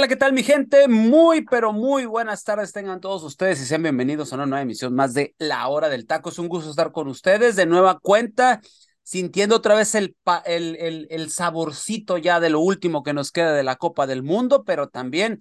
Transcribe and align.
Hola, 0.00 0.08
¿qué 0.08 0.16
tal 0.16 0.32
mi 0.32 0.42
gente? 0.42 0.88
Muy, 0.88 1.42
pero 1.44 1.74
muy 1.74 2.06
buenas 2.06 2.42
tardes 2.42 2.72
tengan 2.72 3.02
todos 3.02 3.22
ustedes 3.22 3.60
y 3.60 3.66
sean 3.66 3.82
bienvenidos 3.82 4.32
a 4.32 4.36
una 4.36 4.46
nueva 4.46 4.62
emisión 4.62 4.94
más 4.94 5.12
de 5.12 5.34
La 5.36 5.68
Hora 5.68 5.90
del 5.90 6.06
Taco. 6.06 6.30
Es 6.30 6.38
un 6.38 6.48
gusto 6.48 6.70
estar 6.70 6.90
con 6.90 7.06
ustedes 7.06 7.54
de 7.54 7.66
nueva 7.66 7.98
cuenta, 7.98 8.62
sintiendo 9.02 9.56
otra 9.56 9.74
vez 9.74 9.94
el, 9.94 10.16
el, 10.46 10.76
el, 10.76 11.06
el 11.10 11.30
saborcito 11.30 12.16
ya 12.16 12.40
de 12.40 12.48
lo 12.48 12.60
último 12.60 13.02
que 13.02 13.12
nos 13.12 13.30
queda 13.30 13.52
de 13.52 13.62
la 13.62 13.76
Copa 13.76 14.06
del 14.06 14.22
Mundo, 14.22 14.64
pero 14.64 14.88
también 14.88 15.40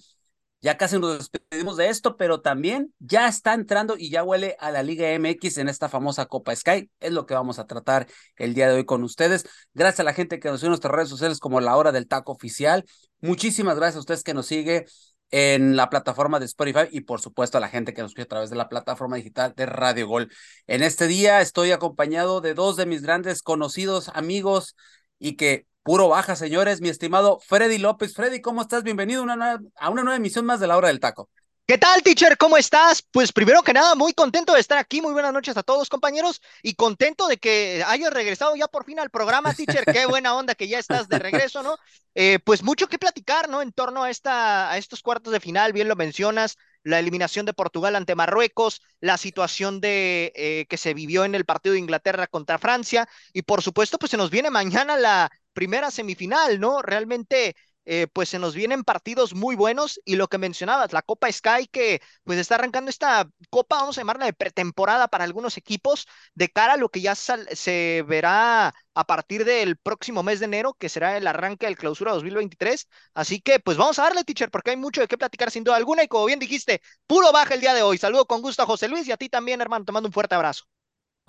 ya 0.62 0.78
casi 0.78 1.00
nos 1.00 1.18
despedimos 1.18 1.78
de 1.78 1.90
esto, 1.90 2.18
pero 2.18 2.42
también 2.42 2.94
ya 3.00 3.28
está 3.28 3.54
entrando 3.54 3.96
y 3.98 4.10
ya 4.10 4.24
huele 4.24 4.58
a 4.60 4.72
la 4.72 4.84
Liga 4.84 5.10
MX 5.18 5.58
en 5.58 5.70
esta 5.70 5.88
famosa 5.88 6.26
Copa 6.26 6.56
Sky. 6.56 6.92
Es 7.00 7.14
lo 7.14 7.26
que 7.26 7.34
vamos 7.34 7.60
a 7.60 7.68
tratar 7.68 8.08
el 8.36 8.54
día 8.54 8.68
de 8.68 8.76
hoy 8.76 8.86
con 8.86 9.04
ustedes. 9.04 9.48
Gracias 9.74 10.02
a 10.02 10.04
la 10.04 10.14
gente 10.14 10.40
que 10.40 10.50
nos 10.50 10.60
sigue 10.60 10.68
en 10.68 10.72
nuestras 10.72 10.94
redes 10.94 11.10
sociales 11.10 11.40
como 11.40 11.62
La 11.62 11.78
Hora 11.78 11.92
del 11.92 12.08
Taco 12.08 12.34
Oficial. 12.34 12.86
Muchísimas 13.22 13.78
gracias 13.78 13.98
a 13.98 14.00
ustedes 14.00 14.24
que 14.24 14.34
nos 14.34 14.48
sigue 14.48 14.86
en 15.32 15.78
la 15.78 15.90
plataforma 15.90 16.40
de 16.40 16.46
Spotify 16.46 16.88
y 16.92 17.02
por 17.02 17.22
supuesto 17.22 17.58
a 17.58 17.62
la 17.62 17.70
gente 17.70 17.94
que 17.94 18.02
nos 18.02 18.12
sigue 18.12 18.24
a 18.24 18.28
través 18.28 18.50
de 18.50 18.56
la 18.56 18.68
plataforma 18.68 19.16
digital 19.16 19.54
de 19.56 19.66
Radio 19.66 20.08
Gol. 20.08 20.30
En 20.68 20.84
este 20.84 21.08
día 21.08 21.40
estoy 21.40 21.72
acompañado 21.72 22.42
de 22.42 22.54
dos 22.54 22.76
de 22.76 22.86
mis 22.86 23.02
grandes 23.02 23.42
conocidos 23.44 24.10
amigos 24.14 24.76
y 25.20 25.38
que 25.38 25.68
Puro 25.84 26.10
baja, 26.10 26.36
señores, 26.36 26.82
mi 26.82 26.90
estimado 26.90 27.40
Freddy 27.40 27.78
López. 27.78 28.14
Freddy, 28.14 28.42
¿cómo 28.42 28.62
estás? 28.62 28.84
Bienvenido 28.84 29.22
a 29.22 29.90
una 29.90 30.04
nueva 30.04 30.16
emisión 30.16 30.46
más 30.46 30.60
de 30.60 30.68
la 30.68 30.78
hora 30.78 30.90
del 30.90 31.00
taco. 31.00 31.30
¿Qué 31.70 31.78
tal, 31.78 32.02
teacher? 32.02 32.36
¿Cómo 32.36 32.58
estás? 32.58 33.04
Pues 33.12 33.32
primero 33.32 33.62
que 33.62 33.74
nada, 33.74 33.94
muy 33.94 34.14
contento 34.14 34.54
de 34.54 34.60
estar 34.60 34.80
aquí. 34.80 35.02
Muy 35.02 35.14
buenas 35.14 35.32
noches 35.32 35.56
a 35.56 35.62
todos, 35.62 35.88
compañeros. 35.88 36.42
Y 36.64 36.74
contento 36.74 37.28
de 37.28 37.38
que 37.38 37.84
hayas 37.86 38.12
regresado 38.12 38.56
ya 38.56 38.68
por 38.68 38.86
fin 38.86 39.00
al 39.00 39.12
programa, 39.12 39.54
teacher. 39.54 39.86
Qué 39.86 40.06
buena 40.08 40.34
onda 40.34 40.56
que 40.56 40.68
ya 40.68 40.80
estás 40.80 41.08
de 41.08 41.20
regreso, 41.20 41.62
¿no? 41.62 41.78
Eh, 42.16 42.40
pues 42.44 42.64
mucho 42.64 42.88
que 42.88 42.98
platicar, 42.98 43.50
¿no? 43.50 43.62
En 43.62 43.72
torno 43.72 44.04
a, 44.04 44.10
esta, 44.10 44.72
a 44.72 44.80
estos 44.80 45.04
cuartos 45.04 45.32
de 45.32 45.40
final, 45.40 45.72
bien 45.72 45.88
lo 45.88 45.96
mencionas 45.96 46.58
la 46.82 46.98
eliminación 46.98 47.46
de 47.46 47.54
Portugal 47.54 47.96
ante 47.96 48.16
Marruecos, 48.16 48.82
la 49.00 49.18
situación 49.18 49.80
de 49.80 50.32
eh, 50.36 50.66
que 50.70 50.78
se 50.78 50.94
vivió 50.94 51.24
en 51.24 51.36
el 51.36 51.46
partido 51.46 51.74
de 51.74 51.80
Inglaterra 51.80 52.28
contra 52.28 52.58
Francia 52.58 53.08
y 53.34 53.44
por 53.44 53.62
supuesto 53.62 53.98
pues 54.00 54.12
se 54.12 54.18
nos 54.18 54.30
viene 54.30 54.50
mañana 54.50 54.98
la 54.98 55.30
primera 55.54 55.92
semifinal, 55.92 56.60
¿no? 56.60 56.82
Realmente 56.82 57.56
eh, 57.86 58.08
pues 58.14 58.30
se 58.30 58.38
nos 58.40 58.54
vienen 58.54 58.84
partidos 58.84 59.34
muy 59.34 59.56
buenos 59.56 60.00
y 60.06 60.16
lo 60.16 60.28
que 60.28 60.38
mencionabas, 60.38 60.94
la 60.94 61.02
Copa 61.02 61.32
Sky 61.32 61.68
que 61.72 62.02
pues 62.24 62.38
está 62.38 62.56
arrancando 62.56 62.90
esta 62.90 63.28
Copa, 63.50 63.78
vamos 63.78 63.98
a 63.98 64.02
llamarla 64.02 64.26
de 64.26 64.34
pretemporada 64.34 65.08
para 65.08 65.24
algunos 65.24 65.58
equipos 65.58 66.08
de 66.36 66.50
cara 66.50 66.74
a 66.74 66.78
lo 66.78 66.90
que 66.90 67.02
ya 67.02 67.16
se 67.16 68.04
verá 68.08 68.74
a 68.94 69.04
partir 69.08 69.46
del 69.46 69.78
próximo 69.78 70.24
mes 70.24 70.40
de 70.40 70.46
enero, 70.46 70.74
que 70.76 70.90
será 70.90 71.18
el 71.18 71.26
arranque 71.28 71.66
del 71.66 71.78
clausura 71.78 72.12
2023. 72.14 72.88
Así 73.14 73.42
que 73.42 73.60
pues 73.60 73.78
vamos 73.78 73.98
a 74.00 74.04
darle, 74.04 74.24
teacher, 74.24 74.52
porque 74.52 74.72
hay 74.72 74.78
mucho 74.78 75.02
de 75.02 75.08
qué 75.08 75.18
platicar 75.18 75.50
sin 75.52 75.64
duda 75.64 75.78
alguna 75.78 76.04
y 76.04 76.08
como 76.08 76.26
bien 76.26 76.40
dijiste, 76.40 76.82
puro 77.08 77.32
baja 77.32 77.54
el 77.56 77.62
día 77.62 77.74
de 77.74 77.82
hoy. 77.84 77.98
Saludo 77.98 78.26
con 78.28 78.42
gusto 78.42 78.62
a 78.64 78.66
José 78.66 78.88
Luis 78.88 79.08
y 79.08 79.12
a 79.12 79.18
ti 79.18 79.30
también, 79.30 79.62
hermano, 79.62 79.86
te 79.86 79.92
mando 79.92 80.08
un 80.08 80.14
fuerte 80.14 80.36
abrazo. 80.36 80.66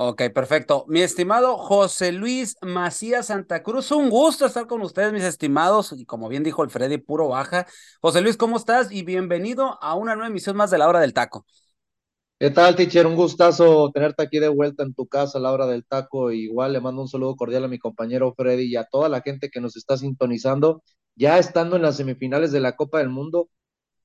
Ok, 0.03 0.23
perfecto. 0.33 0.87
Mi 0.89 1.03
estimado 1.03 1.59
José 1.59 2.11
Luis 2.11 2.57
Macías 2.63 3.27
Santa 3.27 3.63
Cruz, 3.63 3.91
un 3.91 4.09
gusto 4.09 4.47
estar 4.47 4.67
con 4.67 4.81
ustedes, 4.81 5.13
mis 5.13 5.25
estimados, 5.25 5.93
y 5.93 6.07
como 6.07 6.31
bien 6.31 6.43
dijo 6.43 6.65
el 6.65 6.71
Freddy, 6.71 6.97
puro 6.97 7.29
baja. 7.29 7.67
José 8.01 8.23
Luis, 8.23 8.39
¿cómo 8.39 8.57
estás? 8.57 8.91
Y 8.91 9.03
bienvenido 9.03 9.77
a 9.83 9.95
una 9.97 10.15
nueva 10.15 10.29
emisión 10.29 10.57
más 10.57 10.71
de 10.71 10.79
la 10.79 10.89
hora 10.89 11.01
del 11.01 11.13
taco. 11.13 11.45
¿Qué 12.39 12.49
tal, 12.49 12.77
teacher? 12.77 13.07
Un 13.07 13.15
gustazo 13.15 13.91
tenerte 13.93 14.23
aquí 14.23 14.39
de 14.39 14.49
vuelta 14.49 14.85
en 14.85 14.95
tu 14.95 15.07
casa 15.07 15.37
a 15.37 15.43
la 15.43 15.53
hora 15.53 15.67
del 15.67 15.85
taco. 15.85 16.33
Igual 16.33 16.73
le 16.73 16.81
mando 16.81 17.03
un 17.03 17.09
saludo 17.09 17.37
cordial 17.37 17.65
a 17.65 17.69
mi 17.69 17.79
compañero 17.79 18.33
Freddy 18.35 18.73
y 18.73 18.77
a 18.77 18.85
toda 18.85 19.11
la 19.11 19.21
gente 19.21 19.51
que 19.51 19.61
nos 19.61 19.77
está 19.77 19.99
sintonizando. 19.99 20.83
Ya 21.15 21.39
estando 21.39 21.77
en 21.77 21.83
las 21.83 21.99
semifinales 21.99 22.53
de 22.53 22.61
la 22.61 22.75
Copa 22.75 23.01
del 23.01 23.11
Mundo, 23.11 23.51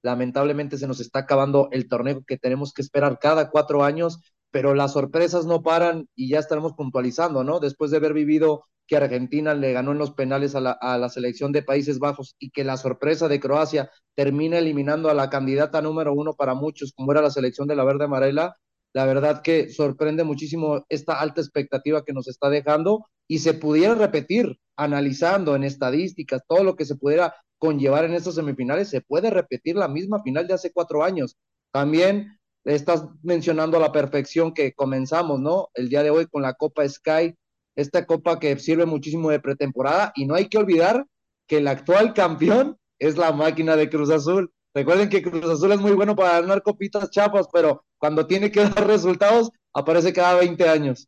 lamentablemente 0.01 0.77
se 0.77 0.87
nos 0.87 0.99
está 0.99 1.19
acabando 1.19 1.69
el 1.71 1.87
torneo 1.87 2.21
que 2.27 2.37
tenemos 2.37 2.73
que 2.73 2.81
esperar 2.81 3.17
cada 3.17 3.49
cuatro 3.49 3.81
años 3.85 4.19
pero 4.55 4.73
las 4.73 4.93
sorpresas 4.93 5.45
no 5.45 5.63
paran 5.63 6.07
y 6.15 6.29
ya 6.29 6.39
estaremos 6.39 6.75
puntualizando, 6.75 7.43
¿no? 7.43 7.59
Después 7.59 7.91
de 7.91 7.97
haber 7.97 8.13
vivido 8.13 8.63
que 8.87 8.95
Argentina 8.95 9.53
le 9.53 9.73
ganó 9.73 9.91
en 9.91 9.97
los 9.97 10.11
penales 10.11 10.55
a 10.55 10.61
la, 10.61 11.09
selección 11.09 11.51
de 11.51 11.61
Países 11.61 11.99
Bajos 11.99 12.37
y 12.39 12.51
que 12.51 12.63
la 12.63 12.77
sorpresa 12.77 13.27
de 13.27 13.41
Croacia 13.41 13.91
termina 14.15 14.57
eliminando 14.57 15.09
a 15.09 15.13
la 15.13 15.29
candidata 15.29 15.81
número 15.81 16.13
uno 16.13 16.35
para 16.35 16.53
muchos, 16.53 16.93
como 16.95 17.11
era 17.11 17.21
la 17.21 17.31
selección 17.31 17.67
de 17.67 17.75
la 17.75 17.83
Verde 17.83 18.05
Amarela, 18.05 18.55
la 18.93 19.05
verdad 19.05 19.41
que 19.41 19.67
sorprende 19.67 20.23
muchísimo 20.23 20.85
esta 20.87 21.19
alta 21.19 21.41
expectativa 21.41 22.05
que 22.05 22.13
nos 22.13 22.29
está 22.29 22.49
dejando 22.49 23.07
y 23.27 23.39
se 23.39 23.55
pudiera 23.55 23.93
repetir 23.93 24.57
analizando 24.77 25.57
en 25.57 25.65
estadísticas 25.65 26.43
todo 26.47 26.63
lo 26.63 26.77
que 26.77 26.85
se 26.85 26.95
pudiera 26.95 27.35
conllevar 27.57 28.05
en 28.05 28.13
estos 28.13 28.35
semifinales, 28.35 28.87
se 28.87 29.01
puede 29.01 29.29
repetir 29.31 29.75
la 29.75 29.89
misma 29.89 30.23
final 30.23 30.47
de 30.47 30.53
hace 30.53 30.71
cuatro 30.71 31.03
años. 31.03 31.35
También 31.73 32.39
estás 32.65 33.05
mencionando 33.23 33.77
a 33.77 33.79
la 33.79 33.91
perfección 33.91 34.53
que 34.53 34.73
comenzamos, 34.73 35.39
¿no? 35.39 35.69
El 35.75 35.89
día 35.89 36.03
de 36.03 36.09
hoy 36.09 36.25
con 36.25 36.41
la 36.41 36.55
Copa 36.55 36.87
Sky, 36.87 37.35
esta 37.75 38.05
copa 38.05 38.39
que 38.39 38.57
sirve 38.57 38.85
muchísimo 38.85 39.29
de 39.29 39.39
pretemporada 39.39 40.11
y 40.15 40.25
no 40.25 40.35
hay 40.35 40.47
que 40.47 40.57
olvidar 40.57 41.05
que 41.47 41.57
el 41.57 41.67
actual 41.67 42.13
campeón 42.13 42.77
es 42.99 43.17
la 43.17 43.31
máquina 43.31 43.75
de 43.75 43.89
Cruz 43.89 44.09
Azul. 44.09 44.51
Recuerden 44.73 45.09
que 45.09 45.21
Cruz 45.21 45.45
Azul 45.45 45.71
es 45.71 45.79
muy 45.79 45.91
bueno 45.91 46.15
para 46.15 46.41
ganar 46.41 46.63
copitas 46.63 47.09
chapas, 47.11 47.47
pero 47.53 47.85
cuando 47.97 48.25
tiene 48.25 48.51
que 48.51 48.61
dar 48.69 48.87
resultados 48.87 49.51
aparece 49.73 50.13
cada 50.13 50.35
20 50.35 50.67
años. 50.67 51.07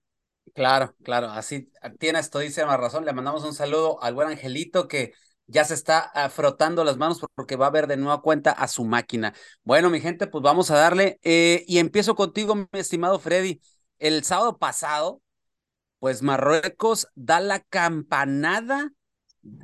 Claro, 0.53 0.95
claro, 1.03 1.27
así 1.27 1.71
tienes 1.99 2.29
todísima 2.29 2.77
razón. 2.77 3.05
Le 3.05 3.13
mandamos 3.13 3.43
un 3.43 3.53
saludo 3.53 4.01
al 4.01 4.13
buen 4.13 4.29
Angelito 4.29 4.87
que 4.87 5.13
ya 5.47 5.63
se 5.63 5.73
está 5.73 5.99
ah, 6.13 6.29
frotando 6.29 6.83
las 6.83 6.97
manos 6.97 7.19
porque 7.35 7.55
va 7.55 7.67
a 7.67 7.71
ver 7.71 7.87
de 7.87 7.97
nueva 7.97 8.21
cuenta 8.21 8.51
a 8.51 8.67
su 8.67 8.83
máquina. 8.85 9.33
Bueno, 9.63 9.89
mi 9.89 10.01
gente, 10.01 10.27
pues 10.27 10.43
vamos 10.43 10.69
a 10.71 10.75
darle. 10.75 11.19
Eh, 11.23 11.63
y 11.67 11.79
empiezo 11.79 12.15
contigo, 12.15 12.55
mi 12.55 12.67
estimado 12.73 13.17
Freddy. 13.19 13.61
El 13.97 14.23
sábado 14.23 14.57
pasado, 14.57 15.21
pues 15.99 16.21
Marruecos 16.21 17.07
da 17.15 17.39
la 17.39 17.61
campanada, 17.61 18.91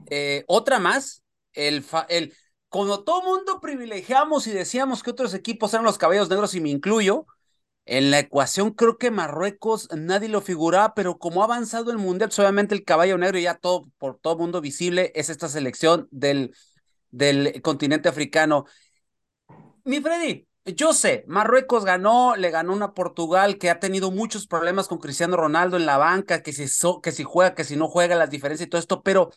eh, 0.09 0.44
otra 0.47 0.79
más, 0.79 1.23
el, 1.51 1.85
el, 2.09 2.33
como 2.69 3.03
todo 3.03 3.21
mundo 3.21 3.59
privilegiamos 3.61 4.47
y 4.47 4.51
decíamos 4.51 5.03
que 5.03 5.11
otros 5.11 5.33
equipos 5.33 5.73
eran 5.73 5.85
los 5.85 5.97
caballos 5.97 6.29
negros 6.29 6.55
y 6.55 6.61
me 6.61 6.69
incluyo, 6.69 7.27
en 7.85 8.11
la 8.11 8.19
ecuación 8.19 8.71
creo 8.71 8.97
que 8.97 9.11
Marruecos 9.11 9.89
nadie 9.95 10.29
lo 10.29 10.41
figuraba, 10.41 10.94
pero 10.94 11.17
como 11.17 11.41
ha 11.41 11.45
avanzado 11.45 11.91
el 11.91 11.97
Mundial, 11.97 12.29
pues, 12.29 12.39
obviamente 12.39 12.75
el 12.75 12.83
caballo 12.83 13.17
negro 13.17 13.39
ya 13.39 13.55
todo, 13.55 13.85
por 13.97 14.19
todo 14.19 14.38
mundo 14.38 14.61
visible 14.61 15.11
es 15.16 15.29
esta 15.29 15.49
selección 15.49 16.07
del, 16.11 16.55
del 17.11 17.61
continente 17.61 18.09
africano. 18.09 18.66
Mi 19.85 19.99
Freddy, 20.01 20.47
yo 20.66 20.94
sé, 20.94 21.25
Marruecos 21.27 21.83
ganó, 21.85 22.35
le 22.35 22.49
ganó 22.51 22.73
una 22.73 22.94
Portugal 22.94 23.57
que 23.57 23.69
ha 23.69 23.79
tenido 23.79 24.11
muchos 24.11 24.47
problemas 24.47 24.88
con 24.88 25.00
Cristiano 25.00 25.35
Ronaldo 25.35 25.77
en 25.77 25.85
la 25.85 25.97
banca, 25.97 26.41
que 26.41 26.53
si, 26.53 26.65
que 27.01 27.11
si 27.11 27.23
juega, 27.23 27.53
que 27.55 27.63
si 27.65 27.75
no 27.75 27.88
juega, 27.89 28.15
las 28.15 28.29
diferencias 28.29 28.67
y 28.67 28.69
todo 28.69 28.79
esto, 28.79 29.03
pero 29.03 29.29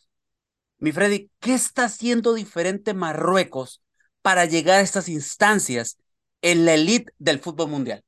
mi 0.79 0.93
Freddy, 0.93 1.31
¿qué 1.41 1.55
está 1.55 1.85
haciendo 1.85 2.35
diferente 2.35 2.95
Marruecos 2.95 3.83
para 4.23 4.45
llegar 4.47 4.79
a 4.79 4.83
estas 4.83 5.09
instancias 5.09 5.99
en 6.43 6.65
la 6.65 6.75
elite 6.75 7.13
del 7.19 7.41
fútbol 7.41 7.71
mundial? 7.71 8.05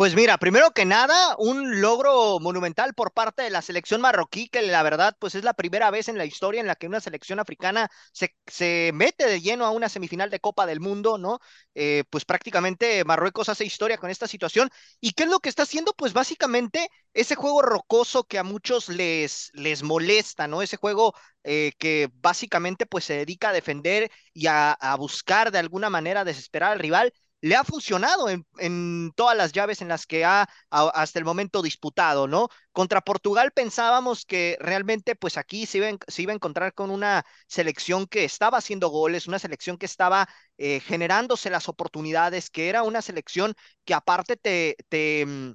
Pues 0.00 0.14
mira, 0.14 0.38
primero 0.38 0.70
que 0.70 0.86
nada, 0.86 1.36
un 1.36 1.82
logro 1.82 2.40
monumental 2.40 2.94
por 2.94 3.12
parte 3.12 3.42
de 3.42 3.50
la 3.50 3.60
selección 3.60 4.00
marroquí, 4.00 4.48
que 4.48 4.62
la 4.62 4.82
verdad, 4.82 5.14
pues 5.20 5.34
es 5.34 5.44
la 5.44 5.52
primera 5.52 5.90
vez 5.90 6.08
en 6.08 6.16
la 6.16 6.24
historia 6.24 6.62
en 6.62 6.66
la 6.66 6.74
que 6.74 6.86
una 6.86 7.00
selección 7.02 7.38
africana 7.38 7.90
se, 8.10 8.34
se 8.46 8.92
mete 8.94 9.26
de 9.26 9.42
lleno 9.42 9.66
a 9.66 9.70
una 9.70 9.90
semifinal 9.90 10.30
de 10.30 10.40
Copa 10.40 10.64
del 10.64 10.80
Mundo, 10.80 11.18
¿no? 11.18 11.38
Eh, 11.74 12.04
pues 12.08 12.24
prácticamente 12.24 13.04
Marruecos 13.04 13.50
hace 13.50 13.66
historia 13.66 13.98
con 13.98 14.08
esta 14.08 14.26
situación. 14.26 14.70
¿Y 15.02 15.12
qué 15.12 15.24
es 15.24 15.28
lo 15.28 15.40
que 15.40 15.50
está 15.50 15.64
haciendo? 15.64 15.92
Pues 15.92 16.14
básicamente 16.14 16.88
ese 17.12 17.34
juego 17.34 17.60
rocoso 17.60 18.24
que 18.24 18.38
a 18.38 18.42
muchos 18.42 18.88
les, 18.88 19.50
les 19.52 19.82
molesta, 19.82 20.48
¿no? 20.48 20.62
Ese 20.62 20.78
juego 20.78 21.14
eh, 21.44 21.72
que 21.78 22.08
básicamente 22.14 22.86
pues 22.86 23.04
se 23.04 23.14
dedica 23.18 23.50
a 23.50 23.52
defender 23.52 24.10
y 24.32 24.46
a, 24.46 24.72
a 24.72 24.96
buscar 24.96 25.52
de 25.52 25.58
alguna 25.58 25.90
manera 25.90 26.24
desesperar 26.24 26.72
al 26.72 26.78
rival 26.78 27.12
le 27.40 27.56
ha 27.56 27.64
funcionado 27.64 28.28
en, 28.28 29.12
todas 29.16 29.36
las 29.36 29.52
llaves 29.52 29.82
en 29.82 29.88
las 29.88 30.06
que 30.06 30.24
ha 30.24 30.48
hasta 30.70 31.18
el 31.18 31.24
momento 31.24 31.62
disputado, 31.62 32.26
¿no? 32.28 32.48
Contra 32.72 33.00
Portugal 33.00 33.52
pensábamos 33.52 34.24
que 34.24 34.56
realmente 34.60 35.16
pues 35.16 35.36
aquí 35.36 35.66
se 35.66 35.78
iba, 35.78 36.32
a 36.32 36.34
encontrar 36.34 36.74
con 36.74 36.90
una 36.90 37.24
selección 37.46 38.06
que 38.06 38.24
estaba 38.24 38.58
haciendo 38.58 38.88
goles, 38.88 39.26
una 39.26 39.38
selección 39.38 39.78
que 39.78 39.86
estaba 39.86 40.28
eh, 40.58 40.80
generándose 40.80 41.50
las 41.50 41.68
oportunidades, 41.68 42.50
que 42.50 42.68
era 42.68 42.82
una 42.82 43.02
selección 43.02 43.54
que 43.84 43.94
aparte 43.94 44.36
te, 44.36 44.76
te 44.88 45.24
mm, 45.26 45.52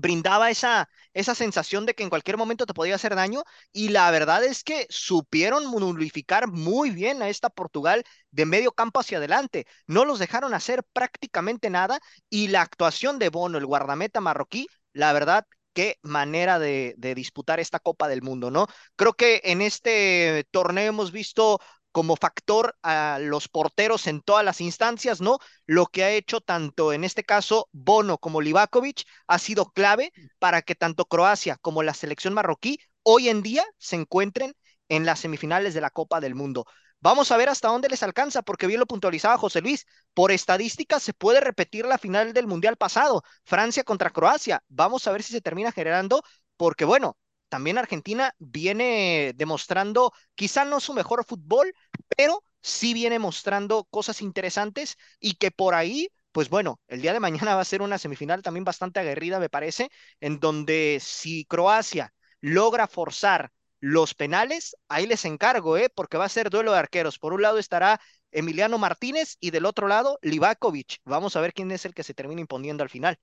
brindaba 0.00 0.50
esa, 0.50 0.88
esa 1.14 1.34
sensación 1.34 1.86
de 1.86 1.94
que 1.94 2.02
en 2.02 2.10
cualquier 2.10 2.36
momento 2.36 2.66
te 2.66 2.74
podía 2.74 2.94
hacer 2.94 3.14
daño 3.14 3.42
y 3.72 3.88
la 3.90 4.10
verdad 4.10 4.44
es 4.44 4.64
que 4.64 4.86
supieron 4.90 5.64
nulificar 5.70 6.48
muy 6.48 6.90
bien 6.90 7.22
a 7.22 7.28
esta 7.28 7.50
Portugal 7.50 8.04
de 8.30 8.46
medio 8.46 8.72
campo 8.72 9.00
hacia 9.00 9.18
adelante. 9.18 9.66
No 9.86 10.04
los 10.04 10.18
dejaron 10.18 10.54
hacer 10.54 10.84
prácticamente 10.92 11.70
nada 11.70 12.00
y 12.30 12.48
la 12.48 12.62
actuación 12.62 13.18
de 13.18 13.28
Bono, 13.30 13.58
el 13.58 13.66
guardameta 13.66 14.20
marroquí, 14.20 14.66
la 14.92 15.12
verdad 15.12 15.46
qué 15.74 15.98
manera 16.02 16.58
de, 16.58 16.94
de, 16.98 17.14
disputar 17.14 17.60
esta 17.60 17.78
Copa 17.78 18.08
del 18.08 18.20
Mundo, 18.22 18.50
¿no? 18.50 18.66
Creo 18.96 19.12
que 19.12 19.40
en 19.44 19.62
este 19.62 20.44
torneo 20.50 20.88
hemos 20.88 21.12
visto 21.12 21.60
como 21.98 22.14
factor 22.14 22.76
a 22.84 23.18
los 23.20 23.48
porteros 23.48 24.06
en 24.06 24.20
todas 24.20 24.44
las 24.44 24.60
instancias, 24.60 25.20
¿no? 25.20 25.40
Lo 25.66 25.86
que 25.86 26.04
ha 26.04 26.12
hecho 26.12 26.40
tanto 26.40 26.92
en 26.92 27.02
este 27.02 27.24
caso 27.24 27.68
Bono 27.72 28.18
como 28.18 28.40
Livakovic 28.40 29.02
ha 29.26 29.40
sido 29.40 29.72
clave 29.72 30.12
para 30.38 30.62
que 30.62 30.76
tanto 30.76 31.06
Croacia 31.06 31.56
como 31.60 31.82
la 31.82 31.94
selección 31.94 32.34
marroquí 32.34 32.78
hoy 33.02 33.28
en 33.28 33.42
día 33.42 33.64
se 33.78 33.96
encuentren 33.96 34.54
en 34.88 35.06
las 35.06 35.18
semifinales 35.18 35.74
de 35.74 35.80
la 35.80 35.90
Copa 35.90 36.20
del 36.20 36.36
Mundo. 36.36 36.66
Vamos 37.00 37.32
a 37.32 37.36
ver 37.36 37.48
hasta 37.48 37.66
dónde 37.66 37.88
les 37.88 38.04
alcanza, 38.04 38.42
porque 38.42 38.68
bien 38.68 38.78
lo 38.78 38.86
puntualizaba 38.86 39.36
José 39.36 39.60
Luis. 39.60 39.84
Por 40.14 40.30
estadística 40.30 41.00
se 41.00 41.14
puede 41.14 41.40
repetir 41.40 41.84
la 41.84 41.98
final 41.98 42.32
del 42.32 42.46
Mundial 42.46 42.76
pasado, 42.76 43.24
Francia 43.42 43.82
contra 43.82 44.10
Croacia. 44.10 44.62
Vamos 44.68 45.08
a 45.08 45.10
ver 45.10 45.24
si 45.24 45.32
se 45.32 45.40
termina 45.40 45.72
generando, 45.72 46.22
porque 46.56 46.84
bueno, 46.84 47.16
también 47.48 47.78
Argentina 47.78 48.34
viene 48.38 49.32
demostrando 49.36 50.12
quizá 50.34 50.64
no 50.64 50.80
su 50.80 50.94
mejor 50.94 51.24
fútbol, 51.24 51.72
pero 52.16 52.42
sí 52.62 52.94
viene 52.94 53.18
mostrando 53.18 53.84
cosas 53.84 54.22
interesantes 54.22 54.96
y 55.20 55.34
que 55.34 55.50
por 55.50 55.74
ahí, 55.74 56.08
pues 56.32 56.48
bueno, 56.48 56.80
el 56.88 57.02
día 57.02 57.12
de 57.12 57.20
mañana 57.20 57.54
va 57.56 57.60
a 57.62 57.64
ser 57.64 57.82
una 57.82 57.98
semifinal 57.98 58.42
también 58.42 58.64
bastante 58.64 59.00
aguerrida, 59.00 59.38
me 59.40 59.48
parece, 59.50 59.90
en 60.20 60.40
donde 60.40 60.98
si 61.00 61.44
Croacia 61.46 62.12
logra 62.40 62.86
forzar 62.86 63.50
los 63.80 64.14
penales, 64.14 64.76
ahí 64.88 65.06
les 65.06 65.24
encargo, 65.24 65.76
¿eh? 65.76 65.88
porque 65.94 66.16
va 66.18 66.24
a 66.24 66.28
ser 66.28 66.50
duelo 66.50 66.72
de 66.72 66.78
arqueros. 66.78 67.18
Por 67.18 67.32
un 67.32 67.42
lado 67.42 67.58
estará 67.58 68.00
Emiliano 68.32 68.78
Martínez 68.78 69.36
y 69.40 69.50
del 69.50 69.66
otro 69.66 69.88
lado 69.88 70.18
Livakovic. 70.22 70.98
Vamos 71.04 71.36
a 71.36 71.40
ver 71.40 71.52
quién 71.52 71.70
es 71.70 71.84
el 71.84 71.94
que 71.94 72.02
se 72.02 72.14
termina 72.14 72.40
imponiendo 72.40 72.82
al 72.82 72.90
final. 72.90 73.18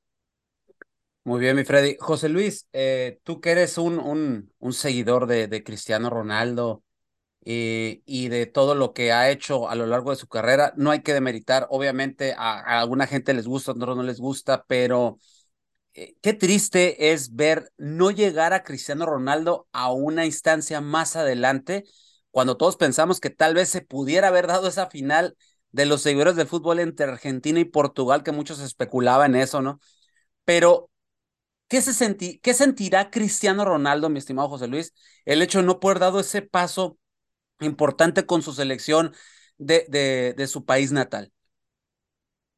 Muy 1.26 1.40
bien, 1.40 1.56
mi 1.56 1.64
Freddy. 1.64 1.98
José 2.00 2.30
Luis, 2.30 2.68
eh, 2.72 3.20
tú 3.24 3.42
que 3.42 3.50
eres 3.52 3.78
un, 3.80 3.98
un, 4.00 4.54
un 4.60 4.74
seguidor 4.74 5.26
de, 5.26 5.48
de, 5.48 5.64
Cristiano 5.64 6.12
Ronaldo 6.12 6.84
eh, 7.46 8.02
y 8.06 8.30
de 8.30 8.48
todo 8.48 8.76
lo 8.76 8.94
que 8.94 9.12
ha 9.14 9.30
hecho 9.32 9.70
a 9.70 9.76
lo 9.76 9.88
largo 9.88 10.12
de 10.12 10.18
su 10.18 10.28
carrera, 10.28 10.74
no 10.78 10.92
hay 10.92 11.02
que 11.04 11.14
demeritar. 11.14 11.68
Obviamente 11.72 12.36
a, 12.38 12.82
alguna 12.82 13.08
gente 13.08 13.34
les 13.34 13.48
gusta, 13.48 13.72
a 13.72 13.76
otros 13.76 13.98
no 13.98 14.04
les 14.04 14.20
gusta, 14.20 14.66
pero 14.68 15.20
eh, 15.94 16.16
qué 16.22 16.34
triste 16.34 17.14
es 17.14 17.36
ver 17.36 17.72
no 17.78 18.12
llegar 18.12 18.54
a 18.54 18.64
Cristiano 18.64 19.06
Ronaldo 19.06 19.68
a 19.74 19.92
una 19.94 20.26
instancia 20.26 20.82
más 20.82 21.16
adelante, 21.16 21.86
cuando 22.32 22.58
todos 22.58 22.78
pensamos 22.78 23.20
que 23.22 23.30
tal 23.32 23.56
vez 23.56 23.70
se 23.70 23.82
pudiera 23.82 24.30
haber 24.30 24.48
dado 24.48 24.68
esa 24.68 24.88
final 24.90 25.38
de 25.72 25.86
los 25.88 26.02
seguidores 26.04 26.36
del 26.38 26.48
fútbol 26.48 26.80
entre 26.80 27.06
Argentina 27.08 27.60
y 27.60 27.66
Portugal, 27.66 28.24
que 28.24 28.32
muchos 28.34 28.60
especulaban 28.62 29.36
eso, 29.36 29.62
¿no? 29.62 29.80
Pero 30.46 30.90
¿Qué, 31.68 31.82
se 31.82 32.18
¿Qué 32.42 32.54
sentirá 32.54 33.10
Cristiano 33.10 33.66
Ronaldo, 33.66 34.10
mi 34.10 34.20
estimado 34.20 34.50
José 34.50 34.68
Luis, 34.68 34.94
el 35.26 35.42
hecho 35.42 35.60
de 35.60 35.66
no 35.66 35.80
poder 35.80 36.00
dado 36.00 36.20
ese 36.20 36.42
paso 36.44 36.98
importante 37.62 38.26
con 38.26 38.42
su 38.44 38.54
selección 38.54 39.14
de, 39.58 39.86
de, 39.90 40.34
de 40.38 40.48
su 40.48 40.66
país 40.66 40.92
natal? 40.92 41.34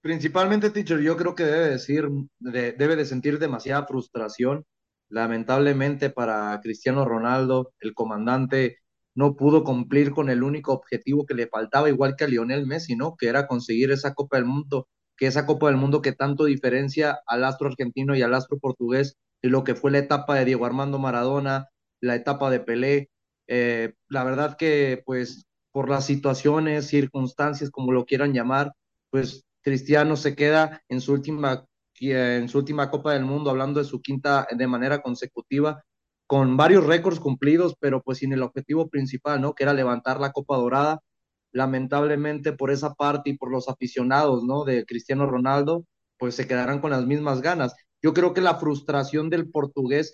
Principalmente, 0.01 0.69
teacher, 0.69 1.01
yo 1.01 1.17
creo 1.17 1.35
que 1.35 1.43
debe 1.43 1.69
decir, 1.69 2.07
debe 2.39 2.95
de 2.95 3.05
sentir 3.05 3.39
demasiada 3.39 3.85
frustración. 3.87 4.65
Lamentablemente 5.09 6.09
para 6.09 6.59
Cristiano 6.61 7.05
Ronaldo, 7.05 7.73
el 7.79 7.93
comandante 7.93 8.77
no 9.15 9.35
pudo 9.35 9.63
cumplir 9.63 10.11
con 10.11 10.29
el 10.29 10.43
único 10.43 10.73
objetivo 10.73 11.25
que 11.25 11.33
le 11.33 11.47
faltaba, 11.47 11.89
igual 11.89 12.15
que 12.15 12.25
a 12.25 12.27
Lionel 12.27 12.67
Messi, 12.67 12.95
¿no? 12.95 13.15
Que 13.17 13.27
era 13.29 13.47
conseguir 13.47 13.91
esa 13.91 14.13
Copa 14.13 14.37
del 14.37 14.45
Mundo 14.45 14.87
que 15.17 15.27
esa 15.27 15.45
Copa 15.45 15.67
del 15.67 15.77
Mundo 15.77 16.01
que 16.01 16.13
tanto 16.13 16.45
diferencia 16.45 17.19
al 17.27 17.43
astro 17.43 17.67
argentino 17.67 18.15
y 18.15 18.21
al 18.21 18.33
astro 18.33 18.59
portugués 18.59 19.17
y 19.41 19.49
lo 19.49 19.63
que 19.63 19.75
fue 19.75 19.91
la 19.91 19.99
etapa 19.99 20.35
de 20.35 20.45
Diego 20.45 20.65
Armando 20.65 20.99
Maradona, 20.99 21.69
la 22.01 22.15
etapa 22.15 22.49
de 22.49 22.59
Pelé. 22.59 23.09
Eh, 23.47 23.93
la 24.09 24.23
verdad 24.23 24.57
que 24.57 25.01
pues 25.05 25.45
por 25.71 25.89
las 25.89 26.05
situaciones, 26.05 26.87
circunstancias, 26.87 27.69
como 27.71 27.91
lo 27.91 28.05
quieran 28.05 28.33
llamar, 28.33 28.73
pues 29.09 29.45
Cristiano 29.61 30.15
se 30.15 30.35
queda 30.35 30.81
en 30.89 31.01
su 31.01 31.13
última 31.13 31.65
en 31.99 32.47
su 32.47 32.59
última 32.59 32.91
Copa 32.91 33.13
del 33.13 33.25
Mundo, 33.25 33.49
hablando 33.49 33.79
de 33.79 33.85
su 33.85 34.01
quinta 34.01 34.47
de 34.55 34.67
manera 34.67 35.01
consecutiva, 35.01 35.83
con 36.27 36.55
varios 36.55 36.85
récords 36.85 37.19
cumplidos, 37.19 37.75
pero 37.79 38.03
pues 38.03 38.19
sin 38.19 38.33
el 38.33 38.43
objetivo 38.43 38.87
principal, 38.89 39.41
¿no? 39.41 39.55
Que 39.55 39.63
era 39.63 39.73
levantar 39.73 40.19
la 40.19 40.31
Copa 40.31 40.57
Dorada 40.57 41.01
lamentablemente 41.51 42.53
por 42.53 42.71
esa 42.71 42.93
parte 42.93 43.31
y 43.31 43.37
por 43.37 43.51
los 43.51 43.69
aficionados, 43.69 44.43
¿no? 44.43 44.63
De 44.63 44.85
Cristiano 44.85 45.25
Ronaldo, 45.25 45.85
pues 46.17 46.35
se 46.35 46.47
quedarán 46.47 46.81
con 46.81 46.91
las 46.91 47.05
mismas 47.05 47.41
ganas. 47.41 47.75
Yo 48.01 48.13
creo 48.13 48.33
que 48.33 48.41
la 48.41 48.55
frustración 48.55 49.29
del 49.29 49.49
portugués 49.49 50.13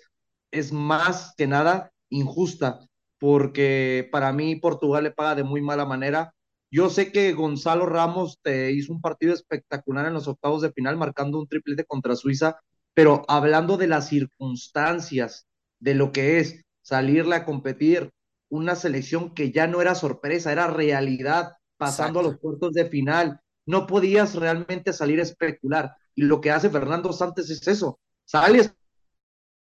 es 0.50 0.72
más 0.72 1.34
que 1.36 1.46
nada 1.46 1.92
injusta, 2.08 2.80
porque 3.18 4.08
para 4.12 4.32
mí 4.32 4.56
Portugal 4.56 5.04
le 5.04 5.10
paga 5.10 5.34
de 5.34 5.44
muy 5.44 5.60
mala 5.60 5.84
manera. 5.84 6.34
Yo 6.70 6.90
sé 6.90 7.12
que 7.12 7.32
Gonzalo 7.32 7.86
Ramos 7.86 8.38
te 8.42 8.72
hizo 8.72 8.92
un 8.92 9.00
partido 9.00 9.34
espectacular 9.34 10.06
en 10.06 10.14
los 10.14 10.28
octavos 10.28 10.62
de 10.62 10.72
final, 10.72 10.96
marcando 10.96 11.38
un 11.38 11.46
triplete 11.46 11.84
contra 11.84 12.16
Suiza, 12.16 12.56
pero 12.94 13.24
hablando 13.28 13.76
de 13.76 13.86
las 13.86 14.08
circunstancias, 14.08 15.46
de 15.78 15.94
lo 15.94 16.12
que 16.12 16.38
es 16.38 16.64
salirle 16.82 17.36
a 17.36 17.44
competir 17.44 18.10
una 18.54 18.76
selección 18.76 19.34
que 19.34 19.50
ya 19.50 19.66
no 19.66 19.82
era 19.82 19.94
sorpresa, 19.96 20.52
era 20.52 20.68
realidad, 20.68 21.54
pasando 21.76 22.20
a 22.20 22.22
los 22.22 22.38
puertos 22.38 22.72
de 22.72 22.86
final. 22.86 23.40
No 23.66 23.86
podías 23.86 24.36
realmente 24.36 24.92
salir 24.92 25.18
a 25.18 25.24
especular. 25.24 25.96
Y 26.14 26.22
lo 26.22 26.40
que 26.40 26.52
hace 26.52 26.70
Fernando 26.70 27.12
Santos 27.12 27.50
es 27.50 27.66
eso. 27.66 27.98
Sale 28.24 28.70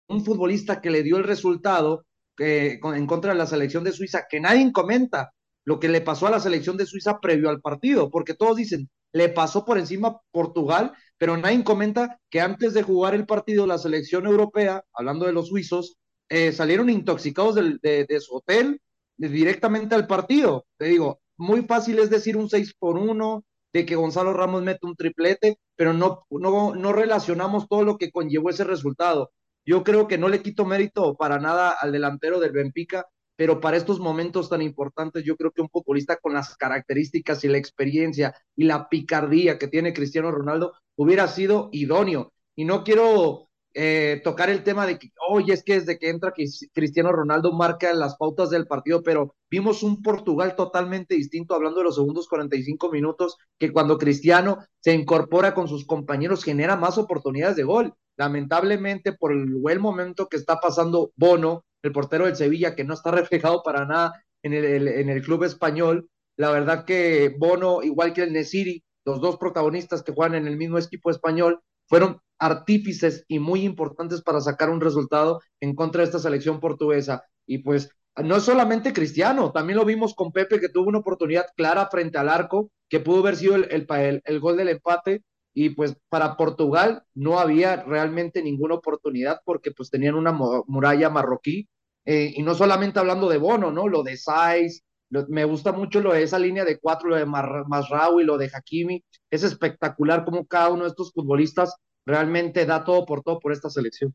un 0.08 0.25
futbolista 0.25 0.81
que 0.81 0.90
le 0.90 1.05
dio 1.05 1.17
el 1.17 1.25
resultado 1.25 2.05
que, 2.37 2.81
en 2.82 3.06
contra 3.06 3.32
de 3.32 3.38
la 3.38 3.46
selección 3.46 3.84
de 3.84 3.93
Suiza, 3.93 4.26
que 4.29 4.40
nadie 4.40 4.73
comenta 4.73 5.32
lo 5.64 5.79
que 5.79 5.88
le 5.88 6.00
pasó 6.00 6.26
a 6.26 6.31
la 6.31 6.40
selección 6.40 6.77
de 6.77 6.86
Suiza 6.86 7.20
previo 7.20 7.51
al 7.51 7.60
partido, 7.60 8.10
porque 8.10 8.34
todos 8.34 8.56
dicen, 8.56 8.91
le 9.12 9.29
pasó 9.29 9.65
por 9.65 9.79
encima 9.79 10.19
Portugal, 10.32 10.93
pero 11.19 11.36
nadie 11.36 11.62
comenta 11.62 12.19
que 12.31 12.41
antes 12.41 12.74
de 12.74 12.82
jugar 12.82 13.15
el 13.15 13.27
partido 13.27 13.65
la 13.65 13.79
selección 13.79 14.27
europea, 14.27 14.82
hablando 14.93 15.27
de 15.27 15.32
los 15.32 15.48
suizos, 15.48 15.98
eh, 16.34 16.51
salieron 16.51 16.89
intoxicados 16.89 17.56
de, 17.56 18.20
su 18.20 18.36
hotel 18.36 18.81
directamente 19.19 19.94
al 19.94 20.06
partido. 20.06 20.65
Te 20.79 20.86
digo, 20.86 21.20
muy 21.36 21.60
fácil 21.67 21.98
es 21.98 22.08
decir 22.08 22.39
un 22.39 22.48
6 22.48 22.74
por 22.79 22.96
1, 22.96 23.44
de 23.74 23.84
que 23.84 23.96
Gonzalo 23.96 24.32
Ramos 24.32 24.62
mete 24.62 24.86
un 24.86 24.96
triplete, 24.96 25.58
pero 25.77 25.93
no, 25.93 26.24
no, 26.31 26.74
no 26.74 26.93
relacionamos 26.94 27.69
todo 27.69 27.84
lo 27.84 27.98
que 27.98 28.10
conllevó 28.10 28.48
ese 28.48 28.65
resultado. 28.65 29.31
Yo 29.67 29.84
creo 29.84 30.08
que 30.08 30.17
no 30.17 30.31
le 30.31 30.41
quito 30.41 30.65
mérito 30.65 31.17
para 31.17 31.39
nada 31.39 31.70
al 31.70 31.93
delantero 31.93 32.41
del 32.41 32.53
Benfica, 32.53 33.05
pero 33.36 33.60
para 33.60 33.77
estos 33.77 34.01
momentos 34.01 34.48
tan 34.48 34.62
importantes, 34.62 35.24
yo 35.24 35.36
creo 35.36 35.51
que 35.51 35.60
un 35.60 35.69
futbolista 35.69 36.17
con 36.17 36.32
las 36.32 36.56
características 36.56 37.44
y 37.44 37.48
la 37.48 37.58
experiencia 37.58 38.34
y 38.56 38.65
la 38.65 38.89
picardía 38.89 39.58
que 39.58 39.69
tiene 39.69 39.93
Cristiano 39.93 40.31
Ronaldo 40.31 40.72
hubiera 40.96 41.29
sido 41.29 41.69
idóneo. 41.72 42.32
Y 42.56 42.65
no 42.65 42.84
quiero 42.84 43.51
eh, 43.74 44.20
tocar 44.22 44.50
el 44.50 44.62
tema 44.62 44.86
de 44.86 44.98
que, 44.98 45.10
oye, 45.29 45.52
es 45.52 45.62
que 45.62 45.74
desde 45.81 45.98
que 45.98 46.10
entra 46.10 46.34
Cristiano 46.72 47.12
Ronaldo 47.12 47.52
marca 47.52 47.93
las 47.94 48.17
pautas 48.17 48.50
del 48.50 48.67
partido, 48.67 49.02
pero 49.02 49.34
vimos 49.50 49.82
un 49.82 50.02
Portugal 50.02 50.55
totalmente 50.56 51.14
distinto, 51.14 51.55
hablando 51.55 51.79
de 51.79 51.84
los 51.84 51.94
segundos 51.94 52.29
45 52.29 52.91
minutos, 52.91 53.38
que 53.58 53.72
cuando 53.72 53.98
Cristiano 53.98 54.58
se 54.81 54.93
incorpora 54.93 55.55
con 55.55 55.69
sus 55.69 55.86
compañeros 55.86 56.44
genera 56.44 56.76
más 56.76 56.98
oportunidades 56.98 57.56
de 57.56 57.64
gol. 57.64 57.94
Lamentablemente, 58.17 59.14
por 59.14 59.32
el 59.32 59.46
buen 59.55 59.81
momento 59.81 60.29
que 60.29 60.36
está 60.36 60.60
pasando 60.60 61.12
Bono, 61.17 61.64
el 61.82 61.93
portero 61.93 62.26
del 62.26 62.36
Sevilla, 62.36 62.74
que 62.74 62.84
no 62.84 62.94
está 62.94 63.10
reflejado 63.12 63.62
para 63.62 63.86
nada 63.86 64.22
en 64.43 64.52
el, 64.52 64.88
en 64.88 65.08
el 65.08 65.22
club 65.22 65.44
español, 65.44 66.08
la 66.36 66.50
verdad 66.50 66.84
que 66.84 67.34
Bono, 67.38 67.82
igual 67.82 68.12
que 68.12 68.22
el 68.22 68.32
Nesiri, 68.32 68.84
los 69.05 69.20
dos 69.20 69.36
protagonistas 69.36 70.02
que 70.02 70.12
juegan 70.12 70.34
en 70.34 70.46
el 70.46 70.56
mismo 70.56 70.79
equipo 70.79 71.10
español, 71.10 71.60
fueron 71.88 72.20
artífices 72.43 73.25
y 73.29 73.39
muy 73.39 73.63
importantes 73.63 74.20
para 74.20 74.41
sacar 74.41 74.69
un 74.69 74.81
resultado 74.81 75.41
en 75.61 75.77
contra 75.77 76.01
de 76.01 76.06
esta 76.06 76.19
selección 76.19 76.58
portuguesa. 76.58 77.22
Y 77.46 77.58
pues 77.58 77.91
no 78.17 78.37
es 78.37 78.43
solamente 78.43 78.93
Cristiano, 78.93 79.53
también 79.53 79.79
lo 79.79 79.84
vimos 79.84 80.15
con 80.15 80.32
Pepe 80.32 80.61
que 80.61 80.69
tuvo 80.69 80.89
una 80.89 80.99
oportunidad 80.99 81.46
clara 81.56 81.89
frente 81.89 82.19
al 82.19 82.29
arco, 82.29 82.70
que 82.89 83.01
pudo 83.01 83.20
haber 83.20 83.37
sido 83.37 83.55
el, 83.55 83.69
el, 83.70 84.22
el, 84.25 84.41
gol 84.41 84.56
del 84.56 84.69
empate, 84.69 85.22
y 85.55 85.70
pues 85.70 85.96
para 86.08 86.37
Portugal 86.37 87.05
no 87.15 87.39
había 87.39 87.77
realmente 87.84 88.43
ninguna 88.43 88.75
oportunidad 88.75 89.41
porque 89.44 89.70
pues 89.70 89.89
tenían 89.91 90.17
una 90.17 90.32
muralla 90.32 91.11
marroquí 91.11 91.69
eh, 92.05 92.32
y 92.34 92.43
no 92.43 92.55
solamente 92.55 92.99
hablando 92.99 93.29
de 93.29 93.39
Bono, 93.39 93.70
¿no? 93.70 93.87
Lo 93.87 94.03
de 94.03 94.17
Saiz, 94.17 94.82
me 95.29 95.44
gusta 95.44 95.72
mucho 95.72 96.01
lo 96.01 96.13
de 96.13 96.22
esa 96.22 96.39
línea 96.39 96.65
de 96.65 96.79
cuatro, 96.81 97.11
lo 97.11 97.17
de 97.17 97.27
Masraoui, 97.27 98.25
lo 98.25 98.39
de 98.39 98.51
Hakimi, 98.53 99.05
es 99.31 99.43
espectacular 99.43 100.25
como 100.25 100.46
cada 100.46 100.70
uno 100.70 100.84
de 100.84 100.89
estos 100.89 101.13
futbolistas 101.13 101.77
realmente 102.04 102.66
da 102.66 102.84
todo 102.84 103.04
por 103.06 103.22
todo 103.22 103.38
por 103.40 103.52
esta 103.52 103.70
selección. 103.70 104.14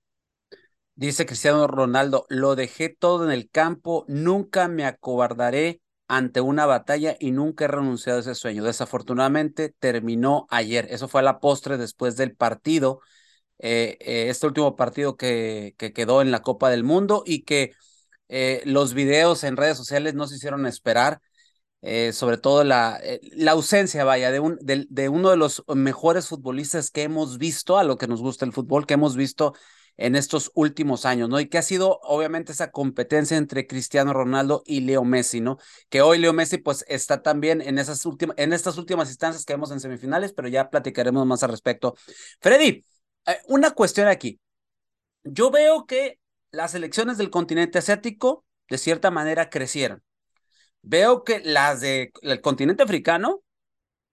Dice 0.96 1.26
Cristiano 1.26 1.68
Ronaldo, 1.68 2.26
lo 2.30 2.56
dejé 2.56 2.90
todo 2.90 3.24
en 3.24 3.32
el 3.32 3.50
campo, 3.52 4.04
nunca 4.08 4.68
me 4.68 4.84
acobardaré 4.84 5.82
ante 6.08 6.42
una 6.42 6.66
batalla 6.66 7.16
y 7.20 7.32
nunca 7.32 7.66
he 7.66 7.68
renunciado 7.68 8.18
a 8.18 8.22
ese 8.22 8.36
sueño. 8.36 8.64
Desafortunadamente 8.64 9.76
terminó 9.78 10.48
ayer. 10.50 10.88
Eso 10.90 11.08
fue 11.08 11.22
a 11.22 11.24
la 11.24 11.40
postre 11.40 11.78
después 11.78 12.16
del 12.16 12.36
partido, 12.36 13.02
eh, 13.60 13.98
eh, 14.00 14.30
este 14.30 14.48
último 14.48 14.76
partido 14.76 15.18
que, 15.18 15.76
que, 15.78 15.94
quedó 15.94 16.22
en 16.22 16.32
la 16.32 16.42
Copa 16.42 16.70
del 16.70 16.84
Mundo 16.84 17.24
y 17.26 17.44
que 17.44 17.74
eh, 18.30 18.62
los 18.66 18.94
videos 18.94 19.44
en 19.44 19.58
redes 19.58 19.78
sociales 19.78 20.14
no 20.16 20.28
se 20.28 20.36
hicieron 20.36 20.66
esperar. 20.66 21.22
Sobre 22.12 22.38
todo 22.38 22.64
la, 22.64 23.00
la 23.34 23.52
ausencia, 23.52 24.04
vaya, 24.04 24.32
de, 24.32 24.40
un, 24.40 24.58
de, 24.62 24.86
de 24.90 25.10
uno 25.10 25.30
de 25.30 25.38
los 25.38 25.64
mejores 25.68 26.28
futbolistas 26.28 26.92
que 26.92 27.04
hemos 27.04 27.38
visto, 27.38 27.78
a 27.78 27.84
lo 27.84 27.98
que 27.98 28.08
nos 28.08 28.22
gusta 28.22 28.46
el 28.46 28.54
fútbol, 28.54 28.86
que 28.86 28.96
hemos 28.96 29.16
visto 29.16 29.54
en 29.98 30.16
estos 30.16 30.52
últimos 30.54 31.06
años, 31.06 31.28
¿no? 31.28 31.40
Y 31.40 31.50
que 31.50 31.58
ha 31.58 31.62
sido 31.64 32.00
obviamente 32.04 32.52
esa 32.52 32.72
competencia 32.72 33.36
entre 33.36 33.66
Cristiano 33.68 34.14
Ronaldo 34.14 34.64
y 34.66 34.82
Leo 34.82 35.04
Messi, 35.04 35.42
¿no? 35.42 35.58
Que 35.90 36.02
hoy 36.02 36.20
Leo 36.20 36.34
Messi 36.34 36.60
pues 36.60 36.86
está 36.88 37.24
también 37.24 37.62
en 37.62 37.80
esas 37.80 38.04
en 38.38 38.54
estas 38.54 38.78
últimas 38.78 39.10
instancias 39.10 39.44
que 39.44 39.54
vemos 39.54 39.72
en 39.72 39.80
semifinales, 39.80 40.34
pero 40.34 40.48
ya 40.48 40.70
platicaremos 40.70 41.26
más 41.26 41.44
al 41.44 41.50
respecto. 41.50 41.96
Freddy, 42.40 42.86
eh, 43.26 43.40
una 43.48 43.72
cuestión 43.72 44.08
aquí. 44.08 44.40
Yo 45.24 45.52
veo 45.52 45.86
que 45.86 46.20
las 46.52 46.76
elecciones 46.76 47.18
del 47.18 47.30
continente 47.30 47.80
asiático 47.80 48.46
de 48.70 48.78
cierta 48.78 49.12
manera 49.12 49.50
crecieron. 49.50 50.04
Veo 50.90 51.26
que 51.26 51.42
las 51.44 51.82
del 51.82 52.12
continente 52.42 52.82
africano, 52.82 53.44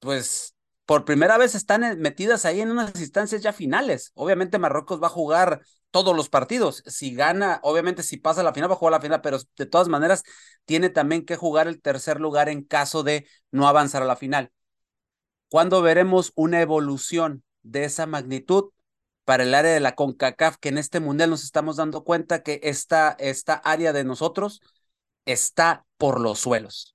pues 0.00 0.56
por 0.86 1.04
primera 1.04 1.38
vez 1.38 1.54
están 1.54 2.00
metidas 2.00 2.44
ahí 2.44 2.60
en 2.60 2.72
unas 2.72 2.98
instancias 3.00 3.42
ya 3.42 3.52
finales. 3.52 4.10
Obviamente 4.14 4.58
Marruecos 4.58 5.00
va 5.00 5.06
a 5.06 5.10
jugar 5.10 5.60
todos 5.92 6.16
los 6.16 6.28
partidos. 6.28 6.82
Si 6.86 7.14
gana, 7.14 7.60
obviamente 7.62 8.02
si 8.02 8.16
pasa 8.16 8.42
la 8.42 8.52
final 8.52 8.68
va 8.68 8.74
a 8.74 8.78
jugar 8.78 8.90
la 8.90 9.00
final, 9.00 9.20
pero 9.20 9.38
de 9.56 9.66
todas 9.66 9.86
maneras 9.86 10.24
tiene 10.64 10.90
también 10.90 11.24
que 11.24 11.36
jugar 11.36 11.68
el 11.68 11.80
tercer 11.80 12.20
lugar 12.20 12.48
en 12.48 12.64
caso 12.64 13.04
de 13.04 13.28
no 13.52 13.68
avanzar 13.68 14.02
a 14.02 14.06
la 14.06 14.16
final. 14.16 14.50
¿Cuándo 15.48 15.80
veremos 15.80 16.32
una 16.34 16.60
evolución 16.60 17.44
de 17.62 17.84
esa 17.84 18.06
magnitud 18.06 18.70
para 19.24 19.44
el 19.44 19.54
área 19.54 19.72
de 19.72 19.78
la 19.78 19.94
CONCACAF 19.94 20.56
que 20.56 20.70
en 20.70 20.78
este 20.78 20.98
mundial 20.98 21.30
nos 21.30 21.44
estamos 21.44 21.76
dando 21.76 22.02
cuenta 22.02 22.42
que 22.42 22.58
esta, 22.64 23.14
esta 23.20 23.54
área 23.54 23.92
de 23.92 24.02
nosotros 24.02 24.60
está 25.24 25.84
por 25.96 26.20
los 26.20 26.40
suelos? 26.40 26.94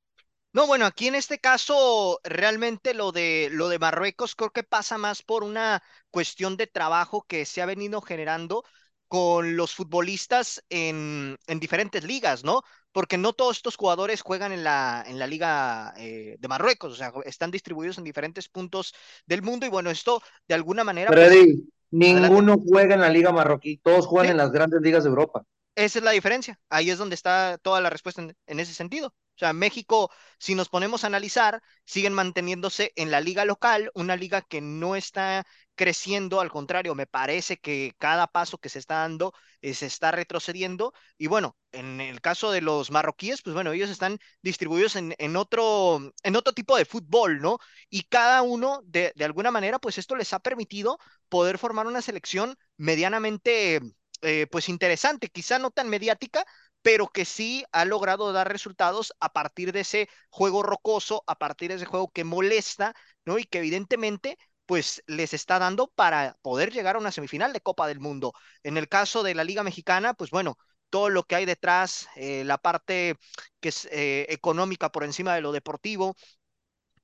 No, 0.52 0.66
bueno, 0.66 0.86
aquí 0.86 1.08
en 1.08 1.16
este 1.16 1.40
caso 1.40 2.20
realmente 2.24 2.94
lo 2.96 3.12
de 3.12 3.50
lo 3.52 3.70
de 3.70 3.78
Marruecos 3.78 4.36
creo 4.36 4.50
que 4.50 4.64
pasa 4.64 4.98
más 4.98 5.22
por 5.22 5.44
una 5.44 5.84
cuestión 6.10 6.58
de 6.58 6.66
trabajo 6.66 7.24
que 7.28 7.46
se 7.46 7.62
ha 7.62 7.68
venido 7.68 8.02
generando 8.02 8.64
con 9.08 9.58
los 9.58 9.74
futbolistas 9.74 10.64
en, 10.70 11.38
en 11.48 11.60
diferentes 11.60 12.04
ligas, 12.04 12.44
¿no? 12.44 12.62
Porque 12.92 13.18
no 13.18 13.34
todos 13.34 13.58
estos 13.58 13.76
jugadores 13.76 14.22
juegan 14.22 14.52
en 14.52 14.64
la, 14.64 15.04
en 15.06 15.20
la 15.20 15.28
liga 15.28 15.94
eh, 15.98 16.36
de 16.40 16.48
Marruecos, 16.48 16.94
o 16.94 16.96
sea, 16.96 17.12
están 17.26 17.52
distribuidos 17.52 17.98
en 17.98 18.04
diferentes 18.04 18.50
puntos 18.50 18.94
del 19.26 19.42
mundo 19.42 19.66
y 19.66 19.70
bueno, 19.70 19.90
esto 19.90 20.22
de 20.48 20.56
alguna 20.56 20.84
manera... 20.84 21.12
Pues, 21.12 21.28
Freddy, 21.28 21.70
ninguno 21.92 22.58
juega 22.60 22.96
en 22.96 23.02
la 23.02 23.10
liga 23.10 23.32
marroquí, 23.32 23.78
todos 23.78 24.06
juegan 24.06 24.32
en 24.32 24.38
las 24.38 24.52
grandes 24.52 24.82
ligas 24.82 25.04
de 25.04 25.10
Europa. 25.10 25.44
Esa 25.80 26.00
es 26.00 26.04
la 26.06 26.12
diferencia, 26.12 26.60
ahí 26.70 26.90
es 26.90 26.98
donde 26.98 27.16
está 27.16 27.58
toda 27.62 27.80
la 27.80 27.90
respuesta 27.90 28.22
en 28.22 28.60
ese 28.60 28.74
sentido. 28.74 29.08
O 29.08 29.40
sea, 29.40 29.54
México, 29.54 30.12
si 30.38 30.54
nos 30.54 30.68
ponemos 30.68 31.04
a 31.04 31.08
analizar, 31.08 31.62
siguen 31.86 32.14
manteniéndose 32.14 32.92
en 32.98 33.12
la 33.12 33.22
liga 33.22 33.46
local, 33.46 33.90
una 33.94 34.18
liga 34.18 34.42
que 34.42 34.60
no 34.60 34.98
está 34.98 35.46
creciendo, 35.76 36.42
al 36.42 36.52
contrario, 36.52 36.96
me 36.96 37.08
parece 37.08 37.56
que 37.58 37.94
cada 37.98 38.28
paso 38.28 38.58
que 38.58 38.68
se 38.68 38.80
está 38.80 38.96
dando 38.96 39.34
eh, 39.62 39.74
se 39.74 39.86
está 39.86 40.12
retrocediendo. 40.12 40.94
Y 41.18 41.28
bueno, 41.28 41.56
en 41.72 42.02
el 42.02 42.20
caso 42.20 42.52
de 42.52 42.60
los 42.60 42.92
marroquíes, 42.92 43.42
pues 43.42 43.54
bueno, 43.54 43.72
ellos 43.72 43.90
están 43.90 44.20
distribuidos 44.42 44.98
en, 44.98 45.36
otro, 45.38 46.02
en 46.24 46.36
otro 46.36 46.52
tipo 46.54 46.76
de 46.76 46.84
fútbol, 46.84 47.40
¿no? 47.42 47.60
Y 47.90 48.04
cada 48.04 48.42
uno, 48.42 48.82
de 48.84 49.14
alguna 49.24 49.52
manera, 49.52 49.80
pues 49.80 49.98
esto 49.98 50.18
les 50.18 50.34
ha 50.34 50.40
permitido 50.40 51.00
poder 51.30 51.58
formar 51.58 51.88
una 51.88 52.02
selección 52.02 52.58
medianamente, 52.76 53.80
eh, 54.22 54.48
pues 54.52 54.70
interesante, 54.70 55.30
quizá 55.30 55.60
no 55.60 55.72
tan 55.72 55.90
mediática, 55.90 56.46
pero 56.82 57.08
que 57.08 57.26
sí 57.26 57.66
ha 57.72 57.86
logrado 57.86 58.32
dar 58.32 58.50
resultados 58.52 59.14
a 59.20 59.34
partir 59.34 59.72
de 59.74 59.82
ese 59.82 60.10
juego 60.30 60.64
rocoso, 60.64 61.24
a 61.28 61.36
partir 61.36 61.70
de 61.70 61.76
ese 61.78 61.86
juego 61.86 62.10
que 62.12 62.24
molesta, 62.24 62.94
¿no? 63.26 63.38
Y 63.40 63.46
que 63.46 63.60
evidentemente 63.60 64.38
pues 64.66 65.04
les 65.08 65.34
está 65.34 65.58
dando 65.60 65.88
para 65.88 66.38
poder 66.42 66.72
llegar 66.72 66.96
a 66.96 67.00
una 67.00 67.12
semifinal 67.12 67.54
de 67.54 67.62
Copa 67.62 67.88
del 67.88 68.00
Mundo. 68.00 68.34
En 68.64 68.78
el 68.78 68.88
caso 68.88 69.24
de 69.24 69.34
la 69.36 69.44
Liga 69.44 69.64
Mexicana, 69.64 70.14
pues 70.14 70.30
bueno, 70.30 70.58
todo 70.92 71.10
lo 71.10 71.24
que 71.24 71.36
hay 71.36 71.46
detrás, 71.46 72.08
eh, 72.16 72.44
la 72.46 72.58
parte 72.60 73.16
que 73.60 73.70
es 73.70 73.86
eh, 73.92 74.26
económica 74.30 74.92
por 74.92 75.04
encima 75.04 75.34
de 75.36 75.42
lo 75.42 75.52
deportivo, 75.52 76.16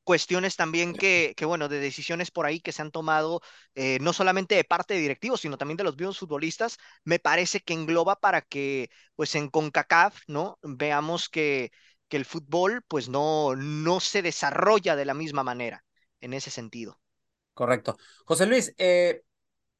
cuestiones 0.05 0.55
también 0.55 0.93
que, 0.93 1.33
que, 1.35 1.43
bueno, 1.45 1.67
de 1.67 1.79
decisiones 1.79 2.31
por 2.31 2.45
ahí 2.45 2.61
que 2.61 2.71
se 2.71 2.81
han 2.81 2.91
tomado, 2.91 3.41
eh, 3.73 3.97
no 3.99 4.13
solamente 4.13 4.55
de 4.55 4.63
parte 4.63 4.93
de 4.93 5.01
directivos, 5.01 5.41
sino 5.41 5.57
también 5.57 5.75
de 5.77 5.83
los 5.83 5.97
mismos 5.97 6.19
futbolistas, 6.19 6.77
me 7.03 7.19
parece 7.19 7.59
que 7.59 7.73
engloba 7.73 8.15
para 8.15 8.41
que, 8.41 8.89
pues 9.15 9.35
en 9.35 9.49
CONCACAF, 9.49 10.21
¿no? 10.27 10.59
Veamos 10.61 11.27
que, 11.27 11.71
que 12.07 12.17
el 12.17 12.25
fútbol, 12.25 12.83
pues 12.87 13.09
no, 13.09 13.55
no 13.55 13.99
se 13.99 14.21
desarrolla 14.21 14.95
de 14.95 15.05
la 15.05 15.13
misma 15.15 15.43
manera 15.43 15.83
en 16.21 16.33
ese 16.33 16.51
sentido. 16.51 16.99
Correcto. 17.53 17.97
José 18.25 18.45
Luis, 18.45 18.73
eh, 18.77 19.23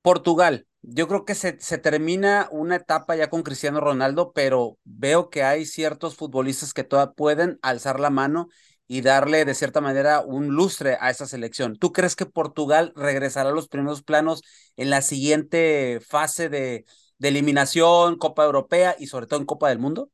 Portugal, 0.02 0.68
yo 0.82 1.08
creo 1.08 1.26
que 1.26 1.36
se, 1.36 1.60
se, 1.60 1.78
termina 1.78 2.48
una 2.52 2.78
etapa 2.78 3.16
ya 3.16 3.30
con 3.30 3.44
Cristiano 3.44 3.80
Ronaldo, 3.80 4.34
pero 4.34 4.78
veo 4.84 5.30
que 5.30 5.44
hay 5.44 5.66
ciertos 5.66 6.16
futbolistas 6.16 6.74
que 6.74 6.84
todavía 6.84 7.14
pueden 7.14 7.60
alzar 7.62 8.00
la 8.00 8.10
mano 8.10 8.50
y 8.88 9.02
darle 9.02 9.46
de 9.46 9.56
cierta 9.56 9.82
manera 9.82 10.22
un 10.22 10.50
lustre 10.56 10.98
a 11.00 11.10
esa 11.10 11.26
selección. 11.26 11.78
¿Tú 11.78 11.92
crees 11.94 12.16
que 12.16 12.26
Portugal 12.26 12.94
regresará 12.96 13.50
a 13.50 13.54
los 13.54 13.68
primeros 13.68 14.04
planos 14.04 14.44
en 14.76 14.90
la 14.90 15.02
siguiente 15.02 16.00
fase 16.08 16.50
de, 16.50 16.86
de 17.18 17.28
eliminación, 17.30 18.18
Copa 18.18 18.46
Europea 18.46 18.96
y 19.00 19.08
sobre 19.08 19.28
todo 19.28 19.40
en 19.40 19.46
Copa 19.46 19.70
del 19.70 19.80
Mundo? 19.80 20.10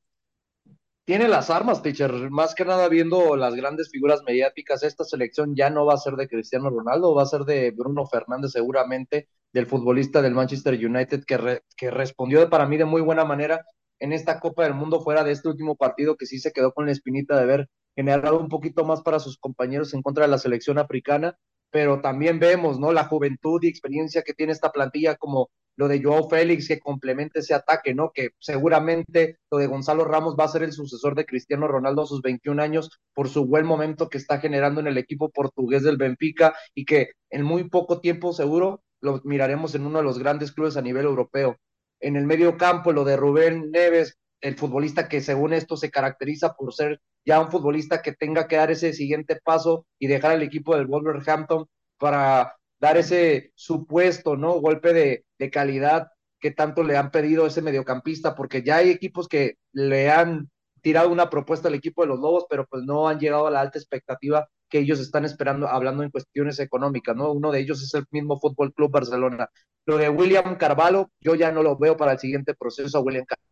Tiene 1.06 1.28
las 1.28 1.50
armas, 1.50 1.82
teacher. 1.82 2.12
Más 2.32 2.56
que 2.56 2.64
nada 2.66 2.88
viendo 2.88 3.36
las 3.36 3.56
grandes 3.56 3.90
figuras 3.92 4.22
mediáticas, 4.26 4.84
esta 4.84 5.04
selección 5.04 5.56
ya 5.56 5.70
no 5.70 5.86
va 5.86 5.96
a 5.96 5.98
ser 5.98 6.14
de 6.16 6.28
Cristiano 6.28 6.70
Ronaldo, 6.70 7.14
va 7.16 7.24
a 7.24 7.26
ser 7.26 7.42
de 7.42 7.72
Bruno 7.72 8.06
Fernández 8.08 8.52
seguramente, 8.52 9.28
del 9.52 9.66
futbolista 9.68 10.22
del 10.22 10.34
Manchester 10.36 10.74
United, 10.76 11.24
que, 11.26 11.62
que 11.76 11.92
respondió 11.92 12.50
para 12.50 12.68
mí 12.68 12.78
de 12.78 12.86
muy 12.86 13.02
buena 13.02 13.26
manera 13.26 13.66
en 14.00 14.14
esta 14.14 14.40
Copa 14.40 14.64
del 14.64 14.74
Mundo 14.76 15.02
fuera 15.02 15.24
de 15.24 15.32
este 15.32 15.50
último 15.50 15.76
partido 15.76 16.16
que 16.18 16.26
sí 16.26 16.40
se 16.40 16.52
quedó 16.52 16.72
con 16.74 16.86
la 16.86 16.92
espinita 16.94 17.38
de 17.40 17.46
ver 17.46 17.70
generado 17.96 18.40
un 18.40 18.50
poquito 18.50 18.86
más 18.86 19.02
para 19.02 19.20
sus 19.20 19.38
compañeros 19.38 19.94
en 19.94 20.02
contra 20.02 20.26
de 20.26 20.32
la 20.32 20.38
selección 20.38 20.78
africana, 20.78 21.38
pero 21.72 22.02
también 22.02 22.40
vemos, 22.40 22.80
¿no? 22.80 22.92
La 22.92 23.06
juventud 23.06 23.64
y 23.64 23.68
experiencia 23.68 24.24
que 24.24 24.34
tiene 24.34 24.52
esta 24.52 24.72
plantilla 24.72 25.16
como 25.16 25.50
lo 25.78 25.88
de 25.88 26.02
Joao 26.04 26.30
Félix 26.30 26.68
que 26.68 26.80
complementa 26.80 27.40
ese 27.40 27.54
ataque, 27.54 27.94
¿no? 27.94 28.12
Que 28.14 28.32
seguramente 28.40 29.40
lo 29.50 29.58
de 29.58 29.68
Gonzalo 29.68 30.04
Ramos 30.04 30.36
va 30.40 30.44
a 30.44 30.50
ser 30.50 30.64
el 30.64 30.74
sucesor 30.74 31.16
de 31.16 31.26
Cristiano 31.26 31.68
Ronaldo 31.68 32.04
a 32.04 32.08
sus 32.08 32.22
21 32.22 32.62
años 32.62 32.90
por 33.14 33.30
su 33.30 33.46
buen 33.46 33.66
momento 33.66 34.10
que 34.10 34.18
está 34.18 34.40
generando 34.40 34.82
en 34.82 34.88
el 34.88 34.98
equipo 34.98 35.30
portugués 35.30 35.84
del 35.84 35.98
Benfica 35.98 36.54
y 36.76 36.86
que 36.86 37.14
en 37.30 37.44
muy 37.44 37.70
poco 37.70 38.02
tiempo 38.02 38.34
seguro 38.34 38.84
lo 39.00 39.22
miraremos 39.24 39.74
en 39.74 39.86
uno 39.86 40.00
de 40.00 40.04
los 40.04 40.20
grandes 40.20 40.52
clubes 40.52 40.78
a 40.78 40.82
nivel 40.82 41.06
europeo. 41.06 41.58
En 42.00 42.16
el 42.16 42.26
medio 42.26 42.58
campo, 42.58 42.92
lo 42.92 43.04
de 43.04 43.16
Rubén 43.16 43.72
Neves, 43.72 44.18
el 44.42 44.56
futbolista 44.56 45.08
que 45.08 45.22
según 45.22 45.54
esto 45.54 45.78
se 45.78 45.90
caracteriza 45.90 46.54
por 46.54 46.74
ser 46.74 47.00
ya 47.26 47.40
un 47.40 47.52
futbolista 47.52 48.02
que 48.02 48.14
tenga 48.14 48.48
que 48.48 48.56
dar 48.58 48.72
ese 48.72 48.94
siguiente 48.94 49.40
paso 49.44 49.86
y 50.00 50.08
dejar 50.08 50.32
al 50.32 50.44
equipo 50.44 50.76
del 50.76 50.88
Wolverhampton 50.88 51.68
para 51.98 52.56
dar 52.80 52.98
ese 52.98 53.52
supuesto, 53.56 54.36
¿no? 54.36 54.54
Golpe 54.60 54.94
de, 54.94 55.26
de 55.38 55.52
calidad 55.52 56.08
que 56.40 56.52
tanto 56.52 56.84
le 56.84 56.98
han 56.98 57.12
pedido 57.12 57.46
ese 57.46 57.62
mediocampista, 57.62 58.36
porque 58.36 58.64
ya 58.64 58.78
hay 58.78 58.90
equipos 58.90 59.28
que 59.28 59.58
le 59.74 60.10
han 60.10 60.50
tirado 60.82 61.10
una 61.10 61.30
propuesta 61.30 61.68
al 61.68 61.76
equipo 61.76 62.02
de 62.02 62.08
los 62.08 62.20
Lobos, 62.20 62.46
pero 62.50 62.66
pues 62.66 62.84
no 62.84 63.08
han 63.08 63.20
llegado 63.20 63.48
a 63.48 63.52
la 63.52 63.62
alta 63.62 63.78
expectativa 63.78 64.48
que 64.68 64.80
ellos 64.80 65.00
están 65.00 65.26
esperando, 65.26 65.68
hablando 65.68 66.02
en 66.02 66.10
cuestiones 66.10 66.60
económicas, 66.60 67.16
¿no? 67.16 67.32
Uno 67.32 67.52
de 67.52 67.60
ellos 67.60 67.84
es 67.84 67.94
el 67.94 68.06
mismo 68.10 68.40
Fútbol 68.40 68.74
Club 68.74 68.92
Barcelona. 68.92 69.50
Lo 69.86 69.98
de 69.98 70.10
William 70.10 70.56
Carvalho, 70.58 71.12
yo 71.20 71.36
ya 71.36 71.52
no 71.52 71.62
lo 71.62 71.78
veo 71.78 71.98
para 71.98 72.14
el 72.14 72.20
siguiente 72.20 72.56
proceso 72.56 72.98
a 72.98 73.02
William 73.02 73.26
Carvalho, 73.26 73.48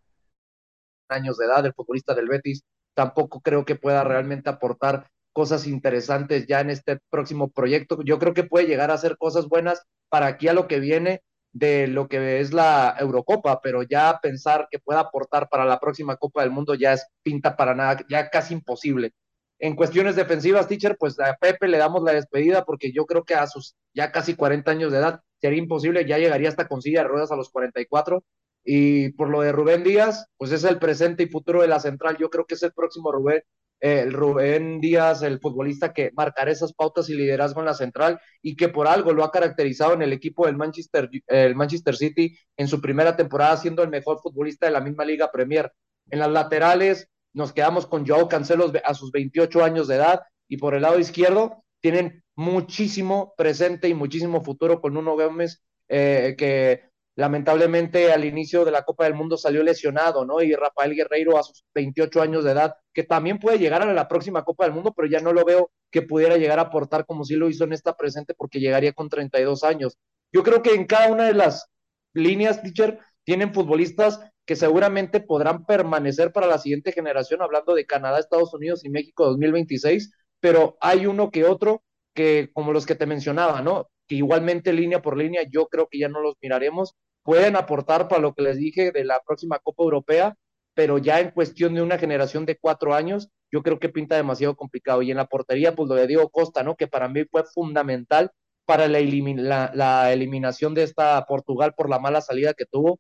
años 1.10 1.38
de 1.38 1.46
edad, 1.46 1.66
el 1.66 1.74
futbolista 1.74 2.16
del 2.16 2.30
Betis, 2.30 2.64
tampoco 3.00 3.39
creo 3.39 3.63
que 3.63 3.77
pueda 3.77 4.03
realmente 4.03 4.50
aportar 4.50 5.10
cosas 5.32 5.65
interesantes 5.68 6.48
ya 6.48 6.60
en 6.60 6.70
este 6.70 7.00
próximo 7.10 7.50
proyecto. 7.50 8.00
Yo 8.03 8.20
creo 8.20 8.34
que 8.34 8.44
puede 8.44 8.68
llegar 8.68 8.91
a 8.91 8.96
hacer 8.96 9.15
cosas 9.18 9.48
buenas 9.48 9.84
para 10.10 10.25
aquí 10.27 10.50
a 10.50 10.53
lo 10.53 10.68
que 10.68 10.82
viene 10.82 11.22
de 11.53 11.88
lo 11.88 12.10
que 12.10 12.41
es 12.41 12.51
la 12.51 12.94
Eurocopa, 13.00 13.62
pero 13.62 13.84
ya 13.84 14.20
pensar 14.22 14.68
que 14.70 14.79
pueda 14.79 15.00
aportar 15.00 15.48
para 15.48 15.63
la 15.63 15.79
próxima 15.79 16.18
Copa 16.18 16.41
del 16.41 16.51
Mundo 16.51 16.75
ya 16.75 16.91
es 16.91 17.08
pinta 17.24 17.56
para 17.56 17.74
nada, 17.74 18.00
ya 18.10 18.29
casi 18.29 18.53
imposible. 18.53 19.13
En 19.60 19.77
cuestiones 19.77 20.18
defensivas, 20.18 20.68
teacher, 20.68 20.98
pues 21.00 21.18
a 21.22 21.38
Pepe 21.39 21.70
le 21.70 21.77
damos 21.77 22.03
la 22.03 22.12
despedida 22.12 22.65
porque 22.65 22.91
yo 22.91 23.06
creo 23.06 23.24
que 23.24 23.36
a 23.36 23.48
sus 23.48 23.77
ya 23.94 24.12
casi 24.12 24.36
40 24.36 24.72
años 24.72 24.91
de 24.91 24.98
edad 24.98 25.22
sería 25.39 25.60
imposible, 25.60 26.06
ya 26.06 26.18
llegaría 26.18 26.50
hasta 26.50 26.68
con 26.68 26.82
silla 26.82 27.03
de 27.03 27.08
ruedas 27.08 27.32
a 27.32 27.38
los 27.38 27.50
44. 27.50 28.25
Y 28.63 29.10
por 29.13 29.30
lo 29.30 29.42
de 29.42 29.51
Rubén 29.51 29.84
Díaz, 29.84 30.28
pues 30.38 30.51
es 30.51 30.63
el 30.63 30.80
presente 30.80 31.24
y 31.24 31.28
futuro 31.28 31.62
de 31.62 31.68
la 31.68 31.80
central. 31.80 32.18
Yo 32.20 32.30
creo 32.30 32.46
que 32.46 32.56
es 32.56 32.63
el 32.63 32.74
próximo 32.74 33.12
Rubén 33.12 33.42
el 33.80 34.12
Rubén 34.13 34.82
Díaz, 34.82 35.22
el 35.22 35.39
futbolista 35.39 35.94
que 35.94 36.12
marcará 36.13 36.51
esas 36.51 36.74
pautas 36.74 37.10
y 37.10 37.16
liderazgo 37.16 37.62
en 37.62 37.68
la 37.68 37.74
central 37.74 38.20
y 38.42 38.56
que 38.56 38.70
por 38.70 38.88
algo 38.88 39.13
lo 39.13 39.24
ha 39.24 39.32
caracterizado 39.32 39.94
en 39.94 40.01
el 40.01 40.13
equipo 40.13 40.46
del 40.46 40.58
Manchester, 40.58 41.10
el 41.28 41.56
Manchester 41.56 41.96
City 41.96 42.38
en 42.58 42.68
su 42.68 42.82
primera 42.82 43.16
temporada 43.16 43.58
siendo 43.58 43.84
el 43.84 43.89
mejor 43.89 44.20
futbolista 44.22 44.66
de 44.66 44.74
la 44.74 44.82
misma 44.82 45.06
Liga 45.06 45.32
Premier. 45.32 45.72
En 46.10 46.20
las 46.20 46.30
laterales 46.30 47.08
nos 47.34 47.54
quedamos 47.54 47.86
con 47.86 48.06
Joao 48.06 48.28
Cancelo 48.28 48.72
a 48.84 48.94
sus 48.94 49.12
28 49.12 49.63
años 49.63 49.88
de 49.88 49.96
edad 49.96 50.22
y 50.48 50.58
por 50.58 50.74
el 50.74 50.82
lado 50.82 51.00
izquierdo 51.00 51.63
tienen 51.80 52.24
muchísimo 52.36 53.34
presente 53.38 53.88
y 53.88 53.94
muchísimo 53.94 54.44
futuro 54.44 54.82
con 54.82 54.98
uno 54.98 55.16
Gómez 55.16 55.63
eh, 55.88 56.36
que 56.38 56.88
lamentablemente 57.20 58.14
al 58.14 58.24
inicio 58.24 58.64
de 58.64 58.72
la 58.72 58.84
Copa 58.84 59.04
del 59.04 59.14
Mundo 59.14 59.36
salió 59.36 59.62
lesionado, 59.62 60.26
¿no? 60.26 60.42
Y 60.42 60.56
Rafael 60.56 60.96
Guerreiro 60.96 61.38
a 61.38 61.44
sus 61.44 61.66
28 61.76 62.22
años 62.22 62.46
de 62.46 62.52
edad, 62.52 62.76
que 62.94 63.04
también 63.04 63.40
puede 63.40 63.60
llegar 63.60 63.82
a 63.82 63.94
la 63.94 64.08
próxima 64.08 64.46
Copa 64.46 64.64
del 64.64 64.74
Mundo, 64.74 64.94
pero 64.96 65.10
ya 65.10 65.20
no 65.20 65.34
lo 65.34 65.44
veo 65.44 65.70
que 65.92 66.02
pudiera 66.02 66.38
llegar 66.38 66.60
a 66.60 66.64
aportar 66.64 67.06
como 67.06 67.26
si 67.26 67.36
lo 67.36 67.50
hizo 67.50 67.66
en 67.66 67.74
esta 67.74 67.98
presente, 67.98 68.34
porque 68.36 68.62
llegaría 68.62 68.94
con 68.94 69.10
32 69.10 69.66
años. 69.66 69.98
Yo 70.32 70.44
creo 70.44 70.62
que 70.62 70.74
en 70.74 70.86
cada 70.86 71.12
una 71.12 71.26
de 71.26 71.34
las 71.34 71.68
líneas, 72.14 72.62
teacher, 72.62 73.00
tienen 73.26 73.54
futbolistas 73.54 74.22
que 74.46 74.56
seguramente 74.56 75.20
podrán 75.20 75.66
permanecer 75.66 76.32
para 76.32 76.48
la 76.48 76.58
siguiente 76.58 76.94
generación, 76.94 77.42
hablando 77.42 77.76
de 77.76 77.86
Canadá, 77.86 78.20
Estados 78.20 78.54
Unidos 78.54 78.86
y 78.86 78.90
México 78.90 79.26
2026, 79.26 80.10
pero 80.40 80.78
hay 80.80 81.06
uno 81.06 81.32
que 81.32 81.44
otro 81.44 81.84
que, 82.14 82.50
como 82.54 82.72
los 82.72 82.86
que 82.86 82.96
te 82.96 83.06
mencionaba, 83.06 83.62
¿no? 83.62 83.90
Que 84.08 84.16
igualmente 84.16 84.72
línea 84.72 85.02
por 85.02 85.18
línea, 85.18 85.44
yo 85.52 85.68
creo 85.68 85.90
que 85.92 86.00
ya 86.00 86.08
no 86.08 86.22
los 86.22 86.36
miraremos 86.42 86.96
pueden 87.29 87.55
aportar 87.55 88.07
para 88.07 88.24
lo 88.24 88.33
que 88.33 88.41
les 88.41 88.57
dije 88.57 88.91
de 88.91 89.05
la 89.05 89.21
próxima 89.21 89.59
Copa 89.59 89.83
Europea, 89.83 90.36
pero 90.74 90.98
ya 90.98 91.19
en 91.19 91.29
cuestión 91.29 91.75
de 91.75 91.83
una 91.83 92.00
generación 92.00 92.43
de 92.43 92.57
cuatro 92.57 92.95
años, 92.95 93.29
yo 93.51 93.62
creo 93.62 93.77
que 93.77 93.88
pinta 93.88 94.15
demasiado 94.15 94.55
complicado. 94.55 95.03
Y 95.03 95.12
en 95.12 95.17
la 95.17 95.27
portería, 95.27 95.75
pues 95.75 95.88
lo 95.88 95.93
de 95.93 96.07
Diego 96.07 96.29
Costa, 96.29 96.63
¿no? 96.63 96.75
Que 96.75 96.88
para 96.88 97.07
mí 97.07 97.25
fue 97.29 97.43
fundamental 97.43 98.31
para 98.65 98.88
la, 98.88 100.12
eliminación 100.12 100.74
de 100.74 100.81
esta 100.81 101.24
Portugal 101.27 101.75
por 101.77 101.88
la 101.88 102.00
mala 102.00 102.19
salida 102.21 102.55
que 102.55 102.65
tuvo. 102.65 103.00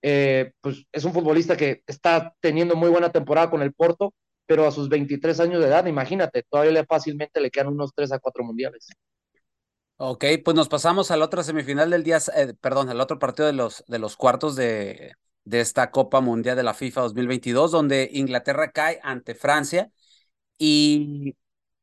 Eh, 0.00 0.52
pues 0.62 0.84
es 0.90 1.04
un 1.04 1.12
futbolista 1.12 1.54
que 1.54 1.82
está 1.86 2.34
teniendo 2.40 2.76
muy 2.76 2.88
buena 2.88 3.12
temporada 3.12 3.50
con 3.50 3.60
el 3.60 3.74
Porto, 3.74 4.14
pero 4.46 4.66
a 4.66 4.70
sus 4.72 4.88
23 4.88 5.38
años 5.40 5.60
de 5.60 5.68
edad, 5.68 5.84
imagínate, 5.84 6.44
todavía 6.48 6.82
fácilmente 6.86 7.42
le 7.42 7.50
quedan 7.50 7.68
unos 7.68 7.92
3 7.94 8.10
a 8.12 8.20
4 8.20 8.42
mundiales. 8.42 8.88
Ok, 9.98 10.24
pues 10.44 10.54
nos 10.54 10.68
pasamos 10.68 11.10
a 11.10 11.16
la 11.16 11.24
otra 11.24 11.42
semifinal 11.42 11.88
del 11.90 12.02
día, 12.04 12.18
eh, 12.36 12.52
perdón, 12.60 12.90
al 12.90 13.00
otro 13.00 13.18
partido 13.18 13.46
de 13.46 13.54
los, 13.54 13.82
de 13.88 13.98
los 13.98 14.16
cuartos 14.16 14.54
de, 14.54 15.12
de 15.44 15.60
esta 15.60 15.90
Copa 15.90 16.20
Mundial 16.20 16.54
de 16.56 16.62
la 16.62 16.74
FIFA 16.74 17.00
2022, 17.02 17.70
donde 17.70 18.10
Inglaterra 18.12 18.72
cae 18.72 19.00
ante 19.02 19.34
Francia 19.34 19.90
y, 20.58 21.36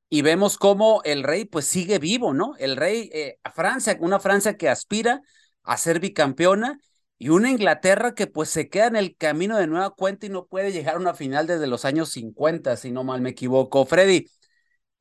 y 0.10 0.22
vemos 0.24 0.58
cómo 0.58 1.02
el 1.06 1.24
rey 1.24 1.46
pues 1.46 1.66
sigue 1.68 2.00
vivo, 2.00 2.34
¿no? 2.34 2.56
El 2.60 2.78
rey, 2.78 3.10
eh, 3.14 3.40
Francia, 3.56 3.98
una 4.02 4.20
Francia 4.20 4.58
que 4.58 4.70
aspira 4.70 5.22
a 5.64 5.78
ser 5.78 6.00
bicampeona 6.00 6.80
y 7.20 7.30
una 7.30 7.52
Inglaterra 7.52 8.16
que 8.16 8.28
pues 8.28 8.50
se 8.50 8.70
queda 8.70 8.88
en 8.88 8.98
el 8.98 9.18
camino 9.18 9.58
de 9.58 9.68
nueva 9.68 9.92
cuenta 9.92 10.28
y 10.28 10.30
no 10.30 10.48
puede 10.48 10.72
llegar 10.74 10.96
a 10.96 11.00
una 11.00 11.16
final 11.16 11.48
desde 11.48 11.68
los 11.68 11.86
años 11.86 12.10
50, 12.12 12.78
si 12.78 12.92
no 12.92 13.04
mal 13.04 13.22
me 13.22 13.32
equivoco. 13.32 13.86
Freddy, 13.86 14.28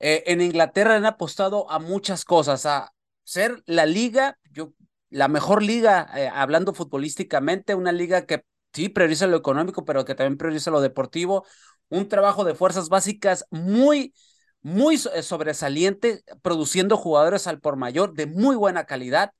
eh, 0.00 0.24
en 0.26 0.40
Inglaterra 0.40 0.96
han 0.96 1.06
apostado 1.06 1.70
a 1.70 1.78
muchas 1.78 2.24
cosas, 2.24 2.66
a, 2.66 2.91
ser 3.24 3.62
la 3.66 3.86
liga, 3.86 4.38
yo, 4.50 4.72
la 5.10 5.28
mejor 5.28 5.62
liga, 5.62 6.08
eh, 6.16 6.28
hablando 6.32 6.74
futbolísticamente, 6.74 7.74
una 7.74 7.92
liga 7.92 8.26
que 8.26 8.44
sí 8.72 8.88
prioriza 8.88 9.26
lo 9.26 9.36
económico, 9.36 9.84
pero 9.84 10.04
que 10.04 10.14
también 10.14 10.38
prioriza 10.38 10.70
lo 10.70 10.80
deportivo, 10.80 11.44
un 11.88 12.08
trabajo 12.08 12.44
de 12.44 12.54
fuerzas 12.54 12.88
básicas 12.88 13.46
muy, 13.50 14.14
muy 14.62 15.00
eh, 15.14 15.22
sobresaliente, 15.22 16.22
produciendo 16.42 16.96
jugadores 16.96 17.46
al 17.46 17.60
por 17.60 17.76
mayor 17.76 18.14
de 18.14 18.26
muy 18.26 18.56
buena 18.56 18.84
calidad, 18.84 19.32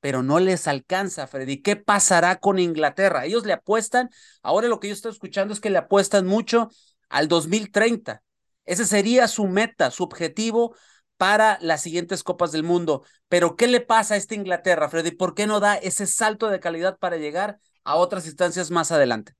pero 0.00 0.22
no 0.22 0.38
les 0.38 0.68
alcanza, 0.68 1.26
Freddy. 1.26 1.60
¿Qué 1.60 1.76
pasará 1.76 2.36
con 2.36 2.58
Inglaterra? 2.58 3.24
Ellos 3.24 3.44
le 3.44 3.52
apuestan, 3.52 4.10
ahora 4.42 4.68
lo 4.68 4.80
que 4.80 4.88
yo 4.88 4.94
estoy 4.94 5.12
escuchando 5.12 5.52
es 5.52 5.60
que 5.60 5.70
le 5.70 5.78
apuestan 5.78 6.26
mucho 6.26 6.70
al 7.08 7.28
2030. 7.28 8.22
Ese 8.64 8.84
sería 8.84 9.28
su 9.28 9.46
meta, 9.48 9.90
su 9.90 10.04
objetivo 10.04 10.76
para 11.18 11.58
las 11.60 11.82
siguientes 11.82 12.22
Copas 12.22 12.52
del 12.52 12.62
Mundo. 12.62 13.04
Pero, 13.28 13.56
¿qué 13.56 13.66
le 13.66 13.80
pasa 13.80 14.14
a 14.14 14.16
esta 14.16 14.34
Inglaterra, 14.34 14.88
Freddy? 14.88 15.10
¿Por 15.10 15.34
qué 15.34 15.46
no 15.46 15.60
da 15.60 15.74
ese 15.74 16.06
salto 16.06 16.48
de 16.48 16.60
calidad 16.60 16.98
para 16.98 17.18
llegar 17.18 17.58
a 17.84 17.96
otras 17.96 18.26
instancias 18.26 18.70
más 18.70 18.90
adelante? 18.90 19.34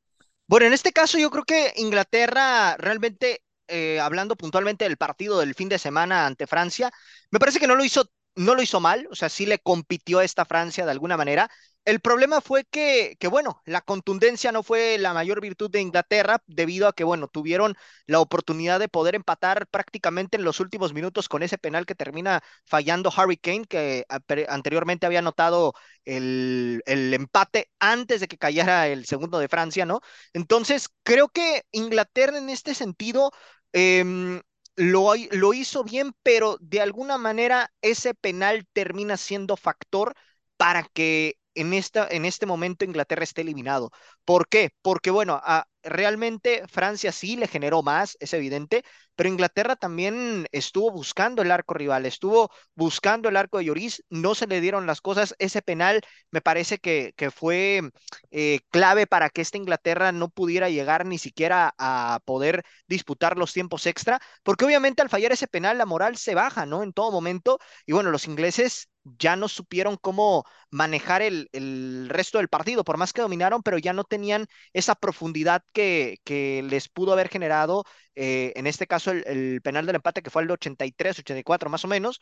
Bueno, 0.46 0.66
en 0.66 0.74
este 0.74 0.92
caso 0.92 1.18
yo 1.18 1.30
creo 1.30 1.44
que 1.44 1.72
Inglaterra 1.76 2.76
realmente, 2.78 3.42
eh, 3.68 4.00
hablando 4.00 4.36
puntualmente 4.36 4.84
del 4.84 4.96
partido 4.96 5.38
del 5.38 5.54
fin 5.54 5.68
de 5.68 5.78
semana 5.78 6.26
ante 6.26 6.46
Francia, 6.46 6.90
me 7.30 7.38
parece 7.38 7.58
que 7.60 7.66
no 7.66 7.74
lo 7.74 7.84
hizo 7.84 8.10
no 8.38 8.54
lo 8.54 8.62
hizo 8.62 8.78
mal, 8.78 9.08
o 9.10 9.16
sea, 9.16 9.28
sí 9.28 9.46
le 9.46 9.58
compitió 9.58 10.20
a 10.20 10.24
esta 10.24 10.44
Francia 10.44 10.84
de 10.84 10.92
alguna 10.92 11.16
manera, 11.16 11.50
el 11.88 12.00
problema 12.00 12.42
fue 12.42 12.64
que, 12.66 13.16
que, 13.18 13.28
bueno, 13.28 13.62
la 13.64 13.80
contundencia 13.80 14.52
no 14.52 14.62
fue 14.62 14.98
la 14.98 15.14
mayor 15.14 15.40
virtud 15.40 15.70
de 15.70 15.80
Inglaterra 15.80 16.42
debido 16.46 16.86
a 16.86 16.92
que, 16.92 17.02
bueno, 17.02 17.28
tuvieron 17.28 17.76
la 18.06 18.20
oportunidad 18.20 18.78
de 18.78 18.88
poder 18.88 19.14
empatar 19.14 19.66
prácticamente 19.68 20.36
en 20.36 20.44
los 20.44 20.60
últimos 20.60 20.92
minutos 20.92 21.30
con 21.30 21.42
ese 21.42 21.56
penal 21.56 21.86
que 21.86 21.94
termina 21.94 22.42
fallando 22.66 23.10
Harry 23.16 23.38
Kane, 23.38 23.64
que 23.64 24.04
anteriormente 24.48 25.06
había 25.06 25.20
anotado 25.20 25.72
el, 26.04 26.82
el 26.84 27.14
empate 27.14 27.70
antes 27.78 28.20
de 28.20 28.28
que 28.28 28.36
cayera 28.36 28.86
el 28.88 29.06
segundo 29.06 29.38
de 29.38 29.48
Francia, 29.48 29.86
¿no? 29.86 30.00
Entonces, 30.34 30.88
creo 31.02 31.28
que 31.28 31.62
Inglaterra 31.72 32.36
en 32.38 32.50
este 32.50 32.74
sentido... 32.74 33.32
Eh, 33.72 34.40
lo, 34.76 35.12
lo, 35.32 35.54
hizo 35.54 35.82
bien, 35.82 36.12
pero 36.22 36.56
de 36.60 36.80
alguna 36.80 37.18
manera 37.18 37.72
ese 37.82 38.14
penal 38.14 38.64
termina 38.72 39.16
siendo 39.16 39.56
factor 39.56 40.14
para 40.56 40.84
que 40.84 41.37
en, 41.60 41.72
esta, 41.74 42.06
en 42.10 42.24
este 42.24 42.46
momento 42.46 42.84
Inglaterra 42.84 43.24
esté 43.24 43.42
eliminado. 43.42 43.90
¿Por 44.24 44.48
qué? 44.48 44.70
Porque, 44.82 45.10
bueno, 45.10 45.40
realmente 45.82 46.62
Francia 46.68 47.12
sí 47.12 47.36
le 47.36 47.46
generó 47.48 47.82
más, 47.82 48.16
es 48.20 48.32
evidente, 48.34 48.84
pero 49.14 49.28
Inglaterra 49.28 49.76
también 49.76 50.46
estuvo 50.52 50.90
buscando 50.90 51.42
el 51.42 51.50
arco 51.50 51.74
rival, 51.74 52.06
estuvo 52.06 52.50
buscando 52.74 53.28
el 53.28 53.36
arco 53.36 53.58
de 53.58 53.64
Lloris, 53.64 54.04
no 54.10 54.34
se 54.34 54.46
le 54.46 54.60
dieron 54.60 54.86
las 54.86 55.00
cosas. 55.00 55.34
Ese 55.38 55.62
penal 55.62 56.00
me 56.30 56.40
parece 56.40 56.78
que, 56.78 57.14
que 57.16 57.30
fue 57.30 57.82
eh, 58.30 58.60
clave 58.70 59.06
para 59.06 59.30
que 59.30 59.40
esta 59.40 59.56
Inglaterra 59.56 60.12
no 60.12 60.28
pudiera 60.28 60.68
llegar 60.70 61.06
ni 61.06 61.18
siquiera 61.18 61.74
a 61.78 62.20
poder 62.24 62.64
disputar 62.86 63.36
los 63.38 63.52
tiempos 63.52 63.86
extra, 63.86 64.20
porque 64.42 64.64
obviamente 64.64 65.02
al 65.02 65.08
fallar 65.08 65.32
ese 65.32 65.48
penal 65.48 65.78
la 65.78 65.86
moral 65.86 66.16
se 66.16 66.34
baja, 66.34 66.66
¿no? 66.66 66.82
En 66.82 66.92
todo 66.92 67.10
momento. 67.12 67.58
Y 67.86 67.92
bueno, 67.92 68.10
los 68.10 68.26
ingleses 68.26 68.88
ya 69.18 69.36
no 69.36 69.48
supieron 69.48 69.96
cómo 69.96 70.44
manejar 70.70 71.22
el, 71.22 71.48
el, 71.52 72.08
resto 72.08 72.38
del 72.38 72.48
partido, 72.48 72.84
por 72.84 72.98
más 72.98 73.12
que 73.12 73.22
dominaron, 73.22 73.62
pero 73.62 73.78
ya 73.78 73.92
no 73.92 74.04
tenían 74.04 74.46
esa 74.72 74.94
profundidad 74.94 75.62
que, 75.72 76.18
que 76.24 76.62
les 76.68 76.88
pudo 76.88 77.12
haber 77.12 77.28
generado, 77.28 77.84
eh, 78.14 78.52
en 78.56 78.66
este 78.66 78.86
caso, 78.86 79.10
el, 79.12 79.24
el, 79.26 79.60
penal 79.62 79.86
del 79.86 79.96
empate, 79.96 80.22
que 80.22 80.30
fue 80.30 80.42
el 80.42 80.50
83, 80.50 81.20
84 81.20 81.70
más 81.70 81.84
o 81.84 81.88
menos. 81.88 82.20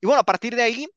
Y 0.00 0.06
bueno, 0.06 0.20
a 0.20 0.24
partir 0.24 0.56
de 0.56 0.62
ahí, 0.62 0.88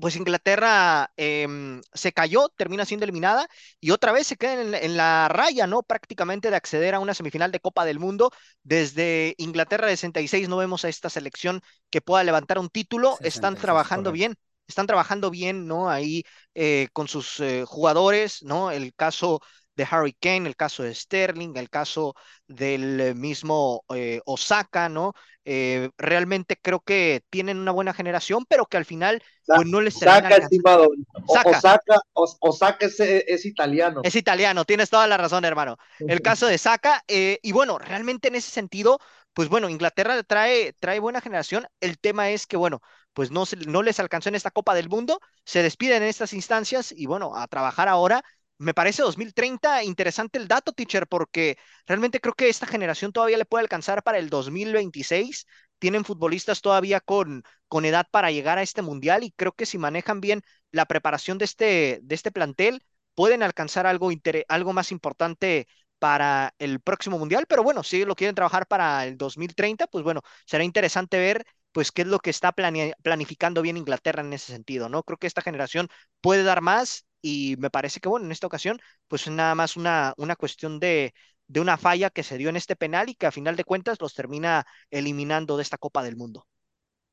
pues 0.00 0.16
Inglaterra 0.16 1.12
eh, 1.16 1.46
se 1.92 2.12
cayó, 2.12 2.48
termina 2.56 2.84
siendo 2.84 3.04
eliminada 3.04 3.48
y 3.80 3.90
otra 3.90 4.12
vez 4.12 4.26
se 4.26 4.36
queda 4.36 4.60
en, 4.60 4.74
en, 4.74 4.96
la 4.96 5.28
raya, 5.28 5.66
¿no? 5.66 5.82
Prácticamente 5.82 6.50
de 6.50 6.56
acceder 6.56 6.94
a 6.94 7.00
una 7.00 7.14
semifinal 7.14 7.52
de 7.52 7.60
Copa 7.60 7.84
del 7.84 7.98
Mundo. 7.98 8.30
Desde 8.62 9.34
Inglaterra 9.38 9.86
de 9.86 9.96
66 9.96 10.48
no 10.48 10.56
vemos 10.56 10.84
a 10.84 10.88
esta 10.88 11.10
selección 11.10 11.60
que 11.90 12.00
pueda 12.00 12.24
levantar 12.24 12.58
un 12.58 12.68
título. 12.68 13.10
66, 13.18 13.34
Están 13.34 13.56
trabajando 13.56 14.10
correcto. 14.10 14.12
bien, 14.12 14.34
están 14.66 14.86
trabajando 14.86 15.30
bien, 15.30 15.66
¿no? 15.66 15.90
Ahí 15.90 16.24
eh, 16.54 16.88
con 16.92 17.08
sus 17.08 17.40
eh, 17.40 17.64
jugadores, 17.66 18.42
¿no? 18.42 18.70
El 18.70 18.94
caso 18.94 19.40
de 19.76 19.86
Harry 19.90 20.12
Kane, 20.12 20.48
el 20.48 20.56
caso 20.56 20.82
de 20.82 20.94
Sterling, 20.94 21.56
el 21.56 21.70
caso 21.70 22.14
del 22.46 23.14
mismo 23.14 23.84
eh, 23.94 24.20
Osaka, 24.24 24.88
¿no? 24.88 25.14
Eh, 25.44 25.90
realmente 25.98 26.56
creo 26.60 26.80
que 26.80 27.22
tienen 27.28 27.58
una 27.58 27.72
buena 27.72 27.92
generación, 27.92 28.46
pero 28.48 28.64
que 28.66 28.78
al 28.78 28.84
final 28.86 29.22
pues, 29.44 29.66
no 29.66 29.80
les 29.80 29.96
Osaka, 29.96 30.36
estimado. 30.36 30.88
Osaka, 31.26 31.50
Osaka, 31.50 32.00
Osaka 32.40 32.86
es, 32.86 32.98
es, 33.00 33.44
italiano. 33.44 34.00
Es 34.04 34.14
italiano, 34.14 34.64
tienes 34.64 34.88
toda 34.88 35.06
la 35.06 35.16
razón, 35.16 35.44
hermano. 35.44 35.76
El 35.98 36.22
caso 36.22 36.46
de 36.46 36.56
Saka, 36.56 37.02
eh, 37.08 37.38
y 37.42 37.52
bueno, 37.52 37.78
realmente 37.78 38.28
en 38.28 38.36
ese 38.36 38.50
sentido, 38.50 38.98
pues 39.34 39.48
bueno, 39.48 39.68
Inglaterra 39.68 40.22
trae, 40.22 40.72
trae 40.78 41.00
buena 41.00 41.20
generación. 41.20 41.66
El 41.80 41.98
tema 41.98 42.30
es 42.30 42.46
que, 42.46 42.56
bueno, 42.56 42.80
pues 43.12 43.30
no, 43.30 43.44
no 43.66 43.82
les 43.82 44.00
alcanzó 44.00 44.28
en 44.28 44.36
esta 44.36 44.50
Copa 44.50 44.74
del 44.74 44.88
Mundo, 44.88 45.20
se 45.44 45.62
despiden 45.62 46.02
en 46.02 46.08
estas 46.08 46.32
instancias 46.32 46.92
y 46.96 47.06
bueno, 47.06 47.36
a 47.36 47.46
trabajar 47.48 47.88
ahora. 47.88 48.22
Me 48.58 48.72
parece 48.74 49.02
2030 49.02 49.82
interesante 49.82 50.38
el 50.38 50.46
dato, 50.48 50.72
teacher, 50.72 51.06
porque 51.08 51.58
realmente 51.86 52.20
creo 52.20 52.34
que 52.34 52.48
esta 52.48 52.66
generación 52.66 53.12
todavía 53.12 53.36
le 53.36 53.44
puede 53.44 53.62
alcanzar 53.62 54.02
para 54.02 54.18
el 54.18 54.30
2026. 54.30 55.46
Tienen 55.78 56.04
futbolistas 56.04 56.62
todavía 56.62 57.00
con, 57.00 57.42
con 57.68 57.84
edad 57.84 58.06
para 58.10 58.30
llegar 58.30 58.58
a 58.58 58.62
este 58.62 58.80
mundial 58.82 59.24
y 59.24 59.32
creo 59.32 59.52
que 59.52 59.66
si 59.66 59.76
manejan 59.76 60.20
bien 60.20 60.42
la 60.70 60.86
preparación 60.86 61.36
de 61.38 61.44
este, 61.46 61.98
de 62.02 62.14
este 62.14 62.30
plantel, 62.30 62.82
pueden 63.14 63.42
alcanzar 63.42 63.86
algo, 63.86 64.08
algo 64.48 64.72
más 64.72 64.92
importante 64.92 65.66
para 65.98 66.54
el 66.58 66.80
próximo 66.80 67.18
mundial, 67.18 67.46
pero 67.48 67.62
bueno, 67.62 67.82
si 67.82 68.04
lo 68.04 68.14
quieren 68.14 68.34
trabajar 68.34 68.66
para 68.66 69.04
el 69.06 69.16
2030, 69.16 69.86
pues 69.86 70.04
bueno, 70.04 70.22
será 70.46 70.64
interesante 70.64 71.18
ver 71.18 71.44
pues 71.72 71.90
qué 71.90 72.02
es 72.02 72.08
lo 72.08 72.18
que 72.20 72.30
está 72.30 72.52
planificando 72.52 73.62
bien 73.62 73.76
Inglaterra 73.76 74.22
en 74.22 74.32
ese 74.32 74.52
sentido, 74.52 74.88
¿no? 74.88 75.02
Creo 75.02 75.18
que 75.18 75.26
esta 75.26 75.42
generación 75.42 75.88
puede 76.20 76.44
dar 76.44 76.60
más 76.60 77.04
y 77.24 77.56
me 77.58 77.70
parece 77.70 78.00
que, 78.00 78.08
bueno, 78.10 78.26
en 78.26 78.32
esta 78.32 78.46
ocasión, 78.46 78.78
pues 79.08 79.26
nada 79.30 79.54
más 79.54 79.78
una, 79.78 80.12
una 80.18 80.36
cuestión 80.36 80.78
de, 80.78 81.14
de 81.46 81.60
una 81.60 81.78
falla 81.78 82.10
que 82.10 82.22
se 82.22 82.36
dio 82.36 82.50
en 82.50 82.56
este 82.56 82.76
penal 82.76 83.08
y 83.08 83.14
que 83.14 83.24
a 83.24 83.32
final 83.32 83.56
de 83.56 83.64
cuentas 83.64 83.98
los 83.98 84.12
termina 84.12 84.66
eliminando 84.90 85.56
de 85.56 85.62
esta 85.62 85.78
Copa 85.78 86.02
del 86.02 86.16
Mundo. 86.16 86.46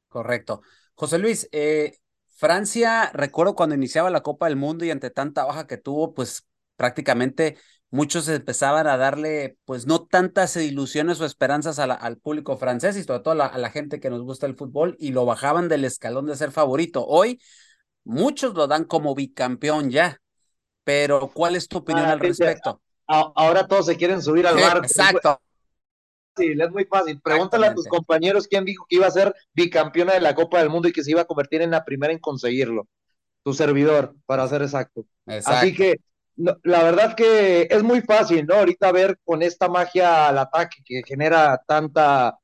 Correcto. 0.10 0.64
José 0.96 1.18
Luis, 1.18 1.48
eh, 1.54 1.96
Francia, 2.28 3.10
recuerdo 3.14 3.56
cuando 3.56 3.74
iniciaba 3.74 4.10
la 4.10 4.22
Copa 4.22 4.48
del 4.48 4.58
Mundo 4.58 4.84
y 4.84 4.92
ante 4.92 5.12
tanta 5.12 5.46
baja 5.46 5.66
que 5.66 5.78
tuvo, 5.78 6.14
pues 6.14 6.46
prácticamente 6.76 7.58
muchos 7.90 8.28
empezaban 8.28 8.88
a 8.88 8.98
darle, 8.98 9.56
pues 9.64 9.88
no 9.88 10.08
tantas 10.08 10.58
ilusiones 10.58 11.22
o 11.22 11.26
esperanzas 11.26 11.80
al 11.80 12.18
público 12.18 12.58
francés 12.58 12.98
y 12.98 13.04
sobre 13.04 13.22
todo 13.22 13.42
a 13.42 13.58
la, 13.58 13.70
gente 13.70 14.02
que 14.02 14.10
nos 14.10 14.24
gusta 14.24 14.46
el 14.46 14.58
fútbol 14.58 14.98
y 15.00 15.12
lo 15.12 15.24
bajaban 15.24 15.70
del 15.70 15.86
escalón 15.86 16.26
de 16.26 16.36
ser 16.36 16.52
favorito. 16.52 17.06
Hoy 17.06 17.40
muchos 18.04 18.54
lo 18.54 18.68
dan 18.68 18.86
como 18.86 19.16
bicampeón 19.16 19.90
ya, 19.90 20.22
pero 20.84 21.30
¿cuál 21.34 21.56
es 21.56 21.68
tu 21.68 21.80
opinión 21.80 22.08
ah, 22.08 22.14
al 22.14 22.20
respecto? 22.20 22.82
Ahora 23.08 23.68
todos 23.68 23.88
se 23.88 23.98
quieren 23.98 24.22
subir 24.22 24.48
al 24.48 24.56
barco. 24.56 24.86
Exacto. 24.86 25.42
Sí, 26.38 26.54
es 26.58 26.72
muy 26.72 26.86
fácil. 26.86 27.20
Pregúntale 27.22 27.68
a 27.68 27.74
tus 27.74 27.88
compañeros 27.88 28.48
quién 28.48 28.64
dijo 28.64 28.86
que 28.88 28.96
iba 28.96 29.08
a 29.08 29.12
ser 29.12 29.36
bicampeona 29.54 30.14
de 30.14 30.22
la 30.22 30.34
Copa 30.34 30.60
del 30.60 30.70
Mundo 30.70 30.88
y 30.88 30.94
que 30.94 31.04
se 31.04 31.12
iba 31.12 31.22
a 31.22 31.26
convertir 31.26 31.62
en 31.62 31.72
la 31.72 31.84
primera 31.84 32.14
en 32.14 32.20
conseguirlo. 32.20 32.88
Tu 33.44 33.54
servidor, 33.54 34.16
para 34.26 34.48
ser 34.48 34.62
exacto. 34.62 35.06
Así 35.26 35.76
que 35.76 36.00
la 36.36 36.84
verdad 36.84 37.16
que 37.16 37.68
es 37.70 37.84
muy 37.84 38.02
fácil, 38.02 38.46
¿no? 38.46 38.56
Ahorita 38.56 38.92
ver 38.92 39.20
con 39.24 39.42
esta 39.42 39.68
magia 39.68 40.28
al 40.28 40.38
ataque 40.38 40.78
que 40.86 41.02
genera 41.06 41.62
tanta, 41.68 42.38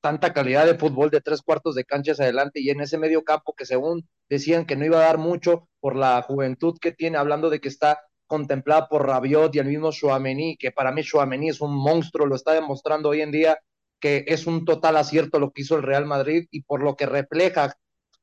tanta 0.00 0.32
calidad 0.32 0.66
de 0.66 0.74
fútbol 0.74 1.10
de 1.10 1.20
tres 1.20 1.42
cuartos 1.42 1.74
de 1.74 1.84
canchas 1.84 2.20
adelante 2.20 2.60
y 2.60 2.70
en 2.70 2.80
ese 2.80 2.98
medio 2.98 3.24
campo 3.24 3.54
que 3.54 3.66
según 3.66 4.08
decían 4.28 4.66
que 4.66 4.76
no 4.76 4.84
iba 4.84 4.98
a 4.98 5.06
dar 5.06 5.18
mucho 5.18 5.68
por 5.80 5.96
la 5.96 6.20
juventud 6.22 6.78
que 6.80 6.92
tiene, 6.92 7.18
hablando 7.18 7.50
de 7.50 7.60
que 7.60 7.68
está 7.68 8.00
contemplada 8.26 8.88
por 8.88 9.06
Rabiot 9.06 9.54
y 9.54 9.58
el 9.58 9.66
mismo 9.66 9.92
Chouameni, 9.92 10.56
que 10.56 10.72
para 10.72 10.92
mí 10.92 11.02
Chouameni 11.02 11.50
es 11.50 11.60
un 11.60 11.74
monstruo, 11.74 12.26
lo 12.26 12.34
está 12.34 12.52
demostrando 12.52 13.10
hoy 13.10 13.22
en 13.22 13.30
día 13.30 13.58
que 14.00 14.24
es 14.26 14.46
un 14.46 14.64
total 14.64 14.96
acierto 14.96 15.38
lo 15.38 15.52
que 15.52 15.62
hizo 15.62 15.76
el 15.76 15.82
Real 15.82 16.06
Madrid 16.06 16.46
y 16.50 16.62
por 16.62 16.82
lo 16.82 16.96
que 16.96 17.06
refleja 17.06 17.74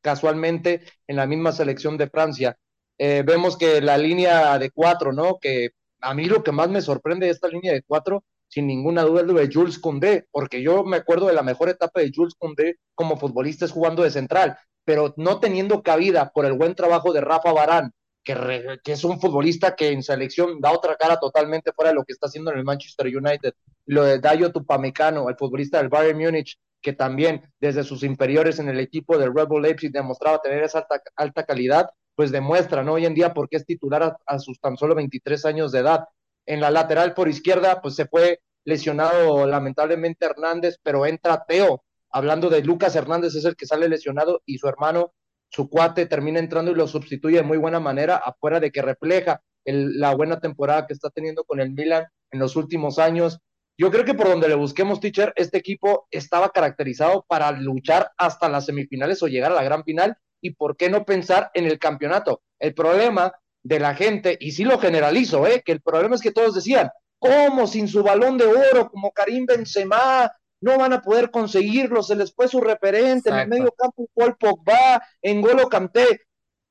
casualmente 0.02 0.82
en 1.08 1.16
la 1.16 1.26
misma 1.26 1.52
selección 1.52 1.98
de 1.98 2.10
Francia. 2.10 2.58
Eh, 2.98 3.24
vemos 3.26 3.58
que 3.58 3.82
la 3.82 3.98
línea 3.98 4.58
de 4.60 4.70
cuatro, 4.70 5.14
¿no? 5.14 5.40
Que 5.40 5.72
a 6.02 6.14
mí 6.14 6.26
lo 6.26 6.44
que 6.44 6.52
más 6.52 6.70
me 6.70 6.82
sorprende 6.82 7.26
de 7.26 7.32
esta 7.32 7.48
línea 7.48 7.74
de 7.74 7.82
cuatro, 7.82 8.24
sin 8.54 8.68
ninguna 8.68 9.02
duda, 9.02 9.24
lo 9.24 9.34
de 9.34 9.50
Jules 9.52 9.80
Koundé, 9.80 10.28
porque 10.32 10.62
yo 10.62 10.84
me 10.84 10.98
acuerdo 10.98 11.28
de 11.28 11.34
la 11.34 11.42
mejor 11.42 11.70
etapa 11.70 12.02
de 12.02 12.12
Jules 12.14 12.36
Koundé 12.38 12.76
como 12.94 13.18
futbolista 13.18 13.66
es 13.66 13.72
jugando 13.72 14.04
de 14.04 14.12
central, 14.12 14.58
pero 14.86 15.14
no 15.18 15.40
teniendo 15.40 15.82
cabida 15.82 16.32
por 16.32 16.46
el 16.46 16.54
buen 16.54 16.76
trabajo 16.76 17.14
de 17.14 17.22
Rafa 17.22 17.52
Barán, 17.52 17.92
que, 18.24 18.78
que, 18.84 18.92
es 18.92 19.04
un 19.04 19.20
futbolista 19.20 19.76
que 19.76 19.90
en 19.90 20.04
selección 20.04 20.62
da 20.62 20.72
otra 20.72 20.96
cara 20.96 21.20
totalmente 21.20 21.72
fuera 21.74 21.90
de 21.90 21.96
lo 21.96 22.04
que 22.04 22.14
está 22.14 22.28
haciendo 22.28 22.52
en 22.52 22.60
el 22.60 22.64
Manchester 22.64 23.08
United. 23.08 23.54
Lo 23.88 24.04
de 24.04 24.20
Dayo 24.20 24.52
Tupamecano, 24.52 25.30
el 25.30 25.36
futbolista 25.36 25.80
del 25.80 25.90
Bayern 25.90 26.20
Múnich, 26.20 26.58
que 26.80 26.94
también 26.94 27.42
desde 27.60 27.84
sus 27.84 28.04
inferiores 28.04 28.60
en 28.60 28.70
el 28.70 28.80
equipo 28.80 29.18
del 29.18 29.34
Red 29.34 29.48
Bull 29.48 29.64
Leipzig 29.64 29.92
demostraba 29.92 30.40
tener 30.42 30.64
esa 30.64 30.86
alta, 31.16 31.44
calidad 31.44 31.90
pues 32.16 32.32
demuestran 32.32 32.88
hoy 32.90 33.08
en 33.08 33.16
día 33.16 33.34
por 33.34 33.50
qué 33.50 33.58
es 33.58 33.66
titular 33.66 34.18
a, 34.24 34.38
sus 34.40 34.60
tan 34.60 34.78
solo 34.78 34.94
23 34.94 35.46
años 35.46 35.72
de 35.72 35.80
edad. 35.80 36.06
En 36.46 36.62
la 36.62 36.70
lateral 36.70 37.16
por 37.16 37.28
izquierda, 37.28 37.82
pues 37.82 37.96
se 37.96 38.06
fue 38.06 38.42
lesionado 38.66 39.46
lamentablemente 39.46 40.26
Hernández, 40.26 40.78
pero 40.84 41.06
entra 41.06 41.44
Teo. 41.48 41.84
Hablando 42.12 42.50
de 42.50 42.64
Lucas 42.64 42.96
Hernández, 42.96 43.36
es 43.36 43.46
el 43.46 43.56
que 43.56 43.66
sale 43.66 43.90
lesionado 43.90 44.42
y 44.46 44.58
su 44.58 44.68
hermano, 44.68 45.14
su 45.50 45.70
cuate, 45.70 46.06
termina 46.06 46.40
entrando 46.40 46.72
y 46.72 46.76
lo 46.76 46.88
sustituye 46.88 47.38
de 47.38 47.44
muy 47.44 47.58
buena 47.58 47.80
manera, 47.80 48.18
afuera 48.18 48.60
de 48.60 48.72
que 48.72 48.82
refleja 48.82 49.42
la 49.66 50.14
buena 50.16 50.40
temporada 50.40 50.86
que 50.86 50.94
está 50.94 51.10
teniendo 51.10 51.44
con 51.44 51.60
el 51.60 51.72
Milan 51.72 52.06
en 52.32 52.40
los 52.40 52.56
últimos 52.56 53.00
años. 53.00 53.40
Yo 53.78 53.90
creo 53.90 54.06
que 54.06 54.14
por 54.14 54.28
donde 54.28 54.48
le 54.48 54.56
busquemos, 54.56 55.00
teacher, 55.00 55.34
este 55.36 55.58
equipo 55.58 56.08
estaba 56.12 56.50
caracterizado 56.50 57.26
para 57.28 57.52
luchar 57.52 58.12
hasta 58.18 58.50
las 58.50 58.66
semifinales 58.66 59.24
o 59.24 59.28
llegar 59.28 59.52
a 59.52 59.56
la 59.56 59.64
gran 59.64 59.84
final 59.84 60.16
y 60.42 60.52
por 60.52 60.78
qué 60.78 60.90
no 60.90 61.06
pensar 61.06 61.50
en 61.54 61.66
el 61.66 61.80
campeonato. 61.80 62.44
El 62.60 62.74
problema 62.76 63.34
de 63.64 63.80
la 63.80 63.96
gente, 63.96 64.38
y 64.40 64.52
sí 64.52 64.66
lo 64.66 64.78
generalizo, 64.78 65.48
¿eh? 65.48 65.64
que 65.66 65.72
el 65.72 65.82
problema 65.82 66.16
es 66.16 66.22
que 66.22 66.32
todos 66.32 66.54
decían, 66.54 66.90
¿cómo 67.24 67.68
sin 67.68 67.88
su 67.88 68.04
balón 68.04 68.38
de 68.38 68.46
oro 68.46 68.90
como 68.90 69.12
Karim 69.12 69.46
Benzema 69.46 70.30
no 70.60 70.78
van 70.78 70.92
a 70.92 71.02
poder 71.02 71.32
conseguirlo? 71.32 72.04
Se 72.04 72.18
les 72.18 72.34
fue 72.34 72.50
su 72.50 72.60
referente 72.60 73.30
en 73.30 73.36
el 73.38 73.48
medio 73.48 73.72
campo, 73.72 74.10
Paul 74.14 74.36
Pogba, 74.38 75.02
en 75.22 75.42
Golo 75.42 75.70
Canté. 75.70 76.22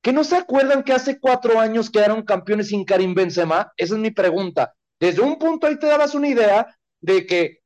¿Que 0.03 0.13
no 0.13 0.23
se 0.23 0.35
acuerdan 0.35 0.83
que 0.83 0.93
hace 0.93 1.19
cuatro 1.19 1.59
años 1.59 1.89
quedaron 1.89 2.23
campeones 2.23 2.67
sin 2.67 2.85
Karim 2.85 3.15
Benzema? 3.15 3.71
Esa 3.77 3.95
es 3.95 3.99
mi 3.99 4.11
pregunta. 4.11 4.75
Desde 4.99 5.21
un 5.21 5.39
punto 5.39 5.65
ahí 5.65 5.79
te 5.79 5.87
dabas 5.87 6.13
una 6.13 6.27
idea 6.27 6.77
de 7.01 7.25
que 7.25 7.59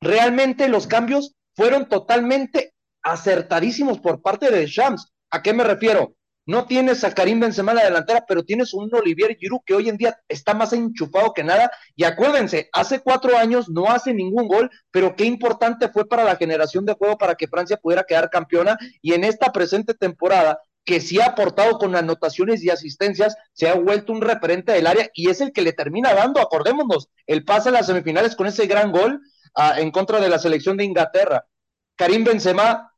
realmente 0.00 0.68
los 0.68 0.86
cambios 0.86 1.34
fueron 1.54 1.88
totalmente 1.88 2.72
acertadísimos 3.02 3.98
por 3.98 4.22
parte 4.22 4.50
de 4.50 4.66
Shams. 4.66 5.12
¿A 5.30 5.42
qué 5.42 5.52
me 5.52 5.64
refiero? 5.64 6.14
No 6.44 6.66
tienes 6.66 7.04
a 7.04 7.14
Karim 7.14 7.38
Benzema 7.38 7.72
en 7.72 7.78
la 7.78 7.84
delantera, 7.84 8.24
pero 8.26 8.42
tienes 8.42 8.74
un 8.74 8.92
Olivier 8.92 9.36
Giroud 9.36 9.60
que 9.64 9.74
hoy 9.74 9.88
en 9.88 9.96
día 9.96 10.18
está 10.28 10.54
más 10.54 10.72
enchufado 10.72 11.32
que 11.32 11.44
nada. 11.44 11.70
Y 11.94 12.04
acuérdense, 12.04 12.68
hace 12.72 13.00
cuatro 13.00 13.36
años 13.36 13.68
no 13.68 13.88
hace 13.88 14.12
ningún 14.12 14.48
gol, 14.48 14.70
pero 14.90 15.14
qué 15.14 15.24
importante 15.24 15.88
fue 15.88 16.08
para 16.08 16.24
la 16.24 16.36
generación 16.36 16.84
de 16.84 16.94
juego 16.94 17.16
para 17.16 17.36
que 17.36 17.46
Francia 17.46 17.76
pudiera 17.76 18.04
quedar 18.04 18.28
campeona. 18.28 18.76
Y 19.00 19.12
en 19.14 19.22
esta 19.22 19.52
presente 19.52 19.94
temporada, 19.94 20.60
que 20.84 21.00
sí 21.00 21.20
ha 21.20 21.26
aportado 21.26 21.78
con 21.78 21.94
anotaciones 21.94 22.64
y 22.64 22.70
asistencias, 22.70 23.36
se 23.52 23.68
ha 23.68 23.74
vuelto 23.74 24.12
un 24.12 24.20
referente 24.20 24.72
del 24.72 24.88
área 24.88 25.08
y 25.14 25.30
es 25.30 25.40
el 25.40 25.52
que 25.52 25.62
le 25.62 25.72
termina 25.72 26.12
dando, 26.12 26.40
acordémonos, 26.40 27.08
el 27.26 27.44
pase 27.44 27.68
a 27.68 27.72
las 27.72 27.86
semifinales 27.86 28.34
con 28.34 28.48
ese 28.48 28.66
gran 28.66 28.90
gol 28.90 29.20
ah, 29.54 29.74
en 29.78 29.92
contra 29.92 30.18
de 30.18 30.28
la 30.28 30.40
selección 30.40 30.76
de 30.76 30.84
Inglaterra. 30.84 31.46
Karim 31.96 32.24
Benzema 32.24 32.92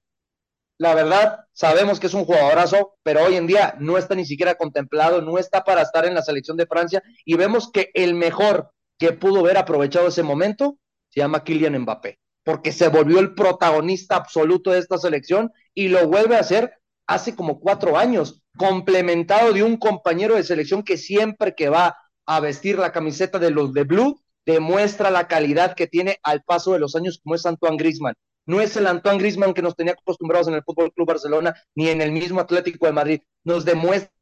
la 0.78 0.94
verdad, 0.94 1.43
sabemos 1.54 1.98
que 2.00 2.08
es 2.08 2.14
un 2.14 2.24
jugadorazo, 2.24 2.96
pero 3.02 3.22
hoy 3.22 3.36
en 3.36 3.46
día 3.46 3.76
no 3.78 3.96
está 3.96 4.14
ni 4.14 4.26
siquiera 4.26 4.56
contemplado, 4.56 5.22
no 5.22 5.38
está 5.38 5.64
para 5.64 5.82
estar 5.82 6.04
en 6.04 6.14
la 6.14 6.22
selección 6.22 6.56
de 6.56 6.66
Francia 6.66 7.02
y 7.24 7.36
vemos 7.36 7.70
que 7.72 7.90
el 7.94 8.14
mejor 8.14 8.70
que 8.98 9.12
pudo 9.12 9.40
haber 9.40 9.56
aprovechado 9.56 10.08
ese 10.08 10.22
momento 10.22 10.78
se 11.08 11.20
llama 11.20 11.44
Kylian 11.44 11.78
Mbappé, 11.78 12.18
porque 12.44 12.72
se 12.72 12.88
volvió 12.88 13.20
el 13.20 13.34
protagonista 13.34 14.16
absoluto 14.16 14.72
de 14.72 14.80
esta 14.80 14.98
selección 14.98 15.52
y 15.72 15.88
lo 15.88 16.06
vuelve 16.08 16.36
a 16.36 16.40
hacer 16.40 16.74
hace 17.06 17.34
como 17.36 17.60
cuatro 17.60 17.96
años, 17.96 18.42
complementado 18.56 19.52
de 19.52 19.62
un 19.62 19.76
compañero 19.76 20.34
de 20.34 20.42
selección 20.42 20.82
que 20.82 20.96
siempre 20.96 21.54
que 21.54 21.68
va 21.68 21.96
a 22.26 22.40
vestir 22.40 22.78
la 22.78 22.92
camiseta 22.92 23.38
de 23.38 23.50
los 23.50 23.72
de 23.72 23.84
Blue 23.84 24.20
demuestra 24.46 25.10
la 25.10 25.28
calidad 25.28 25.74
que 25.74 25.86
tiene 25.86 26.18
al 26.22 26.42
paso 26.42 26.72
de 26.72 26.78
los 26.78 26.96
años 26.96 27.20
como 27.22 27.34
es 27.34 27.46
Antoine 27.46 27.76
Griezmann 27.76 28.14
no 28.46 28.60
es 28.60 28.76
el 28.76 28.86
Antoine 28.86 29.18
Grisman 29.18 29.54
que 29.54 29.62
nos 29.62 29.76
tenía 29.76 29.94
acostumbrados 29.94 30.48
en 30.48 30.54
el 30.54 30.62
Fútbol 30.62 30.92
Club 30.92 31.08
Barcelona 31.08 31.54
ni 31.74 31.88
en 31.88 32.00
el 32.00 32.12
mismo 32.12 32.40
Atlético 32.40 32.86
de 32.86 32.92
Madrid. 32.92 33.20
Nos 33.42 33.64
demuestra 33.64 34.12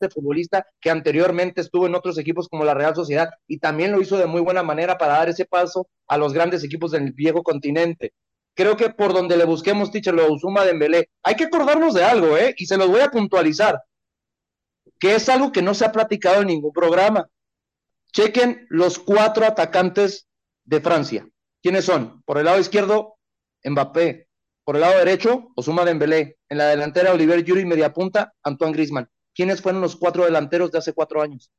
este 0.00 0.12
futbolista 0.12 0.66
que 0.80 0.90
anteriormente 0.90 1.60
estuvo 1.60 1.86
en 1.86 1.94
otros 1.94 2.18
equipos 2.18 2.48
como 2.48 2.64
la 2.64 2.74
Real 2.74 2.94
Sociedad 2.94 3.30
y 3.46 3.58
también 3.58 3.92
lo 3.92 4.00
hizo 4.00 4.18
de 4.18 4.26
muy 4.26 4.40
buena 4.40 4.62
manera 4.62 4.98
para 4.98 5.14
dar 5.14 5.28
ese 5.28 5.44
paso 5.44 5.88
a 6.08 6.18
los 6.18 6.32
grandes 6.32 6.64
equipos 6.64 6.90
del 6.90 7.12
viejo 7.12 7.42
continente. 7.42 8.12
Creo 8.54 8.76
que 8.76 8.90
por 8.90 9.12
donde 9.12 9.36
le 9.36 9.44
busquemos, 9.44 9.90
Ticher, 9.90 10.14
lo 10.14 10.32
Usuma 10.32 10.64
Dembélé, 10.64 11.10
hay 11.22 11.34
que 11.34 11.44
acordarnos 11.44 11.94
de 11.94 12.04
algo, 12.04 12.36
¿eh? 12.36 12.54
Y 12.56 12.66
se 12.66 12.76
los 12.76 12.88
voy 12.88 13.00
a 13.00 13.10
puntualizar, 13.10 13.82
que 15.00 15.14
es 15.16 15.28
algo 15.28 15.50
que 15.50 15.62
no 15.62 15.74
se 15.74 15.84
ha 15.84 15.92
platicado 15.92 16.42
en 16.42 16.48
ningún 16.48 16.72
programa. 16.72 17.28
Chequen 18.12 18.66
los 18.68 18.98
cuatro 19.00 19.44
atacantes 19.44 20.28
de 20.64 20.80
Francia. 20.80 21.28
¿Quiénes 21.64 21.86
son? 21.86 22.22
Por 22.26 22.36
el 22.36 22.44
lado 22.44 22.60
izquierdo, 22.60 23.16
Mbappé. 23.64 24.28
Por 24.64 24.74
el 24.74 24.82
lado 24.82 24.98
derecho, 24.98 25.50
Osuma 25.56 25.86
Dembélé. 25.86 26.36
En 26.50 26.58
la 26.58 26.66
delantera, 26.66 27.10
Oliver 27.10 27.42
Yuri, 27.42 27.64
media 27.64 27.90
punta, 27.90 28.34
Antoine 28.42 28.74
Grisman. 28.74 29.08
¿Quiénes 29.34 29.62
fueron 29.62 29.80
los 29.80 29.96
cuatro 29.96 30.26
delanteros 30.26 30.70
de 30.70 30.76
hace 30.76 30.92
cuatro 30.92 31.22
años? 31.22 31.50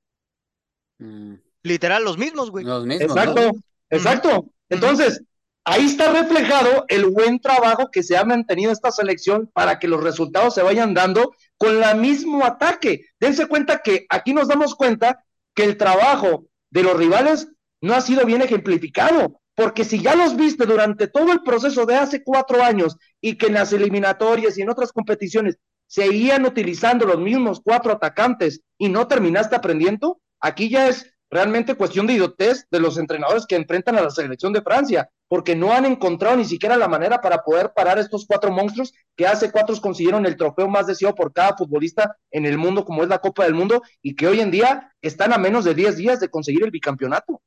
Mm. 0.99 1.37
Literal, 1.63 2.03
los 2.03 2.19
mismos, 2.19 2.51
güey. 2.51 2.63
Los 2.63 2.85
mismos. 2.85 3.17
Exacto, 3.17 3.51
exacto. 3.89 4.45
Entonces, 4.69 5.23
ahí 5.63 5.87
está 5.87 6.11
reflejado 6.11 6.85
el 6.87 7.07
buen 7.07 7.39
trabajo 7.39 7.89
que 7.91 8.03
se 8.03 8.15
ha 8.15 8.23
mantenido 8.23 8.71
esta 8.71 8.91
selección 8.91 9.49
para 9.55 9.79
que 9.79 9.87
los 9.87 10.03
resultados 10.03 10.53
se 10.53 10.61
vayan 10.61 10.93
dando 10.93 11.33
con 11.57 11.83
el 11.83 11.97
mismo 11.99 12.45
ataque. 12.45 13.07
Dense 13.19 13.47
cuenta 13.47 13.79
que 13.79 14.05
aquí 14.09 14.35
nos 14.35 14.49
damos 14.49 14.75
cuenta 14.75 15.25
que 15.55 15.63
el 15.63 15.77
trabajo 15.77 16.45
de 16.69 16.83
los 16.83 16.95
rivales 16.95 17.47
no 17.81 17.95
ha 17.95 18.01
sido 18.01 18.23
bien 18.23 18.43
ejemplificado, 18.43 19.41
porque 19.55 19.85
si 19.85 20.01
ya 20.01 20.15
los 20.15 20.35
viste 20.35 20.65
durante 20.65 21.07
todo 21.07 21.31
el 21.31 21.41
proceso 21.41 21.85
de 21.85 21.95
hace 21.95 22.23
cuatro 22.23 22.61
años 22.61 22.97
y 23.21 23.37
que 23.37 23.47
en 23.47 23.53
las 23.53 23.73
eliminatorias 23.73 24.57
y 24.57 24.61
en 24.61 24.69
otras 24.69 24.91
competiciones 24.91 25.57
seguían 25.87 26.45
utilizando 26.45 27.05
los 27.05 27.19
mismos 27.19 27.61
cuatro 27.63 27.93
atacantes 27.93 28.61
y 28.77 28.89
no 28.89 29.07
terminaste 29.07 29.55
aprendiendo, 29.55 30.19
aquí 30.39 30.69
ya 30.69 30.87
es 30.89 31.15
realmente 31.29 31.75
cuestión 31.75 32.05
de 32.07 32.13
idiotez 32.13 32.67
de 32.69 32.79
los 32.79 32.97
entrenadores 32.97 33.45
que 33.45 33.55
enfrentan 33.55 33.97
a 33.97 34.01
la 34.01 34.09
selección 34.09 34.53
de 34.53 34.61
Francia, 34.61 35.09
porque 35.27 35.55
no 35.55 35.73
han 35.73 35.85
encontrado 35.85 36.37
ni 36.37 36.45
siquiera 36.45 36.77
la 36.77 36.87
manera 36.87 37.19
para 37.21 37.43
poder 37.43 37.71
parar 37.75 37.97
estos 37.97 38.25
cuatro 38.27 38.51
monstruos 38.51 38.93
que 39.15 39.25
hace 39.25 39.51
cuatro 39.51 39.75
consiguieron 39.81 40.25
el 40.25 40.37
trofeo 40.37 40.67
más 40.67 40.87
deseado 40.87 41.15
por 41.15 41.33
cada 41.33 41.57
futbolista 41.57 42.15
en 42.31 42.45
el 42.45 42.57
mundo, 42.57 42.85
como 42.85 43.03
es 43.03 43.09
la 43.09 43.19
Copa 43.19 43.43
del 43.43 43.55
Mundo, 43.55 43.81
y 44.01 44.15
que 44.15 44.27
hoy 44.27 44.39
en 44.39 44.51
día 44.51 44.93
están 45.01 45.33
a 45.33 45.37
menos 45.37 45.65
de 45.65 45.73
10 45.73 45.97
días 45.97 46.19
de 46.19 46.29
conseguir 46.29 46.63
el 46.63 46.71
bicampeonato. 46.71 47.41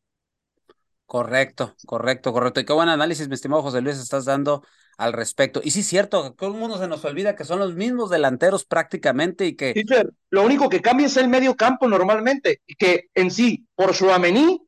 Correcto, 1.08 1.74
correcto, 1.86 2.34
correcto. 2.34 2.60
Y 2.60 2.66
qué 2.66 2.74
buen 2.74 2.90
análisis, 2.90 3.28
mi 3.28 3.34
estimado 3.34 3.62
José 3.62 3.80
Luis, 3.80 3.96
estás 3.96 4.26
dando 4.26 4.62
al 4.98 5.14
respecto. 5.14 5.62
Y 5.64 5.70
sí, 5.70 5.82
cierto, 5.82 6.34
todo 6.34 6.50
el 6.50 6.58
mundo 6.58 6.76
se 6.76 6.86
nos 6.86 7.02
olvida 7.06 7.34
que 7.34 7.46
son 7.46 7.60
los 7.60 7.74
mismos 7.74 8.10
delanteros 8.10 8.66
prácticamente 8.66 9.46
y 9.46 9.56
que. 9.56 9.72
lo 10.28 10.42
único 10.42 10.68
que 10.68 10.82
cambia 10.82 11.06
es 11.06 11.16
el 11.16 11.28
medio 11.28 11.54
campo 11.54 11.88
normalmente, 11.88 12.60
que 12.78 13.08
en 13.14 13.30
sí, 13.30 13.66
por 13.74 13.94
su 13.94 14.10
amení, 14.10 14.60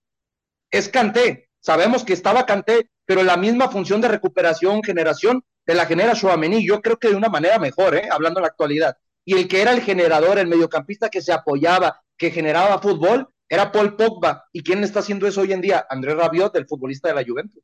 es 0.71 0.89
Canté. 0.89 1.51
Sabemos 1.61 2.05
que 2.05 2.15
estaba 2.15 2.47
Canté, 2.47 2.89
pero 3.05 3.23
la 3.23 3.37
misma 3.37 3.69
función 3.69 4.01
de 4.01 4.09
recuperación, 4.09 4.83
generación, 4.83 5.45
de 5.67 5.75
la 5.75 5.85
genera 5.85 6.15
Suamení, 6.15 6.67
yo 6.67 6.81
creo 6.81 6.97
que 6.97 7.09
de 7.09 7.17
una 7.17 7.29
manera 7.29 7.59
mejor, 7.59 7.97
¿eh? 7.97 8.09
hablando 8.11 8.41
en 8.41 8.45
la 8.45 8.49
actualidad. 8.49 8.97
Y 9.27 9.35
el 9.35 9.47
que 9.47 9.61
era 9.61 9.73
el 9.73 9.83
generador, 9.83 10.39
el 10.39 10.47
mediocampista 10.47 11.11
que 11.11 11.21
se 11.21 11.35
apoyaba, 11.35 12.01
que 12.17 12.31
generaba 12.31 12.81
fútbol, 12.81 13.29
era 13.51 13.73
Paul 13.73 13.97
Pogba. 13.97 14.45
¿Y 14.53 14.63
quién 14.63 14.83
está 14.85 15.01
haciendo 15.01 15.27
eso 15.27 15.43
hoy 15.43 15.53
en 15.53 15.61
día? 15.61 15.85
Andrés 15.91 16.17
Rabiot, 16.17 16.55
el 16.57 16.67
futbolista 16.67 17.09
de 17.09 17.15
la 17.15 17.25
Juventus. 17.27 17.63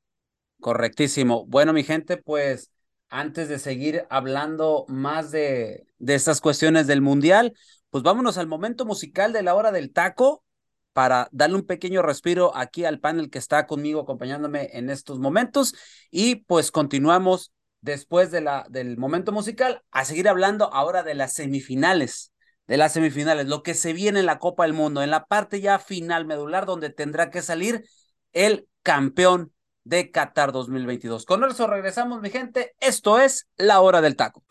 Correctísimo. 0.61 1.47
Bueno, 1.47 1.73
mi 1.73 1.85
gente, 1.85 2.17
pues 2.17 2.73
antes 3.09 3.49
de 3.49 3.61
seguir 3.61 4.05
hablando 4.11 4.85
más 4.89 5.31
de, 5.31 5.87
de 5.99 6.15
estas 6.17 6.41
cuestiones 6.41 6.89
del 6.89 7.03
Mundial, 7.03 7.55
pues 7.91 8.03
vámonos 8.03 8.37
al 8.37 8.49
momento 8.49 8.85
musical 8.85 9.33
de 9.33 9.45
la 9.45 9.55
hora 9.55 9.71
del 9.71 9.93
taco 9.93 10.43
para 10.93 11.29
darle 11.31 11.57
un 11.57 11.67
pequeño 11.67 12.03
respiro 12.03 12.57
aquí 12.57 12.85
al 12.85 12.99
panel 12.99 13.31
que 13.31 13.39
está 13.39 13.67
conmigo 13.67 14.01
acompañándome 14.01 14.71
en 14.73 14.91
estos 14.91 15.21
momentos 15.21 15.75
y 16.11 16.37
pues 16.37 16.73
continuamos 16.73 17.53
después 17.81 18.31
de 18.31 18.41
la, 18.41 18.67
del 18.71 18.97
momento 18.97 19.31
musical 19.31 19.83
a 19.91 20.05
seguir 20.05 20.29
hablando 20.29 20.73
ahora 20.73 21.03
de 21.03 21.15
las 21.15 21.35
semifinales 21.35 22.33
de 22.67 22.77
las 22.77 22.93
semifinales, 22.93 23.47
lo 23.47 23.63
que 23.63 23.75
se 23.75 23.93
viene 23.93 24.21
en 24.21 24.27
la 24.27 24.39
Copa 24.39 24.65
del 24.65 24.73
Mundo, 24.73 25.03
en 25.03 25.11
la 25.11 25.27
parte 25.27 25.61
ya 25.61 25.79
final 25.79 26.27
medular 26.27 26.67
donde 26.67 26.91
tendrá 26.91 27.31
que 27.31 27.43
salir 27.43 27.85
el 28.33 28.69
campeón 28.83 29.53
de 29.85 30.11
Qatar 30.11 30.53
2022. 30.53 31.25
Con 31.25 31.45
eso 31.45 31.67
regresamos, 31.67 32.21
mi 32.21 32.31
gente. 32.31 32.75
Esto 32.81 33.21
es 33.21 33.49
La 33.57 33.81
Hora 33.81 34.01
del 34.01 34.17
Taco. 34.17 34.43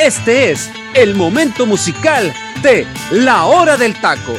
Este 0.00 0.50
es 0.50 0.70
el 0.94 1.14
momento 1.14 1.66
musical 1.66 2.32
de 2.62 2.86
La 3.10 3.46
Hora 3.46 3.76
del 3.76 4.00
Taco. 4.00 4.34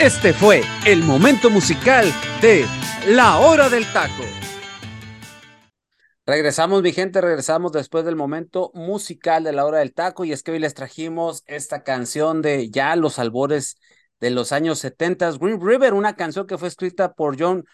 Este 0.00 0.32
fue 0.32 0.62
el 0.86 1.02
momento 1.02 1.50
musical 1.50 2.10
de 2.40 2.64
La 3.06 3.38
Hora 3.38 3.68
del 3.68 3.84
Taco. 3.92 4.22
Regresamos, 6.24 6.80
mi 6.80 6.92
gente, 6.92 7.20
regresamos 7.20 7.70
después 7.72 8.06
del 8.06 8.16
momento 8.16 8.70
musical 8.72 9.44
de 9.44 9.52
la 9.52 9.66
hora 9.66 9.80
del 9.80 9.92
taco 9.92 10.24
y 10.24 10.32
es 10.32 10.42
que 10.42 10.52
hoy 10.52 10.58
les 10.58 10.72
trajimos 10.72 11.42
esta 11.46 11.82
canción 11.82 12.40
de 12.40 12.70
ya 12.70 12.96
los 12.96 13.18
albores 13.18 13.76
de 14.20 14.30
los 14.30 14.52
años 14.52 14.78
70, 14.78 15.32
Green 15.32 15.60
River, 15.60 15.92
una 15.92 16.16
canción 16.16 16.46
que 16.46 16.56
fue 16.56 16.68
escrita 16.68 17.12
por 17.12 17.38
John 17.38 17.66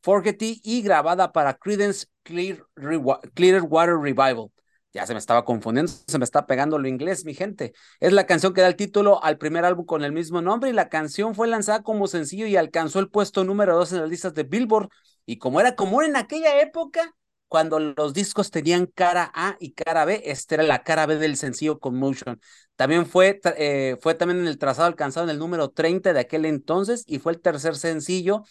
Fogerty 0.00 0.62
y 0.64 0.80
grabada 0.80 1.32
para 1.32 1.52
Credence 1.52 2.06
Clear, 2.22 2.64
Clearwater 3.34 3.98
Revival. 3.98 4.50
Ya 4.94 5.06
se 5.06 5.12
me 5.12 5.18
estaba 5.18 5.44
confundiendo, 5.44 5.92
se 6.06 6.18
me 6.18 6.24
está 6.24 6.46
pegando 6.46 6.78
lo 6.78 6.86
inglés, 6.88 7.24
mi 7.24 7.34
gente. 7.34 7.72
Es 7.98 8.12
la 8.12 8.26
canción 8.26 8.54
que 8.54 8.60
da 8.60 8.68
el 8.68 8.76
título 8.76 9.22
al 9.24 9.38
primer 9.38 9.64
álbum 9.64 9.84
con 9.84 10.04
el 10.04 10.12
mismo 10.12 10.40
nombre 10.40 10.70
y 10.70 10.72
la 10.72 10.88
canción 10.88 11.34
fue 11.34 11.48
lanzada 11.48 11.82
como 11.82 12.06
sencillo 12.06 12.46
y 12.46 12.56
alcanzó 12.56 13.00
el 13.00 13.10
puesto 13.10 13.42
número 13.44 13.76
dos 13.76 13.92
en 13.92 14.00
las 14.00 14.08
listas 14.08 14.34
de 14.34 14.44
Billboard. 14.44 14.88
Y 15.26 15.38
como 15.38 15.60
era 15.60 15.74
común 15.74 16.04
en 16.04 16.16
aquella 16.16 16.60
época, 16.60 17.12
cuando 17.48 17.80
los 17.80 18.14
discos 18.14 18.50
tenían 18.52 18.86
cara 18.86 19.30
A 19.34 19.56
y 19.58 19.72
cara 19.72 20.04
B, 20.04 20.22
esta 20.26 20.54
era 20.56 20.64
la 20.64 20.84
cara 20.84 21.06
B 21.06 21.16
del 21.16 21.36
sencillo 21.36 21.80
Commotion. 21.80 22.40
También 22.76 23.06
fue, 23.06 23.40
eh, 23.56 23.96
fue 24.00 24.14
también 24.14 24.40
en 24.40 24.46
el 24.46 24.58
trazado 24.58 24.86
alcanzado 24.86 25.24
en 25.24 25.30
el 25.30 25.38
número 25.38 25.70
30 25.70 26.12
de 26.12 26.20
aquel 26.20 26.44
entonces 26.44 27.04
y 27.06 27.18
fue 27.18 27.32
el 27.32 27.40
tercer 27.40 27.76
sencillo 27.76 28.44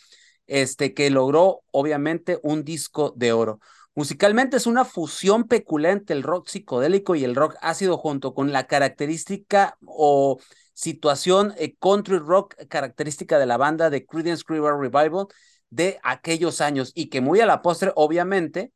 este, 0.47 0.93
que 0.93 1.09
logró 1.09 1.63
obviamente 1.71 2.39
un 2.43 2.63
disco 2.63 3.13
de 3.15 3.31
oro. 3.33 3.59
Musicalmente 3.95 4.57
es 4.57 4.65
una 4.65 4.85
fusión 4.85 5.43
peculiar 5.43 5.93
entre 5.93 6.15
el 6.15 6.23
rock 6.23 6.47
psicodélico 6.47 7.15
y 7.15 7.23
el 7.23 7.35
rock 7.35 7.55
ácido 7.61 7.97
junto 7.97 8.33
con 8.33 8.51
la 8.51 8.65
característica 8.65 9.77
o 9.85 10.39
situación 10.73 11.53
eh, 11.57 11.75
country 11.79 12.17
rock 12.17 12.55
característica 12.67 13.37
de 13.37 13.45
la 13.45 13.57
banda 13.57 13.91
de 13.91 14.05
Creedence 14.05 14.43
Clearwater 14.43 14.79
Revival 14.79 15.27
de 15.69 15.99
aquellos 16.03 16.59
años 16.61 16.91
y 16.95 17.09
que 17.09 17.21
muy 17.21 17.39
a 17.39 17.45
la 17.45 17.61
postre 17.61 17.91
obviamente 17.95 18.71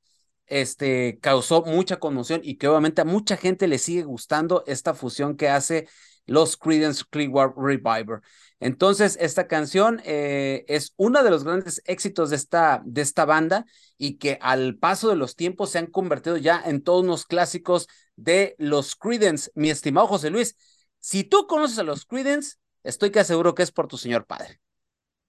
este, 0.45 1.19
causó 1.19 1.63
mucha 1.63 1.97
conmoción 1.97 2.41
y 2.43 2.58
que 2.58 2.67
obviamente 2.67 3.01
a 3.01 3.06
mucha 3.06 3.38
gente 3.38 3.67
le 3.67 3.80
sigue 3.80 4.03
gustando 4.03 4.63
esta 4.67 4.93
fusión 4.93 5.36
que 5.36 5.49
hace 5.49 5.88
los 6.27 6.58
Creedence 6.58 7.03
Clearwater 7.10 7.53
Revival. 7.58 8.21
Entonces, 8.59 9.17
esta 9.21 9.47
canción 9.47 10.01
eh, 10.03 10.65
es 10.67 10.93
uno 10.97 11.23
de 11.23 11.29
los 11.29 11.43
grandes 11.43 11.81
éxitos 11.85 12.31
de 12.31 12.37
esta, 12.37 12.81
de 12.85 13.01
esta 13.01 13.25
banda 13.25 13.65
y 13.97 14.17
que 14.17 14.39
al 14.41 14.77
paso 14.77 15.09
de 15.09 15.15
los 15.15 15.35
tiempos 15.35 15.71
se 15.71 15.77
han 15.79 15.87
convertido 15.87 16.37
ya 16.37 16.61
en 16.65 16.81
todos 16.83 17.05
los 17.05 17.25
clásicos 17.25 17.87
de 18.15 18.55
los 18.57 18.95
Creedence. 18.95 19.51
Mi 19.55 19.69
estimado 19.69 20.07
José 20.07 20.29
Luis, 20.31 20.55
si 20.99 21.23
tú 21.23 21.45
conoces 21.47 21.77
a 21.79 21.83
los 21.83 22.05
Creedence, 22.05 22.55
estoy 22.83 23.11
que 23.11 23.19
aseguro 23.19 23.53
que 23.55 23.63
es 23.63 23.71
por 23.71 23.87
tu 23.87 23.97
señor 23.97 24.25
padre. 24.25 24.59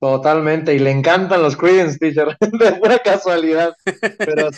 Totalmente, 0.00 0.74
y 0.74 0.78
le 0.78 0.92
encantan 0.92 1.42
los 1.42 1.56
Creedence, 1.56 1.98
teacher, 1.98 2.36
de 2.40 2.70
buena 2.78 2.98
casualidad. 2.98 3.74
Pero 4.22 4.50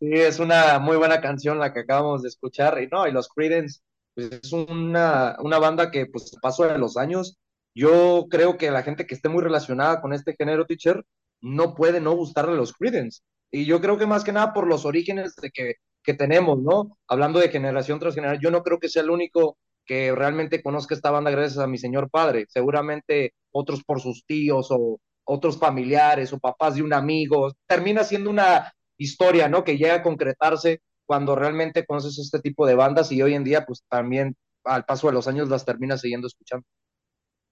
Sí, 0.00 0.08
es 0.14 0.38
una 0.40 0.78
muy 0.78 0.96
buena 0.96 1.20
canción 1.20 1.58
la 1.58 1.72
que 1.72 1.80
acabamos 1.80 2.22
de 2.22 2.28
escuchar. 2.28 2.80
Y 2.82 2.86
no, 2.88 3.06
y 3.08 3.12
los 3.12 3.28
Creedence, 3.28 3.80
pues 4.14 4.30
es 4.32 4.52
una, 4.52 5.36
una 5.40 5.58
banda 5.58 5.90
que 5.90 6.06
pues 6.06 6.32
pasó 6.42 6.64
de 6.66 6.78
los 6.78 6.96
años. 6.96 7.36
Yo 7.78 8.26
creo 8.28 8.58
que 8.58 8.72
la 8.72 8.82
gente 8.82 9.06
que 9.06 9.14
esté 9.14 9.28
muy 9.28 9.40
relacionada 9.40 10.00
con 10.00 10.12
este 10.12 10.34
género, 10.36 10.66
teacher, 10.66 11.04
no 11.40 11.76
puede 11.76 12.00
no 12.00 12.12
gustarle 12.16 12.56
los 12.56 12.72
Creedence. 12.72 13.20
Y 13.52 13.66
yo 13.66 13.80
creo 13.80 13.96
que 13.96 14.06
más 14.06 14.24
que 14.24 14.32
nada 14.32 14.52
por 14.52 14.66
los 14.66 14.84
orígenes 14.84 15.36
de 15.36 15.50
que, 15.50 15.74
que 16.02 16.14
tenemos, 16.14 16.60
¿no? 16.60 16.98
Hablando 17.06 17.38
de 17.38 17.50
generación 17.50 18.00
tras 18.00 18.16
generación, 18.16 18.42
yo 18.42 18.50
no 18.50 18.64
creo 18.64 18.80
que 18.80 18.88
sea 18.88 19.02
el 19.02 19.10
único 19.10 19.58
que 19.86 20.12
realmente 20.12 20.60
conozca 20.60 20.96
esta 20.96 21.12
banda 21.12 21.30
gracias 21.30 21.60
a 21.60 21.68
mi 21.68 21.78
señor 21.78 22.10
padre. 22.10 22.46
Seguramente 22.48 23.34
otros 23.52 23.84
por 23.84 24.00
sus 24.00 24.24
tíos 24.26 24.66
o 24.72 24.98
otros 25.22 25.56
familiares 25.56 26.32
o 26.32 26.40
papás 26.40 26.74
de 26.74 26.82
un 26.82 26.92
amigo. 26.92 27.52
Termina 27.68 28.02
siendo 28.02 28.28
una 28.30 28.72
historia, 28.96 29.48
¿no? 29.48 29.62
Que 29.62 29.78
llega 29.78 29.94
a 29.94 30.02
concretarse 30.02 30.80
cuando 31.06 31.36
realmente 31.36 31.86
conoces 31.86 32.18
este 32.18 32.40
tipo 32.40 32.66
de 32.66 32.74
bandas 32.74 33.12
y 33.12 33.22
hoy 33.22 33.34
en 33.34 33.44
día, 33.44 33.64
pues 33.64 33.84
también 33.88 34.34
al 34.64 34.84
paso 34.84 35.06
de 35.06 35.12
los 35.12 35.28
años 35.28 35.48
las 35.48 35.64
terminas 35.64 36.00
siguiendo 36.00 36.26
escuchando. 36.26 36.66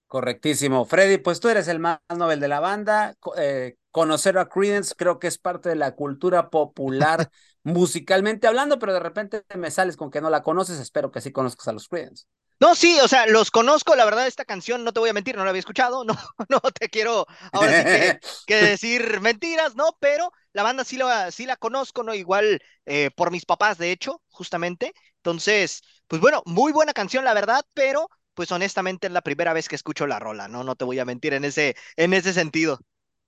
Correctísimo. 0.06 0.84
Freddy, 0.84 1.18
pues 1.18 1.40
tú 1.40 1.48
eres 1.48 1.66
el 1.68 1.80
más 1.80 1.98
novel 2.16 2.38
de 2.38 2.48
la 2.48 2.60
banda. 2.60 3.16
Eh, 3.36 3.76
conocer 3.90 4.38
a 4.38 4.48
Creedence 4.48 4.94
creo 4.96 5.18
que 5.18 5.26
es 5.26 5.38
parte 5.38 5.68
de 5.68 5.74
la 5.74 5.96
cultura 5.96 6.48
popular 6.48 7.28
musicalmente 7.64 8.46
hablando, 8.46 8.78
pero 8.78 8.92
de 8.92 9.00
repente 9.00 9.44
me 9.56 9.70
sales 9.70 9.96
con 9.96 10.10
que 10.10 10.20
no 10.20 10.30
la 10.30 10.42
conoces. 10.42 10.78
Espero 10.78 11.10
que 11.10 11.20
sí 11.20 11.32
conozcas 11.32 11.68
a 11.68 11.72
los 11.72 11.88
Creedence. 11.88 12.26
No, 12.58 12.74
sí, 12.74 12.98
o 13.02 13.08
sea, 13.08 13.26
los 13.26 13.50
conozco, 13.50 13.94
la 13.96 14.06
verdad, 14.06 14.26
esta 14.26 14.46
canción, 14.46 14.82
no 14.82 14.92
te 14.92 15.00
voy 15.00 15.10
a 15.10 15.12
mentir, 15.12 15.36
no 15.36 15.44
la 15.44 15.50
había 15.50 15.60
escuchado, 15.60 16.04
no, 16.04 16.14
no 16.48 16.60
te 16.60 16.88
quiero 16.88 17.26
ahora 17.52 17.82
sí 17.82 18.18
que, 18.46 18.54
decir 18.56 19.20
mentiras, 19.20 19.76
¿no? 19.76 19.96
Pero 20.00 20.32
la 20.54 20.62
banda 20.62 20.84
sí 20.84 20.96
la, 20.96 21.30
sí 21.32 21.44
la 21.44 21.56
conozco, 21.56 22.02
¿no? 22.02 22.14
Igual 22.14 22.62
eh, 22.86 23.10
por 23.14 23.30
mis 23.30 23.44
papás, 23.44 23.76
de 23.76 23.92
hecho, 23.92 24.22
justamente. 24.30 24.94
Entonces, 25.16 25.82
pues 26.06 26.20
bueno, 26.22 26.42
muy 26.46 26.72
buena 26.72 26.94
canción, 26.94 27.24
la 27.24 27.34
verdad, 27.34 27.62
pero 27.74 28.08
pues 28.36 28.52
honestamente 28.52 29.08
es 29.08 29.12
la 29.12 29.22
primera 29.22 29.52
vez 29.54 29.68
que 29.68 29.74
escucho 29.74 30.06
la 30.06 30.20
rola, 30.20 30.46
¿no? 30.46 30.62
No 30.62 30.76
te 30.76 30.84
voy 30.84 30.98
a 31.00 31.04
mentir 31.04 31.32
en 31.32 31.44
ese, 31.44 31.74
en 31.96 32.12
ese 32.12 32.32
sentido. 32.32 32.78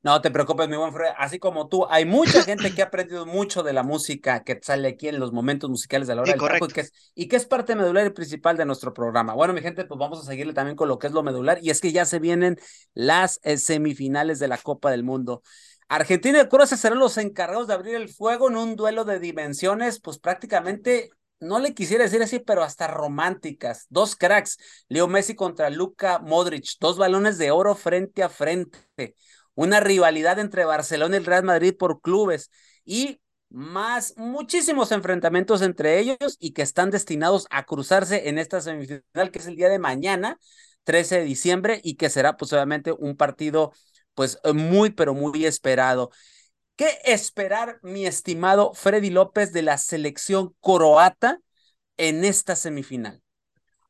No 0.03 0.21
te 0.21 0.31
preocupes, 0.31 0.69
mi 0.69 0.77
buen 0.77 0.93
Fred. 0.93 1.09
Así 1.17 1.41
como 1.41 1.69
tú, 1.69 1.85
hay 1.91 2.05
mucha 2.05 2.43
gente 2.45 2.73
que 2.73 2.83
ha 2.83 2.85
aprendido 2.85 3.27
mucho 3.27 3.65
de 3.65 3.73
la 3.73 3.83
música 3.83 4.45
que 4.45 4.61
sale 4.63 4.89
aquí 4.89 5.09
en 5.09 5.19
los 5.19 5.33
momentos 5.33 5.69
musicales 5.69 6.07
de 6.07 6.15
la 6.15 6.23
hora 6.23 6.33
del 6.33 6.41
taco 6.41 6.67
y 6.67 6.69
que, 6.69 6.83
es, 6.83 6.93
y 7.17 7.27
que 7.27 7.37
es 7.37 7.47
parte 7.47 7.75
medular 7.75 8.07
y 8.07 8.11
principal 8.11 8.57
de 8.57 8.65
nuestro 8.65 8.95
programa. 8.95 9.35
Bueno, 9.35 9.55
mi 9.55 9.61
gente, 9.61 9.87
pues 9.87 9.99
vamos 9.99 10.21
a 10.21 10.25
seguirle 10.25 10.53
también 10.53 10.77
con 10.77 10.89
lo 10.89 11.01
que 11.01 11.09
es 11.09 11.13
lo 11.13 11.25
medular 11.25 11.59
y 11.63 11.71
es 11.71 11.81
que 11.81 11.91
ya 11.91 12.05
se 12.05 12.21
vienen 12.21 12.59
las 12.95 13.41
eh, 13.43 13.57
semifinales 13.57 14.39
de 14.39 14.47
la 14.47 14.59
Copa 14.59 14.93
del 14.93 15.03
Mundo. 15.03 15.43
Argentina 15.89 16.43
y 16.43 16.49
Croacia 16.49 16.77
serán 16.77 16.99
los 16.99 17.17
encargados 17.17 17.67
de 17.67 17.75
abrir 17.75 17.95
el 17.95 18.09
fuego 18.11 18.51
en 18.51 18.57
un 18.57 18.77
duelo 18.77 19.05
de 19.05 19.19
dimensiones, 19.19 20.01
pues 20.01 20.19
prácticamente 20.19 21.11
no 21.41 21.59
le 21.59 21.75
quisiera 21.75 22.05
decir 22.05 22.23
así, 22.23 22.39
pero 22.39 22.63
hasta 22.63 22.87
románticas. 22.87 23.87
Dos 23.91 24.17
cracks, 24.17 24.59
Leo 24.89 25.09
Messi 25.09 25.35
contra 25.35 25.71
Luka 25.71 26.19
Modric, 26.19 26.67
dos 26.81 26.99
balones 26.99 27.39
de 27.39 27.51
oro 27.51 27.75
frente 27.75 28.23
a 28.23 28.29
frente 28.29 28.79
una 29.59 29.81
rivalidad 29.81 30.39
entre 30.39 30.65
Barcelona 30.65 31.17
y 31.17 31.19
el 31.19 31.27
Real 31.27 31.43
Madrid 31.43 31.75
por 31.77 32.01
clubes 32.01 32.49
y 32.85 33.21
más 33.51 34.15
muchísimos 34.17 34.93
enfrentamientos 34.93 35.63
entre 35.63 35.99
ellos 35.99 36.37
y 36.39 36.53
que 36.53 36.63
están 36.63 36.91
destinados 36.91 37.49
a 37.51 37.65
cruzarse 37.65 38.29
en 38.29 38.39
esta 38.39 38.61
semifinal 38.61 39.33
que 39.33 39.41
es 39.41 39.49
el 39.49 39.57
día 39.57 39.69
de 39.69 39.81
mañana, 39.81 40.39
13 40.85 41.17
de 41.17 41.25
diciembre 41.25 41.81
y 41.83 41.97
que 41.97 42.09
será 42.09 42.37
pues 42.37 42.53
un 43.01 43.17
partido 43.17 43.73
pues 44.15 44.39
muy 44.55 44.91
pero 44.91 45.13
muy 45.13 45.45
esperado. 45.45 46.11
¿Qué 46.79 47.01
esperar, 47.03 47.81
mi 47.83 48.07
estimado 48.07 48.73
Freddy 48.73 49.11
López, 49.11 49.53
de 49.53 49.63
la 49.63 49.79
selección 49.79 50.55
croata 50.61 51.41
en 51.97 52.25
esta 52.25 52.55
semifinal? 52.55 53.21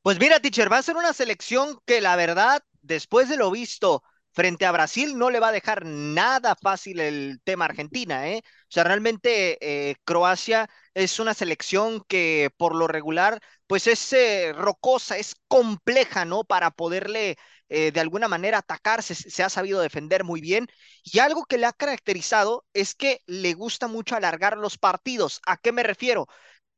Pues 0.01 0.18
mira, 0.18 0.40
teacher, 0.40 0.72
va 0.72 0.79
a 0.79 0.83
ser 0.83 0.96
una 0.96 1.12
selección 1.12 1.79
que 1.85 2.01
la 2.01 2.16
verdad, 2.16 2.62
después 2.81 3.29
de 3.29 3.37
lo 3.37 3.51
visto 3.51 4.03
frente 4.33 4.64
a 4.64 4.72
Brasil 4.72 5.18
no 5.18 5.29
le 5.29 5.38
va 5.38 5.48
a 5.48 5.53
dejar 5.53 5.85
nada 5.85 6.57
fácil 6.57 7.01
el 7.01 7.42
tema 7.44 7.66
Argentina, 7.66 8.27
¿eh? 8.31 8.40
O 8.44 8.70
sea, 8.70 8.85
realmente 8.85 9.59
eh, 9.61 9.96
Croacia 10.05 10.70
es 10.94 11.18
una 11.20 11.35
selección 11.35 12.03
que 12.09 12.48
por 12.57 12.74
lo 12.74 12.87
regular, 12.87 13.38
pues 13.66 13.87
es 13.87 14.14
eh, 14.14 14.55
rocosa, 14.55 15.18
es 15.18 15.35
compleja, 15.46 16.24
¿no? 16.24 16.44
Para 16.44 16.70
poderle 16.70 17.37
eh, 17.68 17.92
de 17.92 18.00
alguna 18.00 18.28
manera 18.28 18.59
atacar, 18.59 19.02
se, 19.02 19.42
ha 19.42 19.48
sabido 19.48 19.81
defender 19.81 20.24
muy 20.24 20.40
bien. 20.40 20.68
Y 21.04 21.18
algo 21.20 21.44
que 21.44 21.59
le 21.59 21.66
ha 21.66 21.72
caracterizado 21.72 22.66
es 22.72 22.94
que 22.94 23.22
le 23.26 23.54
gusta 23.54 23.88
mucho 23.88 24.16
alargar 24.16 24.57
los 24.59 24.78
partidos. 24.78 25.40
¿A 25.46 25.57
qué 25.57 25.72
me 25.72 25.83
refiero? 25.83 26.28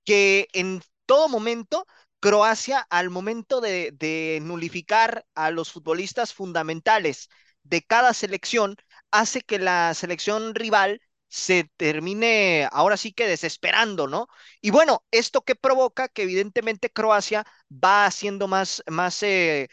Que 0.05 0.49
en 0.53 0.83
todo 1.07 1.29
momento 1.29 1.87
Croacia, 2.21 2.87
al 2.91 3.11
momento 3.11 3.61
de, 3.61 3.93
de, 3.93 4.41
nulificar 4.43 5.27
a 5.35 5.51
los 5.51 5.73
futbolistas 5.73 6.35
fundamentales 6.35 7.29
de 7.63 7.83
cada 7.83 8.15
selección 8.15 8.77
hace 9.11 9.43
que 9.43 9.59
la 9.59 9.95
selección 9.95 10.55
rival 10.55 11.01
se 11.29 11.71
termine 11.77 12.69
ahora 12.73 12.97
sí 12.97 13.13
que 13.13 13.27
desesperando, 13.29 14.09
¿no? 14.09 14.29
Y 14.61 14.71
bueno, 14.71 15.05
esto 15.13 15.43
que 15.43 15.55
provoca 15.55 16.09
que 16.09 16.23
evidentemente 16.25 16.91
Croacia 16.91 17.47
va 17.71 18.05
haciendo 18.07 18.49
más, 18.49 18.83
más 18.89 19.23
eh, 19.23 19.69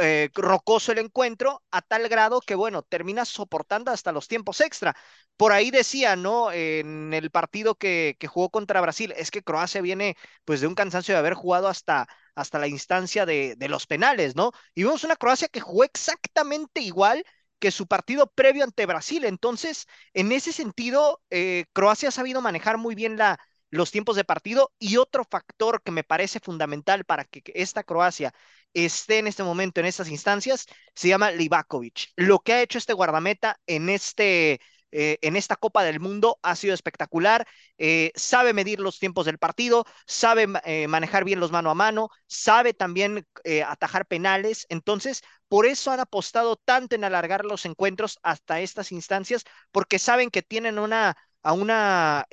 eh, 0.00 0.30
rocoso 0.34 0.92
el 0.92 0.98
encuentro 0.98 1.62
a 1.70 1.82
tal 1.82 2.08
grado 2.08 2.40
que, 2.40 2.54
bueno, 2.54 2.82
termina 2.82 3.24
soportando 3.24 3.90
hasta 3.90 4.12
los 4.12 4.28
tiempos 4.28 4.60
extra. 4.60 4.96
Por 5.36 5.52
ahí 5.52 5.70
decía, 5.70 6.16
¿no? 6.16 6.52
En 6.52 7.12
el 7.14 7.30
partido 7.30 7.74
que, 7.74 8.16
que 8.18 8.26
jugó 8.26 8.50
contra 8.50 8.80
Brasil, 8.80 9.12
es 9.16 9.30
que 9.30 9.42
Croacia 9.42 9.80
viene 9.80 10.16
pues 10.44 10.60
de 10.60 10.66
un 10.66 10.74
cansancio 10.74 11.14
de 11.14 11.18
haber 11.18 11.34
jugado 11.34 11.68
hasta, 11.68 12.06
hasta 12.34 12.58
la 12.58 12.68
instancia 12.68 13.24
de, 13.26 13.56
de 13.56 13.68
los 13.68 13.86
penales, 13.86 14.36
¿no? 14.36 14.52
Y 14.74 14.84
vemos 14.84 15.04
una 15.04 15.16
Croacia 15.16 15.48
que 15.48 15.60
jugó 15.60 15.84
exactamente 15.84 16.80
igual 16.80 17.24
que 17.58 17.70
su 17.70 17.86
partido 17.86 18.26
previo 18.34 18.64
ante 18.64 18.86
Brasil. 18.86 19.24
Entonces, 19.24 19.86
en 20.14 20.32
ese 20.32 20.52
sentido, 20.52 21.22
eh, 21.30 21.66
Croacia 21.72 22.08
ha 22.08 22.12
sabido 22.12 22.40
manejar 22.40 22.78
muy 22.78 22.94
bien 22.94 23.16
la, 23.18 23.38
los 23.70 23.90
tiempos 23.90 24.16
de 24.16 24.24
partido 24.24 24.72
y 24.78 24.96
otro 24.96 25.24
factor 25.24 25.82
que 25.82 25.90
me 25.92 26.04
parece 26.04 26.40
fundamental 26.40 27.04
para 27.04 27.24
que 27.24 27.42
esta 27.54 27.82
Croacia 27.84 28.32
esté 28.74 29.18
en 29.18 29.26
este 29.26 29.42
momento 29.42 29.80
en 29.80 29.86
estas 29.86 30.08
instancias 30.08 30.66
se 30.94 31.08
llama 31.08 31.30
Livakovic. 31.30 32.08
Lo 32.16 32.40
que 32.40 32.52
ha 32.54 32.62
hecho 32.62 32.78
este 32.78 32.92
guardameta 32.92 33.58
en 33.66 33.88
este 33.88 34.60
eh, 34.92 35.18
en 35.22 35.36
esta 35.36 35.56
Copa 35.56 35.84
del 35.84 36.00
Mundo 36.00 36.38
ha 36.42 36.56
sido 36.56 36.74
espectacular. 36.74 37.46
Eh, 37.78 38.12
sabe 38.14 38.52
medir 38.52 38.80
los 38.80 38.98
tiempos 38.98 39.26
del 39.26 39.38
partido, 39.38 39.84
sabe 40.06 40.46
eh, 40.64 40.88
manejar 40.88 41.24
bien 41.24 41.40
los 41.40 41.52
mano 41.52 41.70
a 41.70 41.74
mano, 41.74 42.08
sabe 42.26 42.74
también 42.74 43.26
atajar 43.66 44.06
penales. 44.06 44.66
Entonces, 44.68 45.22
por 45.48 45.66
eso 45.66 45.90
han 45.90 46.00
apostado 46.00 46.56
tanto 46.56 46.94
en 46.96 47.04
alargar 47.04 47.44
los 47.44 47.64
encuentros 47.66 48.18
hasta 48.22 48.60
estas 48.60 48.92
instancias, 48.92 49.44
porque 49.70 49.98
saben 49.98 50.30
que 50.30 50.42
tienen 50.42 50.78
una 50.78 51.16
a 51.42 51.54
una 51.54 52.26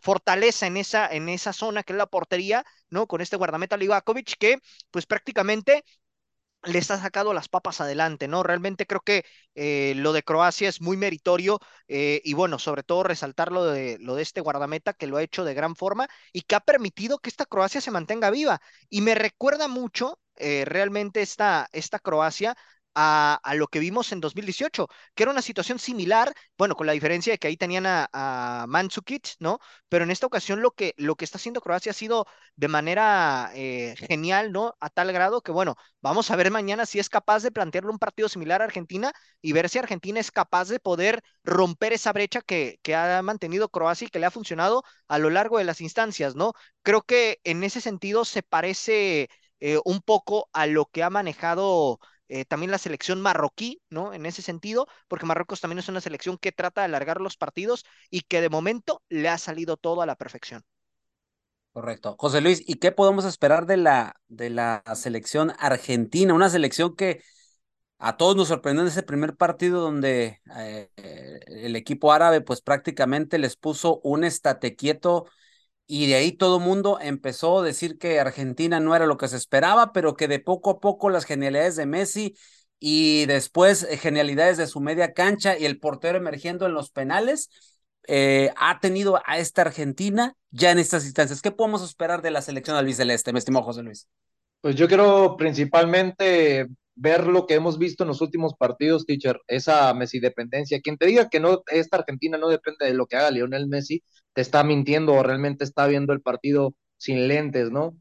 fortaleza 0.00 0.66
en 0.66 0.76
esa, 0.78 1.06
en 1.08 1.28
esa 1.28 1.52
zona 1.52 1.82
que 1.82 1.92
es 1.92 1.98
la 1.98 2.06
portería, 2.06 2.64
¿no? 2.92 3.06
Con 3.06 3.20
este 3.20 3.36
guardameta 3.36 3.76
Livakovic 3.76 4.36
que 4.38 4.58
pues 4.90 5.06
prácticamente 5.06 5.84
les 6.64 6.90
ha 6.92 6.98
sacado 7.00 7.34
las 7.34 7.48
papas 7.48 7.80
adelante, 7.80 8.28
¿no? 8.28 8.42
Realmente 8.44 8.86
creo 8.86 9.00
que 9.00 9.24
eh, 9.56 9.94
lo 9.96 10.12
de 10.12 10.22
Croacia 10.22 10.68
es 10.68 10.80
muy 10.80 10.96
meritorio 10.96 11.58
eh, 11.88 12.20
y 12.24 12.34
bueno, 12.34 12.58
sobre 12.60 12.84
todo 12.84 13.02
resaltar 13.02 13.50
lo 13.50 13.64
de, 13.64 13.98
lo 14.00 14.14
de 14.14 14.22
este 14.22 14.40
guardameta 14.40 14.92
que 14.92 15.08
lo 15.08 15.16
ha 15.16 15.22
hecho 15.24 15.44
de 15.44 15.54
gran 15.54 15.74
forma 15.74 16.08
y 16.32 16.42
que 16.42 16.54
ha 16.54 16.60
permitido 16.60 17.18
que 17.18 17.30
esta 17.30 17.46
Croacia 17.46 17.80
se 17.80 17.90
mantenga 17.90 18.30
viva. 18.30 18.60
Y 18.88 19.00
me 19.00 19.14
recuerda 19.16 19.66
mucho 19.68 20.20
eh, 20.36 20.64
realmente 20.64 21.20
esta, 21.22 21.68
esta 21.72 21.98
Croacia 21.98 22.56
a, 22.94 23.40
lo 23.56 23.68
que 23.68 23.78
vimos 23.78 24.12
en 24.12 24.20
2018, 24.20 24.88
que 25.14 25.22
era 25.22 25.32
una 25.32 25.42
situación 25.42 25.78
similar, 25.78 26.32
bueno, 26.58 26.76
con 26.76 26.86
la 26.86 26.92
diferencia 26.92 27.32
de 27.32 27.38
que 27.38 27.48
ahí 27.48 27.56
tenían 27.56 27.86
a, 27.86 28.08
a 28.12 28.66
¿no? 29.40 29.58
Pero 29.88 30.04
en 30.04 30.10
esta 30.10 30.26
ocasión 30.26 30.62
lo 30.62 30.72
que, 30.72 30.94
lo 30.96 31.16
que 31.16 31.24
está 31.24 31.38
haciendo 31.38 31.60
Croacia 31.60 31.90
ha 31.90 31.94
sido 31.94 32.26
de 32.56 32.68
manera 32.68 33.50
eh, 33.54 33.94
genial, 33.96 34.52
¿no? 34.52 34.74
A 34.80 34.90
tal 34.90 35.12
grado 35.12 35.42
que, 35.42 35.52
bueno, 35.52 35.76
vamos 36.00 36.30
a 36.30 36.36
ver 36.36 36.50
mañana 36.50 36.86
si 36.86 36.98
es 36.98 37.08
capaz 37.08 37.42
de 37.42 37.52
plantearle 37.52 37.90
un 37.90 37.98
partido 37.98 38.28
similar 38.28 38.62
a 38.62 38.64
Argentina 38.66 39.12
y 39.40 39.52
ver 39.52 39.68
si 39.68 39.78
Argentina 39.78 40.20
es 40.20 40.30
capaz 40.30 40.68
de 40.68 40.80
poder 40.80 41.22
romper 41.44 41.92
esa 41.92 42.12
brecha 42.12 42.40
que, 42.42 42.78
que 42.82 42.94
ha 42.94 43.22
mantenido 43.22 43.68
Croacia 43.68 44.06
y 44.06 44.10
que 44.10 44.18
le 44.18 44.26
ha 44.26 44.30
funcionado 44.30 44.82
a 45.08 45.18
lo 45.18 45.30
largo 45.30 45.58
de 45.58 45.64
las 45.64 45.80
instancias, 45.80 46.34
¿no? 46.34 46.52
Creo 46.82 47.02
que 47.02 47.40
en 47.44 47.64
ese 47.64 47.80
sentido 47.80 48.24
se 48.24 48.42
parece 48.42 49.28
eh, 49.60 49.78
un 49.84 50.00
poco 50.02 50.48
a 50.52 50.66
lo 50.66 50.86
que 50.86 51.02
ha 51.04 51.10
manejado 51.10 52.00
eh, 52.40 52.44
también 52.46 52.70
la 52.70 52.78
selección 52.78 53.20
marroquí, 53.20 53.82
¿no? 53.90 54.14
En 54.14 54.26
ese 54.26 54.42
sentido, 54.42 54.86
porque 55.08 55.26
Marruecos 55.26 55.60
también 55.60 55.78
es 55.80 55.88
una 55.88 56.00
selección 56.00 56.38
que 56.38 56.52
trata 56.52 56.80
de 56.80 56.86
alargar 56.86 57.20
los 57.20 57.36
partidos 57.36 57.84
y 58.10 58.22
que 58.22 58.40
de 58.40 58.48
momento 58.48 59.02
le 59.08 59.28
ha 59.28 59.38
salido 59.38 59.76
todo 59.76 60.02
a 60.02 60.06
la 60.06 60.16
perfección. 60.16 60.62
Correcto. 61.72 62.16
José 62.18 62.42
Luis, 62.42 62.62
¿y 62.66 62.74
qué 62.74 62.92
podemos 62.92 63.24
esperar 63.24 63.64
de 63.66 63.78
la, 63.78 64.16
de 64.28 64.50
la 64.50 64.82
selección 64.94 65.52
argentina? 65.58 66.34
Una 66.34 66.50
selección 66.50 66.94
que 66.96 67.22
a 67.98 68.16
todos 68.16 68.36
nos 68.36 68.48
sorprendió 68.48 68.82
en 68.82 68.88
ese 68.88 69.02
primer 69.02 69.36
partido 69.36 69.80
donde 69.80 70.40
eh, 70.56 70.90
el 71.46 71.76
equipo 71.76 72.12
árabe 72.12 72.40
pues 72.40 72.60
prácticamente 72.60 73.38
les 73.38 73.56
puso 73.56 74.00
un 74.02 74.24
estate 74.24 74.76
quieto 74.76 75.26
y 75.86 76.06
de 76.06 76.14
ahí 76.14 76.32
todo 76.32 76.60
mundo 76.60 76.98
empezó 77.00 77.60
a 77.60 77.62
decir 77.62 77.98
que 77.98 78.20
Argentina 78.20 78.80
no 78.80 78.94
era 78.96 79.06
lo 79.06 79.16
que 79.16 79.28
se 79.28 79.36
esperaba, 79.36 79.92
pero 79.92 80.14
que 80.14 80.28
de 80.28 80.38
poco 80.38 80.70
a 80.70 80.80
poco 80.80 81.10
las 81.10 81.24
genialidades 81.24 81.76
de 81.76 81.86
Messi 81.86 82.34
y 82.78 83.26
después 83.26 83.84
eh, 83.84 83.96
genialidades 83.96 84.56
de 84.56 84.66
su 84.66 84.80
media 84.80 85.12
cancha 85.12 85.58
y 85.58 85.64
el 85.64 85.78
portero 85.78 86.18
emergiendo 86.18 86.66
en 86.66 86.74
los 86.74 86.90
penales, 86.90 87.50
eh, 88.08 88.50
ha 88.56 88.80
tenido 88.80 89.20
a 89.24 89.38
esta 89.38 89.62
Argentina 89.62 90.34
ya 90.50 90.70
en 90.70 90.78
estas 90.78 91.04
instancias. 91.04 91.42
¿Qué 91.42 91.52
podemos 91.52 91.82
esperar 91.84 92.22
de 92.22 92.30
la 92.30 92.42
selección 92.42 92.76
albiceleste, 92.76 93.32
mi 93.32 93.38
estimado 93.38 93.64
José 93.64 93.82
Luis? 93.82 94.08
Pues 94.60 94.76
yo 94.76 94.88
quiero 94.88 95.36
principalmente 95.36 96.68
ver 96.94 97.26
lo 97.26 97.46
que 97.46 97.54
hemos 97.54 97.78
visto 97.78 98.04
en 98.04 98.08
los 98.08 98.20
últimos 98.20 98.54
partidos, 98.54 99.06
teacher, 99.06 99.40
esa 99.46 99.92
Messi 99.94 100.20
dependencia. 100.20 100.80
Quien 100.80 100.98
te 100.98 101.06
diga 101.06 101.28
que 101.28 101.40
no, 101.40 101.62
esta 101.68 101.98
Argentina 101.98 102.38
no 102.38 102.48
depende 102.48 102.86
de 102.86 102.94
lo 102.94 103.06
que 103.06 103.16
haga 103.16 103.30
Lionel 103.30 103.68
Messi, 103.68 104.02
te 104.34 104.42
está 104.42 104.64
mintiendo 104.64 105.14
o 105.14 105.22
realmente 105.22 105.64
está 105.64 105.86
viendo 105.86 106.12
el 106.12 106.20
partido 106.20 106.74
sin 106.96 107.28
lentes, 107.28 107.70
¿no? 107.70 107.96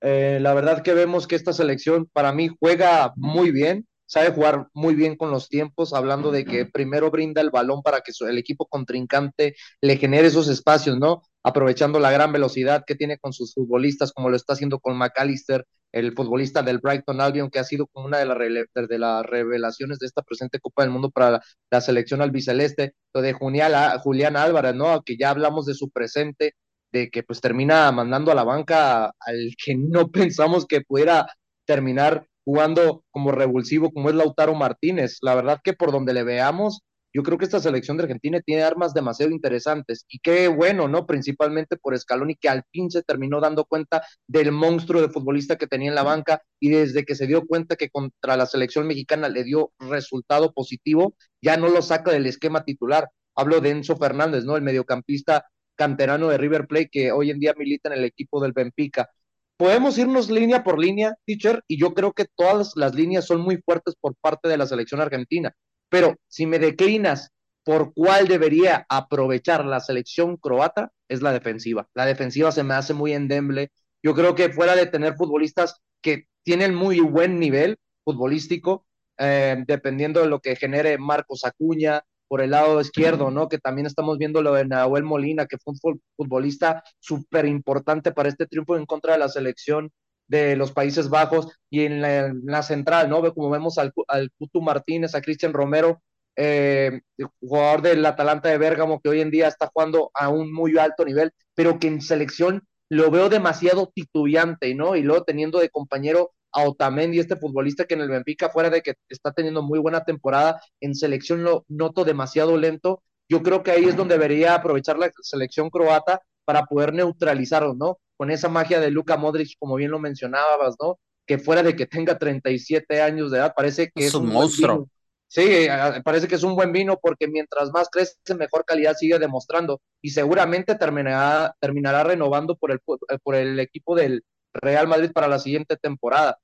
Eh, 0.00 0.38
la 0.40 0.54
verdad 0.54 0.82
que 0.82 0.94
vemos 0.94 1.26
que 1.26 1.36
esta 1.36 1.52
selección 1.52 2.08
para 2.12 2.32
mí 2.32 2.50
juega 2.60 3.12
muy 3.16 3.50
bien, 3.50 3.86
sabe 4.06 4.30
jugar 4.30 4.68
muy 4.72 4.94
bien 4.94 5.16
con 5.16 5.30
los 5.30 5.48
tiempos, 5.48 5.92
hablando 5.92 6.30
de 6.30 6.44
que 6.44 6.66
primero 6.66 7.10
brinda 7.10 7.40
el 7.40 7.50
balón 7.50 7.82
para 7.82 8.00
que 8.00 8.12
el 8.28 8.38
equipo 8.38 8.66
contrincante 8.66 9.56
le 9.80 9.96
genere 9.96 10.28
esos 10.28 10.48
espacios, 10.48 10.98
¿no? 10.98 11.22
Aprovechando 11.42 11.98
la 11.98 12.10
gran 12.10 12.32
velocidad 12.32 12.84
que 12.86 12.94
tiene 12.94 13.18
con 13.18 13.32
sus 13.32 13.54
futbolistas, 13.54 14.12
como 14.12 14.30
lo 14.30 14.36
está 14.36 14.52
haciendo 14.52 14.78
con 14.78 14.96
McAllister, 14.96 15.66
el 15.92 16.12
futbolista 16.14 16.62
del 16.62 16.78
Brighton 16.78 17.20
Albion, 17.20 17.50
que 17.50 17.58
ha 17.58 17.64
sido 17.64 17.86
como 17.86 18.06
una 18.06 18.18
de, 18.18 18.66
de 18.88 18.98
las 18.98 19.24
revelaciones 19.24 19.98
de 19.98 20.06
esta 20.06 20.22
presente 20.22 20.60
Copa 20.60 20.82
del 20.82 20.90
Mundo 20.90 21.10
para 21.10 21.40
la, 21.70 21.80
selección 21.80 22.22
albiceleste, 22.22 22.94
lo 23.14 23.22
de 23.22 23.32
Julián, 23.32 23.98
Julián 24.00 24.36
Álvarez, 24.36 24.74
¿no? 24.74 25.02
Que 25.02 25.16
ya 25.16 25.30
hablamos 25.30 25.66
de 25.66 25.74
su 25.74 25.90
presente, 25.90 26.54
de 26.92 27.10
que 27.10 27.22
pues 27.22 27.40
termina 27.40 27.90
mandando 27.92 28.32
a 28.32 28.34
la 28.34 28.44
banca 28.44 29.06
al 29.18 29.54
que 29.62 29.74
no 29.76 30.10
pensamos 30.10 30.66
que 30.66 30.82
pudiera 30.82 31.26
terminar 31.64 32.26
jugando 32.44 33.04
como 33.10 33.32
revulsivo 33.32 33.90
como 33.90 34.08
es 34.08 34.14
Lautaro 34.14 34.54
Martínez. 34.54 35.18
La 35.22 35.34
verdad 35.34 35.60
que 35.62 35.72
por 35.72 35.92
donde 35.92 36.14
le 36.14 36.22
veamos, 36.22 36.82
yo 37.16 37.22
creo 37.22 37.38
que 37.38 37.46
esta 37.46 37.60
selección 37.60 37.96
de 37.96 38.02
Argentina 38.02 38.42
tiene 38.42 38.62
armas 38.62 38.92
demasiado 38.92 39.32
interesantes 39.32 40.04
y 40.06 40.18
qué 40.18 40.48
bueno, 40.48 40.86
¿no? 40.86 41.06
Principalmente 41.06 41.78
por 41.78 41.98
Scaloni 41.98 42.36
que 42.36 42.50
al 42.50 42.62
fin 42.70 42.90
se 42.90 43.02
terminó 43.02 43.40
dando 43.40 43.64
cuenta 43.64 44.02
del 44.26 44.52
monstruo 44.52 45.00
de 45.00 45.08
futbolista 45.08 45.56
que 45.56 45.66
tenía 45.66 45.88
en 45.88 45.94
la 45.94 46.02
banca 46.02 46.42
y 46.60 46.68
desde 46.68 47.06
que 47.06 47.14
se 47.14 47.26
dio 47.26 47.46
cuenta 47.46 47.76
que 47.76 47.88
contra 47.88 48.36
la 48.36 48.44
selección 48.44 48.86
mexicana 48.86 49.30
le 49.30 49.44
dio 49.44 49.72
resultado 49.78 50.52
positivo, 50.52 51.14
ya 51.40 51.56
no 51.56 51.68
lo 51.68 51.80
saca 51.80 52.10
del 52.12 52.26
esquema 52.26 52.64
titular. 52.64 53.08
Hablo 53.34 53.62
de 53.62 53.70
Enzo 53.70 53.96
Fernández, 53.96 54.44
¿no? 54.44 54.54
El 54.56 54.62
mediocampista 54.62 55.46
canterano 55.74 56.28
de 56.28 56.36
River 56.36 56.66
Plate 56.66 56.90
que 56.92 57.12
hoy 57.12 57.30
en 57.30 57.40
día 57.40 57.54
milita 57.56 57.88
en 57.88 57.98
el 57.98 58.04
equipo 58.04 58.42
del 58.42 58.52
Benfica 58.52 59.08
podemos 59.56 59.96
irnos 59.96 60.30
línea 60.30 60.62
por 60.62 60.78
línea, 60.78 61.14
teacher, 61.24 61.62
y 61.66 61.80
yo 61.80 61.94
creo 61.94 62.12
que 62.12 62.26
todas 62.36 62.72
las 62.76 62.94
líneas 62.94 63.24
son 63.24 63.40
muy 63.40 63.56
fuertes 63.56 63.94
por 63.98 64.14
parte 64.16 64.50
de 64.50 64.58
la 64.58 64.66
selección 64.66 65.00
argentina. 65.00 65.54
Pero 65.88 66.16
si 66.28 66.46
me 66.46 66.58
declinas 66.58 67.30
por 67.64 67.92
cuál 67.94 68.28
debería 68.28 68.86
aprovechar 68.88 69.64
la 69.64 69.80
selección 69.80 70.36
croata, 70.36 70.92
es 71.08 71.22
la 71.22 71.32
defensiva. 71.32 71.88
La 71.94 72.06
defensiva 72.06 72.52
se 72.52 72.62
me 72.62 72.74
hace 72.74 72.94
muy 72.94 73.12
endeble. 73.12 73.70
Yo 74.02 74.14
creo 74.14 74.34
que 74.34 74.50
fuera 74.50 74.76
de 74.76 74.86
tener 74.86 75.14
futbolistas 75.16 75.80
que 76.00 76.26
tienen 76.44 76.74
muy 76.74 77.00
buen 77.00 77.40
nivel 77.40 77.76
futbolístico, 78.04 78.86
eh, 79.18 79.64
dependiendo 79.66 80.20
de 80.20 80.28
lo 80.28 80.40
que 80.40 80.54
genere 80.54 80.96
Marcos 80.98 81.44
Acuña, 81.44 82.02
por 82.28 82.40
el 82.40 82.50
lado 82.50 82.80
izquierdo, 82.80 83.30
¿no? 83.30 83.48
Que 83.48 83.58
también 83.58 83.86
estamos 83.86 84.18
viendo 84.18 84.42
lo 84.42 84.54
de 84.54 84.64
Nahuel 84.64 85.04
Molina, 85.04 85.46
que 85.46 85.58
fue 85.58 85.74
un 85.74 86.00
futbolista 86.16 86.82
súper 86.98 87.46
importante 87.46 88.12
para 88.12 88.28
este 88.28 88.46
triunfo 88.46 88.76
en 88.76 88.86
contra 88.86 89.14
de 89.14 89.18
la 89.20 89.28
selección 89.28 89.90
de 90.28 90.56
los 90.56 90.72
Países 90.72 91.08
Bajos 91.08 91.48
y 91.70 91.84
en 91.84 92.00
la, 92.00 92.62
central, 92.62 93.08
¿no? 93.08 93.34
Como 93.34 93.50
vemos 93.50 93.78
al, 93.78 93.92
al 94.08 94.30
Putu 94.38 94.60
Martínez, 94.60 95.14
a 95.14 95.20
Cristian 95.20 95.52
Romero, 95.52 96.02
eh, 96.36 97.00
jugador 97.40 97.82
del 97.82 98.04
Atalanta 98.04 98.50
de 98.50 98.58
Bérgamo, 98.58 99.00
que 99.00 99.08
hoy 99.08 99.20
en 99.20 99.30
día 99.30 99.48
está 99.48 99.70
jugando 99.72 100.10
a 100.14 100.28
un 100.28 100.52
muy 100.52 100.76
alto 100.78 101.04
nivel, 101.04 101.32
pero 101.54 101.78
que 101.78 101.88
en 101.88 102.00
selección 102.02 102.66
lo 102.88 103.10
veo 103.10 103.28
demasiado 103.28 103.90
titubeante, 103.94 104.74
¿no? 104.74 104.96
Y 104.96 105.02
luego 105.02 105.24
teniendo 105.24 105.58
de 105.58 105.70
compañero 105.70 106.32
a 106.52 106.62
Otamendi, 106.64 107.18
este 107.18 107.36
futbolista 107.36 107.84
que 107.84 107.94
en 107.94 108.02
el 108.02 108.08
Benfica, 108.10 108.50
fuera 108.50 108.70
de 108.70 108.82
que 108.82 108.94
está 109.08 109.32
teniendo 109.32 109.62
muy 109.62 109.78
buena 109.78 110.04
temporada, 110.04 110.60
en 110.80 110.94
selección 110.94 111.42
lo 111.42 111.64
noto 111.68 112.04
demasiado 112.04 112.56
lento. 112.56 113.02
Yo 113.28 113.42
creo 113.42 113.62
que 113.62 113.72
ahí 113.72 113.84
es 113.84 113.96
donde 113.96 114.14
debería 114.14 114.54
aprovechar 114.54 114.98
la 114.98 115.10
selección 115.22 115.70
croata 115.70 116.20
para 116.44 116.64
poder 116.66 116.94
neutralizarlo, 116.94 117.74
¿no? 117.74 117.98
Con 118.16 118.30
esa 118.30 118.48
magia 118.48 118.80
de 118.80 118.90
Luka 118.90 119.16
Modric, 119.16 119.56
como 119.58 119.76
bien 119.76 119.90
lo 119.90 119.98
mencionabas, 119.98 120.76
¿no? 120.80 120.98
Que 121.26 121.38
fuera 121.38 121.62
de 121.62 121.76
que 121.76 121.86
tenga 121.86 122.18
37 122.18 123.00
años 123.00 123.30
de 123.30 123.38
edad, 123.38 123.52
parece 123.54 123.90
que 123.94 124.06
es, 124.06 124.14
un, 124.14 124.28
monstruo. 124.28 124.88
Sí, 125.28 125.66
parece 126.04 126.28
que 126.28 126.36
es 126.36 126.42
un 126.44 126.54
buen 126.54 126.72
vino 126.72 126.98
porque 127.02 127.26
mientras 127.26 127.70
más 127.72 127.88
crece, 127.90 128.14
mejor 128.38 128.64
calidad 128.64 128.94
sigue 128.94 129.18
demostrando 129.18 129.80
y 130.00 130.10
seguramente 130.10 130.76
terminará, 130.76 131.54
terminará 131.60 132.04
renovando 132.04 132.56
por 132.56 132.70
el, 132.70 132.80
por 133.22 133.34
el 133.34 133.58
equipo 133.58 133.96
del 133.96 134.24
Real 134.54 134.86
Madrid 134.86 135.10
para 135.12 135.28
la 135.28 135.38
siguiente 135.38 135.76
temporada. 135.76 136.38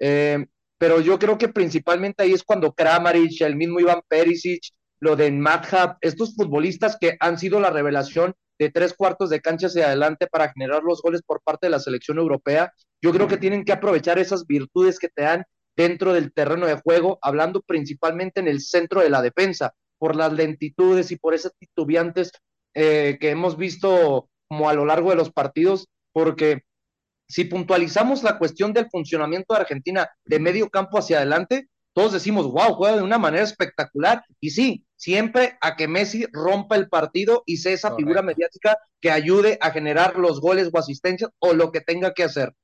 Eh, 0.00 0.44
pero 0.78 1.00
yo 1.00 1.18
creo 1.18 1.38
que 1.38 1.48
principalmente 1.48 2.22
ahí 2.22 2.32
es 2.32 2.42
cuando 2.42 2.72
Kramaric, 2.72 3.40
el 3.40 3.56
mismo 3.56 3.80
Iván 3.80 4.02
Perisic, 4.08 4.62
lo 4.98 5.16
de 5.16 5.30
Madhab, 5.30 5.96
estos 6.00 6.34
futbolistas 6.34 6.96
que 6.98 7.16
han 7.20 7.38
sido 7.38 7.60
la 7.60 7.70
revelación 7.70 8.34
tres 8.70 8.94
cuartos 8.94 9.30
de 9.30 9.40
cancha 9.40 9.66
hacia 9.66 9.86
adelante 9.86 10.26
para 10.26 10.52
generar 10.52 10.82
los 10.82 11.02
goles 11.02 11.22
por 11.22 11.40
parte 11.42 11.66
de 11.66 11.70
la 11.70 11.80
selección 11.80 12.18
europea, 12.18 12.72
yo 13.02 13.12
creo 13.12 13.28
que 13.28 13.36
tienen 13.36 13.64
que 13.64 13.72
aprovechar 13.72 14.18
esas 14.18 14.46
virtudes 14.46 14.98
que 14.98 15.08
te 15.08 15.22
dan 15.22 15.44
dentro 15.76 16.12
del 16.12 16.32
terreno 16.32 16.66
de 16.66 16.80
juego, 16.80 17.18
hablando 17.22 17.60
principalmente 17.62 18.40
en 18.40 18.48
el 18.48 18.60
centro 18.60 19.00
de 19.00 19.10
la 19.10 19.22
defensa, 19.22 19.74
por 19.98 20.16
las 20.16 20.32
lentitudes 20.32 21.10
y 21.10 21.16
por 21.16 21.34
esas 21.34 21.52
titubeantes 21.58 22.32
eh, 22.74 23.18
que 23.20 23.30
hemos 23.30 23.56
visto 23.56 24.28
como 24.48 24.68
a 24.68 24.74
lo 24.74 24.84
largo 24.84 25.10
de 25.10 25.16
los 25.16 25.32
partidos, 25.32 25.88
porque 26.12 26.62
si 27.28 27.44
puntualizamos 27.44 28.22
la 28.22 28.38
cuestión 28.38 28.72
del 28.72 28.88
funcionamiento 28.90 29.54
de 29.54 29.60
Argentina 29.60 30.08
de 30.24 30.38
medio 30.38 30.68
campo 30.68 30.98
hacia 30.98 31.18
adelante, 31.18 31.68
todos 31.94 32.12
decimos, 32.12 32.46
wow, 32.46 32.74
juega 32.74 32.96
de 32.96 33.02
una 33.02 33.18
manera 33.18 33.44
espectacular. 33.44 34.24
Y 34.40 34.50
sí, 34.50 34.83
siempre 34.96 35.58
a 35.60 35.76
que 35.76 35.88
Messi 35.88 36.26
rompa 36.32 36.76
el 36.76 36.88
partido 36.88 37.42
y 37.46 37.58
sea 37.58 37.72
esa 37.72 37.94
figura 37.96 38.22
mediática 38.22 38.78
que 39.00 39.10
ayude 39.10 39.58
a 39.60 39.70
generar 39.70 40.18
los 40.18 40.40
goles 40.40 40.70
o 40.72 40.78
asistencias 40.78 41.30
o 41.38 41.52
lo 41.52 41.72
que 41.72 41.80
tenga 41.80 42.14
que 42.14 42.24
hacer. 42.24 42.54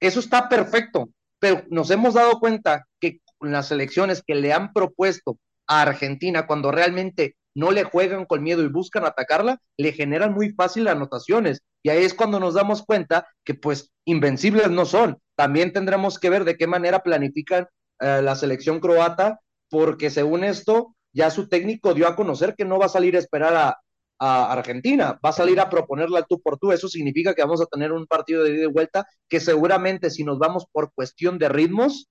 Eso 0.00 0.20
está 0.20 0.48
perfecto, 0.48 1.10
pero 1.38 1.64
nos 1.70 1.90
hemos 1.90 2.14
dado 2.14 2.38
cuenta 2.40 2.86
que 3.00 3.20
con 3.38 3.52
las 3.52 3.70
elecciones 3.72 4.22
que 4.24 4.34
le 4.34 4.52
han 4.52 4.72
propuesto 4.72 5.38
a 5.66 5.82
Argentina, 5.82 6.46
cuando 6.46 6.70
realmente 6.70 7.36
no 7.54 7.72
le 7.72 7.84
juegan 7.84 8.24
con 8.24 8.42
miedo 8.42 8.62
y 8.62 8.68
buscan 8.68 9.04
atacarla, 9.04 9.60
le 9.76 9.92
generan 9.92 10.32
muy 10.32 10.50
fácil 10.52 10.86
anotaciones. 10.86 11.62
Y 11.82 11.90
ahí 11.90 12.04
es 12.04 12.14
cuando 12.14 12.38
nos 12.38 12.54
damos 12.54 12.84
cuenta 12.84 13.26
que 13.44 13.54
pues 13.54 13.90
invencibles 14.04 14.70
no 14.70 14.84
son. 14.84 15.18
También 15.36 15.72
tendremos 15.72 16.18
que 16.18 16.30
ver 16.30 16.44
de 16.44 16.56
qué 16.56 16.66
manera 16.66 17.02
planifican 17.02 17.66
eh, 18.00 18.20
la 18.22 18.36
selección 18.36 18.78
croata, 18.78 19.40
porque 19.70 20.10
según 20.10 20.44
esto, 20.44 20.94
ya 21.12 21.30
su 21.30 21.48
técnico 21.48 21.94
dio 21.94 22.06
a 22.06 22.16
conocer 22.16 22.54
que 22.56 22.64
no 22.64 22.78
va 22.78 22.86
a 22.86 22.90
salir 22.90 23.16
a 23.16 23.18
esperar 23.18 23.54
a, 23.54 23.78
Argentina, 24.20 25.16
va 25.24 25.30
a 25.30 25.32
salir 25.32 25.60
a 25.60 25.70
proponerla 25.70 26.24
tú 26.24 26.40
por 26.42 26.58
tú. 26.58 26.72
Eso 26.72 26.88
significa 26.88 27.36
que 27.36 27.42
vamos 27.42 27.60
a 27.60 27.66
tener 27.66 27.92
un 27.92 28.04
partido 28.04 28.42
de 28.42 28.50
ida 28.50 28.64
y 28.64 28.66
vuelta 28.66 29.06
que 29.28 29.38
seguramente 29.38 30.10
si 30.10 30.24
nos 30.24 30.40
vamos 30.40 30.66
por 30.72 30.92
cuestión 30.92 31.38
de 31.38 31.48
ritmos, 31.48 32.08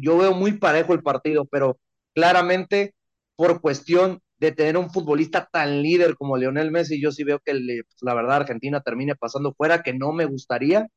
yo 0.00 0.18
veo 0.18 0.34
muy 0.34 0.54
parejo 0.58 0.94
el 0.94 1.04
partido, 1.04 1.44
pero 1.44 1.78
claramente 2.12 2.96
por 3.36 3.60
cuestión 3.60 4.20
de 4.38 4.50
tener 4.50 4.76
un 4.76 4.90
futbolista 4.90 5.48
tan 5.50 5.80
líder 5.80 6.16
como 6.16 6.36
Lionel 6.36 6.72
Messi, 6.72 7.00
yo 7.00 7.12
sí 7.12 7.22
veo 7.22 7.38
que 7.38 7.52
pues, 7.52 8.02
la 8.02 8.14
verdad 8.14 8.38
Argentina 8.38 8.80
termine 8.80 9.14
pasando 9.14 9.54
fuera, 9.54 9.84
que 9.84 9.94
no 9.94 10.12
me 10.12 10.24
gustaría 10.24 10.88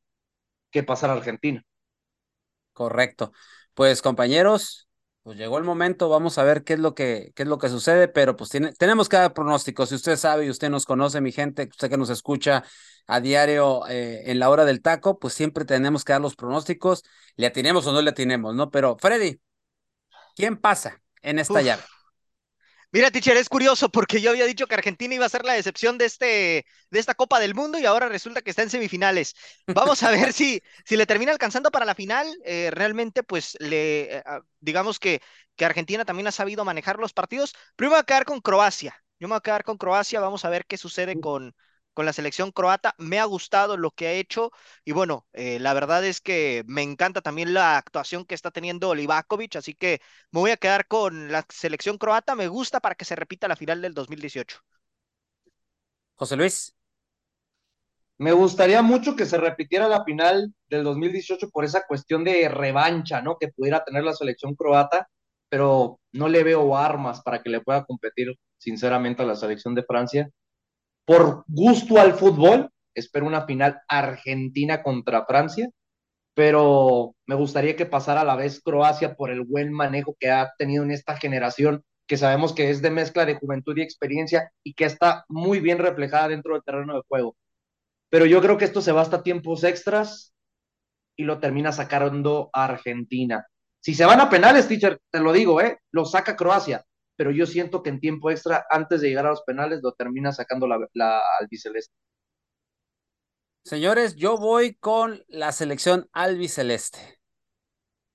que 0.70 0.82
pasara 0.82 1.12
Argentina. 1.12 1.62
Correcto. 2.72 3.32
Pues 3.74 4.02
compañeros, 4.02 4.89
pues 5.30 5.38
llegó 5.38 5.58
el 5.58 5.64
momento, 5.64 6.08
vamos 6.08 6.38
a 6.38 6.42
ver 6.42 6.64
qué 6.64 6.72
es 6.72 6.80
lo 6.80 6.92
que, 6.92 7.30
qué 7.36 7.44
es 7.44 7.48
lo 7.48 7.56
que 7.56 7.68
sucede, 7.68 8.08
pero 8.08 8.34
pues 8.34 8.50
tiene, 8.50 8.72
tenemos 8.72 9.08
que 9.08 9.16
dar 9.16 9.32
pronósticos. 9.32 9.90
Si 9.90 9.94
usted 9.94 10.16
sabe 10.16 10.44
y 10.44 10.50
usted 10.50 10.70
nos 10.70 10.86
conoce, 10.86 11.20
mi 11.20 11.30
gente, 11.30 11.68
usted 11.70 11.88
que 11.88 11.96
nos 11.96 12.10
escucha 12.10 12.64
a 13.06 13.20
diario 13.20 13.86
eh, 13.88 14.28
en 14.28 14.40
la 14.40 14.50
hora 14.50 14.64
del 14.64 14.82
taco, 14.82 15.20
pues 15.20 15.32
siempre 15.34 15.64
tenemos 15.64 16.04
que 16.04 16.14
dar 16.14 16.20
los 16.20 16.34
pronósticos, 16.34 17.04
le 17.36 17.46
atinemos 17.46 17.86
o 17.86 17.92
no 17.92 18.02
le 18.02 18.10
atinemos, 18.10 18.56
¿no? 18.56 18.72
Pero 18.72 18.96
Freddy, 18.98 19.40
¿quién 20.34 20.56
pasa 20.56 21.00
en 21.22 21.38
esta 21.38 21.62
llave? 21.62 21.84
Mira, 22.92 23.10
teacher, 23.12 23.36
es 23.36 23.48
curioso 23.48 23.88
porque 23.88 24.20
yo 24.20 24.30
había 24.30 24.46
dicho 24.46 24.66
que 24.66 24.74
Argentina 24.74 25.14
iba 25.14 25.24
a 25.24 25.28
ser 25.28 25.44
la 25.44 25.52
decepción 25.52 25.96
de, 25.96 26.06
este, 26.06 26.66
de 26.90 26.98
esta 26.98 27.14
Copa 27.14 27.38
del 27.38 27.54
Mundo 27.54 27.78
y 27.78 27.86
ahora 27.86 28.08
resulta 28.08 28.42
que 28.42 28.50
está 28.50 28.62
en 28.62 28.70
semifinales. 28.70 29.34
Vamos 29.68 30.02
a 30.02 30.10
ver 30.10 30.32
si, 30.32 30.60
si 30.84 30.96
le 30.96 31.06
termina 31.06 31.30
alcanzando 31.30 31.70
para 31.70 31.84
la 31.86 31.94
final. 31.94 32.26
Eh, 32.44 32.70
realmente, 32.72 33.22
pues, 33.22 33.56
le, 33.60 34.16
eh, 34.16 34.22
ah, 34.26 34.40
digamos 34.58 34.98
que, 34.98 35.20
que 35.54 35.64
Argentina 35.64 36.04
también 36.04 36.26
ha 36.26 36.32
sabido 36.32 36.64
manejar 36.64 36.98
los 36.98 37.12
partidos. 37.12 37.54
Primero 37.76 37.94
voy 37.94 38.00
a 38.00 38.04
quedar 38.04 38.24
con 38.24 38.40
Croacia. 38.40 38.96
Yo 39.20 39.28
me 39.28 39.32
voy 39.34 39.38
a 39.38 39.40
quedar 39.40 39.62
con 39.62 39.76
Croacia. 39.78 40.18
Vamos 40.20 40.44
a 40.44 40.50
ver 40.50 40.66
qué 40.66 40.76
sucede 40.76 41.16
con, 41.16 41.54
con 41.94 42.06
la 42.06 42.12
selección 42.12 42.52
croata. 42.52 42.94
Me 42.98 43.18
ha 43.18 43.24
gustado 43.24 43.76
lo 43.76 43.90
que 43.90 44.06
ha 44.06 44.12
hecho 44.12 44.50
y 44.84 44.92
bueno, 44.92 45.26
eh, 45.32 45.58
la 45.60 45.74
verdad 45.74 46.04
es 46.04 46.20
que 46.20 46.64
me 46.66 46.82
encanta 46.82 47.20
también 47.20 47.54
la 47.54 47.76
actuación 47.76 48.24
que 48.24 48.34
está 48.34 48.50
teniendo 48.50 48.94
Livakovic, 48.94 49.56
así 49.56 49.74
que 49.74 50.00
me 50.30 50.40
voy 50.40 50.50
a 50.50 50.56
quedar 50.56 50.86
con 50.86 51.30
la 51.32 51.44
selección 51.48 51.98
croata. 51.98 52.34
Me 52.34 52.48
gusta 52.48 52.80
para 52.80 52.94
que 52.94 53.04
se 53.04 53.16
repita 53.16 53.48
la 53.48 53.56
final 53.56 53.82
del 53.82 53.94
2018. 53.94 54.58
José 56.14 56.36
Luis. 56.36 56.74
Me 58.18 58.32
gustaría 58.32 58.82
mucho 58.82 59.16
que 59.16 59.24
se 59.24 59.38
repitiera 59.38 59.88
la 59.88 60.04
final 60.04 60.52
del 60.68 60.84
2018 60.84 61.48
por 61.48 61.64
esa 61.64 61.86
cuestión 61.86 62.22
de 62.22 62.48
revancha, 62.50 63.22
¿no? 63.22 63.38
Que 63.38 63.48
pudiera 63.48 63.82
tener 63.82 64.04
la 64.04 64.12
selección 64.12 64.54
croata, 64.54 65.08
pero 65.48 65.98
no 66.12 66.28
le 66.28 66.44
veo 66.44 66.76
armas 66.76 67.22
para 67.22 67.42
que 67.42 67.48
le 67.48 67.62
pueda 67.62 67.84
competir, 67.86 68.34
sinceramente, 68.58 69.22
a 69.22 69.26
la 69.26 69.36
selección 69.36 69.74
de 69.74 69.84
Francia 69.84 70.30
por 71.10 71.42
gusto 71.48 71.98
al 71.98 72.14
fútbol, 72.14 72.70
espero 72.94 73.26
una 73.26 73.44
final 73.44 73.80
Argentina 73.88 74.80
contra 74.80 75.26
Francia, 75.26 75.68
pero 76.34 77.16
me 77.26 77.34
gustaría 77.34 77.74
que 77.74 77.84
pasara 77.84 78.20
a 78.20 78.24
la 78.24 78.36
vez 78.36 78.62
Croacia 78.62 79.16
por 79.16 79.32
el 79.32 79.40
buen 79.40 79.72
manejo 79.72 80.14
que 80.20 80.30
ha 80.30 80.52
tenido 80.56 80.84
en 80.84 80.92
esta 80.92 81.16
generación, 81.16 81.82
que 82.06 82.16
sabemos 82.16 82.52
que 82.52 82.70
es 82.70 82.80
de 82.80 82.92
mezcla 82.92 83.26
de 83.26 83.34
juventud 83.34 83.76
y 83.76 83.82
experiencia 83.82 84.52
y 84.62 84.74
que 84.74 84.84
está 84.84 85.24
muy 85.28 85.58
bien 85.58 85.78
reflejada 85.78 86.28
dentro 86.28 86.54
del 86.54 86.62
terreno 86.62 86.94
de 86.94 87.02
juego. 87.08 87.34
Pero 88.08 88.24
yo 88.24 88.40
creo 88.40 88.56
que 88.56 88.66
esto 88.66 88.80
se 88.80 88.92
va 88.92 89.00
hasta 89.00 89.24
tiempos 89.24 89.64
extras 89.64 90.32
y 91.16 91.24
lo 91.24 91.40
termina 91.40 91.72
sacando 91.72 92.50
Argentina. 92.52 93.48
Si 93.80 93.94
se 93.94 94.04
van 94.04 94.20
a 94.20 94.30
penales, 94.30 94.68
teacher, 94.68 95.00
te 95.10 95.18
lo 95.18 95.32
digo, 95.32 95.60
¿eh? 95.60 95.76
Lo 95.90 96.04
saca 96.04 96.36
Croacia 96.36 96.86
pero 97.20 97.32
yo 97.32 97.44
siento 97.44 97.82
que 97.82 97.90
en 97.90 98.00
tiempo 98.00 98.30
extra, 98.30 98.64
antes 98.70 99.02
de 99.02 99.10
llegar 99.10 99.26
a 99.26 99.28
los 99.28 99.42
penales, 99.42 99.80
lo 99.82 99.92
termina 99.92 100.32
sacando 100.32 100.66
la, 100.66 101.20
albiceleste. 101.38 101.92
Señores, 103.62 104.16
yo 104.16 104.38
voy 104.38 104.76
con 104.76 105.22
la 105.28 105.52
selección 105.52 106.08
albiceleste. 106.14 107.20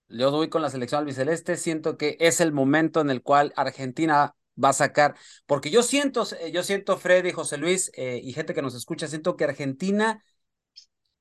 Yo 0.08 0.32
voy 0.32 0.49
con 0.49 0.64
la 0.64 0.72
selección 0.72 1.01
albiceleste. 1.01 1.56
Siento 1.56 1.97
que 1.97 2.18
es 2.20 2.41
el 2.41 2.51
momento 2.51 2.99
en 2.99 3.12
el 3.12 3.22
cual 3.22 3.53
Argentina 3.56 4.36
va 4.58 4.70
a 4.70 4.74
sacar, 4.74 5.16
porque 5.45 5.70
yo 5.70 5.84
siento, 5.84 6.26
yo 6.51 6.64
siento, 6.64 6.97
Freddy, 6.97 7.32
José 7.32 7.58
Luis 7.58 7.91
eh, 7.93 8.20
y 8.24 8.34
gente 8.34 8.56
que 8.56 8.64
nos 8.64 8.74
escucha, 8.74 9.08
siento 9.08 9.36
que 9.36 9.43
Argentina 9.43 10.24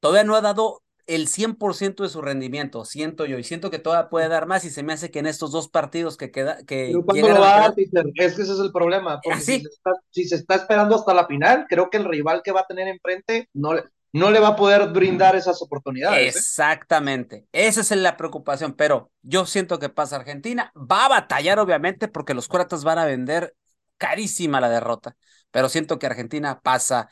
todavía 0.01 0.25
no 0.25 0.37
ha 0.37 0.41
dado 0.41 0.84
el 1.07 1.29
100% 1.29 2.03
de 2.03 2.09
su 2.09 2.23
rendimiento, 2.23 2.85
siento 2.85 3.27
yo, 3.27 3.39
y 3.39 3.45
siento 3.45 3.71
que 3.71 3.79
todavía 3.79 4.09
puede 4.09 4.29
dar 4.29 4.47
más 4.47 4.65
y 4.65 4.71
se 4.71 4.83
me 4.83 4.93
hace 4.93 5.11
que 5.11 5.19
en 5.19 5.27
estos 5.27 5.53
dos 5.53 5.69
partidos 5.69 6.17
que 6.17 6.31
queda... 6.31 6.65
Que 6.65 6.93
¿Cuándo 7.05 7.29
lo 7.29 7.41
va 7.41 7.57
a 7.57 7.61
dar, 7.61 7.75
Es 7.77 8.35
que 8.35 8.43
ese 8.43 8.53
es 8.53 8.59
el 8.59 8.73
problema, 8.73 9.21
porque 9.23 9.41
si 9.41 9.61
se, 9.61 9.69
está, 9.69 9.91
si 10.11 10.25
se, 10.25 10.37
está, 10.37 10.55
esperando 10.55 10.95
hasta 10.95 11.13
la 11.13 11.27
final, 11.27 11.67
creo 11.69 11.91
que 11.91 11.99
el 11.99 12.07
rival 12.07 12.43
que 12.43 12.53
va 12.53 12.61
a 12.61 12.67
tener 12.67 12.89
enfrente 12.89 13.49
no, 13.53 13.73
no 14.13 14.31
le 14.31 14.41
va 14.41 14.49
a 14.49 14.57
poder 14.57 14.89
brindar 14.93 15.37
esas 15.37 15.61
oportunidades. 15.61 16.35
¿eh? 16.35 16.39
Exactamente, 16.39 17.47
esa 17.53 17.83
es 17.83 17.91
la 17.91 18.17
preocupación, 18.17 18.73
pero 18.73 19.11
yo 19.23 19.45
siento 19.45 19.79
que 19.79 19.91
pasa 19.91 20.17
Argentina, 20.17 20.73
va 20.75 21.07
a 21.07 21.09
batallar 21.09 21.59
obviamente 21.59 22.09
porque 22.09 22.33
los 22.33 22.49
croatas 22.49 22.83
van 22.83 22.99
a 22.99 23.05
vender 23.05 23.55
carísima 23.99 24.61
la 24.61 24.71
derrota, 24.71 25.17
pero 25.51 25.69
siento 25.69 25.99
que 25.99 26.07
Argentina 26.07 26.61
pasa 26.61 27.11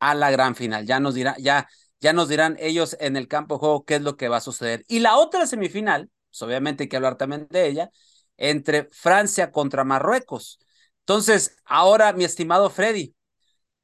a 0.00 0.14
la 0.14 0.30
gran 0.30 0.54
final, 0.54 0.86
ya 0.86 1.00
nos 1.00 1.14
dirá, 1.14 1.36
ya 1.38 1.66
ya 2.04 2.12
nos 2.12 2.28
dirán 2.28 2.58
ellos 2.60 2.98
en 3.00 3.16
el 3.16 3.28
campo 3.28 3.54
de 3.54 3.60
juego 3.60 3.84
qué 3.86 3.94
es 3.94 4.02
lo 4.02 4.18
que 4.18 4.28
va 4.28 4.36
a 4.36 4.40
suceder. 4.42 4.84
Y 4.88 4.98
la 4.98 5.16
otra 5.16 5.46
semifinal, 5.46 6.10
pues 6.30 6.42
obviamente 6.42 6.82
hay 6.84 6.88
que 6.90 6.96
hablar 6.96 7.16
también 7.16 7.46
de 7.48 7.66
ella, 7.66 7.90
entre 8.36 8.90
Francia 8.92 9.50
contra 9.50 9.84
Marruecos. 9.84 10.58
Entonces, 11.00 11.56
ahora, 11.64 12.12
mi 12.12 12.24
estimado 12.24 12.68
Freddy, 12.68 13.14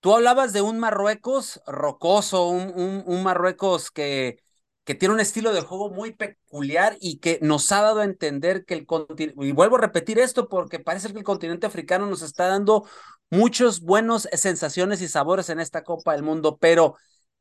tú 0.01 0.15
hablabas 0.15 0.53
de 0.53 0.61
un 0.61 0.79
Marruecos 0.79 1.63
rocoso, 1.67 2.49
un, 2.49 3.03
un, 3.07 3.23
Marruecos 3.23 3.91
que, 3.91 4.37
que 4.85 4.95
tiene 4.95 5.15
un 5.15 5.21
estilo 5.21 5.55
de 5.55 5.63
juego 5.63 5.89
muy 5.89 6.13
peculiar 6.13 6.99
y 7.01 7.21
que 7.21 7.39
nos 7.41 7.73
ha 7.73 7.81
dado 7.81 8.01
a 8.01 8.05
entender 8.05 8.67
que 8.67 8.75
el 8.75 8.85
continente, 8.85 9.35
y 9.47 9.53
vuelvo 9.53 9.77
a 9.77 9.81
repetir 9.81 10.19
esto 10.19 10.47
porque 10.47 10.79
parece 10.79 11.11
que 11.11 11.19
el 11.19 11.25
continente 11.25 11.67
africano 11.67 12.05
nos 12.07 12.21
está 12.21 12.49
dando 12.49 12.87
muchos 13.31 13.81
buenos 13.81 14.29
sensaciones 14.35 15.01
y 15.01 15.09
sabores 15.09 15.49
en 15.49 15.59
esta 15.59 15.85
Copa 15.85 16.13
del 16.13 16.23
Mundo, 16.23 16.59
pero 16.61 16.97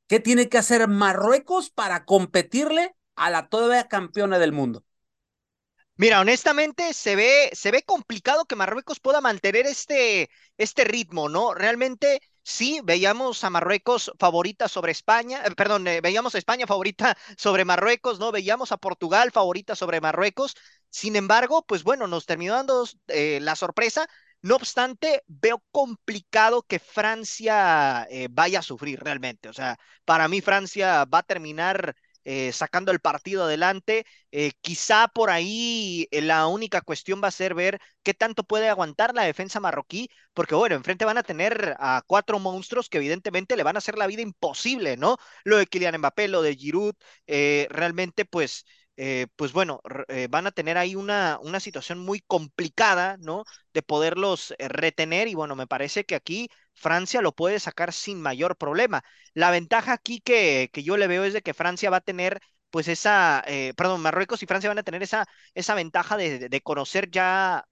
¿Qué 0.09 0.19
tiene 0.19 0.49
que 0.49 0.57
hacer 0.57 0.87
Marruecos 0.87 1.69
para 1.69 2.03
competirle 2.03 2.95
a 3.15 3.29
la 3.29 3.47
todavía 3.47 3.87
campeona 3.87 4.39
del 4.39 4.51
mundo? 4.51 4.83
Mira, 5.97 6.19
honestamente 6.21 6.93
se 6.93 7.15
ve, 7.15 7.49
se 7.53 7.69
ve 7.71 7.83
complicado 7.83 8.45
que 8.45 8.55
Marruecos 8.55 8.99
pueda 8.99 9.21
mantener 9.21 9.67
este, 9.67 10.29
este 10.57 10.83
ritmo, 10.85 11.29
¿no? 11.29 11.53
Realmente 11.53 12.21
sí, 12.41 12.79
veíamos 12.83 13.43
a 13.43 13.51
Marruecos 13.51 14.11
favorita 14.17 14.67
sobre 14.67 14.93
España, 14.93 15.43
eh, 15.45 15.51
perdón, 15.55 15.87
eh, 15.87 16.01
veíamos 16.01 16.33
a 16.33 16.39
España 16.39 16.65
favorita 16.65 17.15
sobre 17.37 17.63
Marruecos, 17.65 18.17
¿no? 18.17 18.31
Veíamos 18.31 18.71
a 18.71 18.77
Portugal 18.77 19.31
favorita 19.31 19.75
sobre 19.75 20.01
Marruecos. 20.01 20.55
Sin 20.89 21.15
embargo, 21.15 21.63
pues 21.67 21.83
bueno, 21.83 22.07
nos 22.07 22.25
terminó 22.25 22.53
dando 22.55 22.87
eh, 23.09 23.39
la 23.41 23.55
sorpresa 23.55 24.07
no 24.41 24.55
obstante, 24.55 25.23
veo 25.27 25.63
complicado 25.71 26.63
que 26.63 26.79
Francia 26.79 28.07
eh, 28.09 28.27
vaya 28.31 28.59
a 28.59 28.61
sufrir 28.61 28.99
realmente. 29.01 29.49
O 29.49 29.53
sea, 29.53 29.77
para 30.05 30.27
mí 30.27 30.41
Francia 30.41 31.05
va 31.05 31.19
a 31.19 31.23
terminar 31.23 31.95
eh, 32.23 32.51
sacando 32.53 32.91
el 32.91 32.99
partido 32.99 33.43
adelante. 33.45 34.05
Eh, 34.31 34.51
quizá 34.61 35.07
por 35.07 35.29
ahí 35.29 36.07
la 36.11 36.47
única 36.47 36.81
cuestión 36.81 37.21
va 37.23 37.27
a 37.29 37.31
ser 37.31 37.53
ver 37.53 37.79
qué 38.03 38.13
tanto 38.13 38.43
puede 38.43 38.69
aguantar 38.69 39.13
la 39.13 39.23
defensa 39.23 39.59
marroquí, 39.59 40.09
porque 40.33 40.55
bueno, 40.55 40.75
enfrente 40.75 41.05
van 41.05 41.17
a 41.17 41.23
tener 41.23 41.75
a 41.79 42.01
cuatro 42.07 42.39
monstruos 42.39 42.87
que 42.89 42.97
evidentemente 42.97 43.57
le 43.57 43.63
van 43.63 43.75
a 43.75 43.79
hacer 43.79 43.97
la 43.97 44.07
vida 44.07 44.21
imposible, 44.21 44.95
¿no? 44.97 45.17
Lo 45.43 45.57
de 45.57 45.65
Kylian 45.67 45.97
Mbappé, 45.97 46.27
lo 46.27 46.41
de 46.41 46.55
Giroud, 46.55 46.93
realmente 47.27 48.25
pues 48.25 48.65
eh, 49.01 49.27
pues 49.37 49.53
bueno, 49.53 49.81
eh, 50.09 50.27
van 50.29 50.45
a 50.47 50.51
tener 50.51 50.77
ahí 50.77 50.95
una, 50.95 51.39
una 51.41 51.59
situación 51.61 51.99
muy 51.99 52.19
complicada, 52.21 53.15
¿no? 53.19 53.45
De 53.73 53.81
poderlos 53.81 54.53
eh, 54.59 54.67
retener 54.67 55.27
y 55.29 55.35
bueno, 55.35 55.55
me 55.55 55.67
parece 55.67 56.03
que 56.05 56.15
aquí 56.15 56.49
Francia 56.73 57.21
lo 57.21 57.31
puede 57.33 57.59
sacar 57.59 57.93
sin 57.93 58.21
mayor 58.21 58.57
problema. 58.57 59.03
La 59.33 59.51
ventaja 59.51 59.93
aquí 59.93 60.19
que, 60.21 60.69
que 60.73 60.83
yo 60.83 60.97
le 60.97 61.07
veo 61.07 61.23
es 61.23 61.33
de 61.33 61.41
que 61.41 61.53
Francia 61.53 61.89
va 61.89 61.97
a 61.97 62.01
tener 62.01 62.39
pues 62.71 62.87
esa, 62.87 63.43
perdón, 63.75 64.01
Marruecos 64.01 64.43
y 64.43 64.45
Francia 64.45 64.69
van 64.69 64.77
a 64.77 64.83
tener 64.83 65.01
esa, 65.01 65.25
esa 65.55 65.73
ventaja 65.73 66.17
de, 66.17 66.49
de 66.49 66.61
conocer 66.61 67.09
ya 67.09 67.65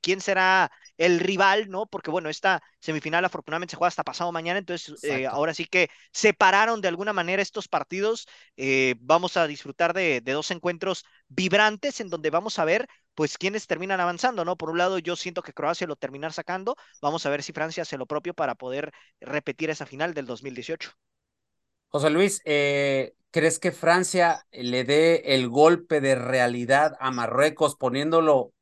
quién 0.00 0.20
será 0.20 0.70
el 0.98 1.20
rival, 1.20 1.68
¿no? 1.68 1.86
Porque 1.86 2.10
bueno, 2.10 2.28
esta 2.28 2.62
semifinal 2.80 3.24
afortunadamente 3.24 3.72
se 3.72 3.76
juega 3.76 3.88
hasta 3.88 4.04
pasado 4.04 4.32
mañana, 4.32 4.58
entonces 4.58 4.96
eh, 5.02 5.26
ahora 5.26 5.54
sí 5.54 5.66
que 5.66 5.88
separaron 6.12 6.80
de 6.80 6.88
alguna 6.88 7.12
manera 7.12 7.42
estos 7.42 7.68
partidos. 7.68 8.26
Eh, 8.56 8.94
vamos 9.00 9.36
a 9.36 9.46
disfrutar 9.46 9.92
de, 9.94 10.20
de 10.20 10.32
dos 10.32 10.50
encuentros 10.50 11.04
vibrantes 11.28 12.00
en 12.00 12.08
donde 12.10 12.30
vamos 12.30 12.58
a 12.58 12.64
ver 12.64 12.88
pues 13.14 13.38
quiénes 13.38 13.66
terminan 13.66 14.00
avanzando, 14.00 14.44
¿no? 14.44 14.56
Por 14.56 14.70
un 14.70 14.78
lado, 14.78 14.98
yo 14.98 15.16
siento 15.16 15.42
que 15.42 15.52
Croacia 15.54 15.86
lo 15.86 15.96
terminar 15.96 16.32
sacando, 16.32 16.76
vamos 17.00 17.24
a 17.26 17.30
ver 17.30 17.42
si 17.42 17.52
Francia 17.52 17.82
hace 17.82 17.96
lo 17.96 18.06
propio 18.06 18.34
para 18.34 18.54
poder 18.54 18.92
repetir 19.20 19.70
esa 19.70 19.86
final 19.86 20.12
del 20.14 20.26
2018. 20.26 20.90
José 21.88 22.10
Luis, 22.10 22.42
eh, 22.44 23.14
¿crees 23.30 23.58
que 23.58 23.72
Francia 23.72 24.46
le 24.52 24.84
dé 24.84 25.34
el 25.34 25.48
golpe 25.48 26.00
de 26.00 26.14
realidad 26.14 26.96
a 27.00 27.10
Marruecos 27.10 27.76
poniéndolo, 27.76 28.52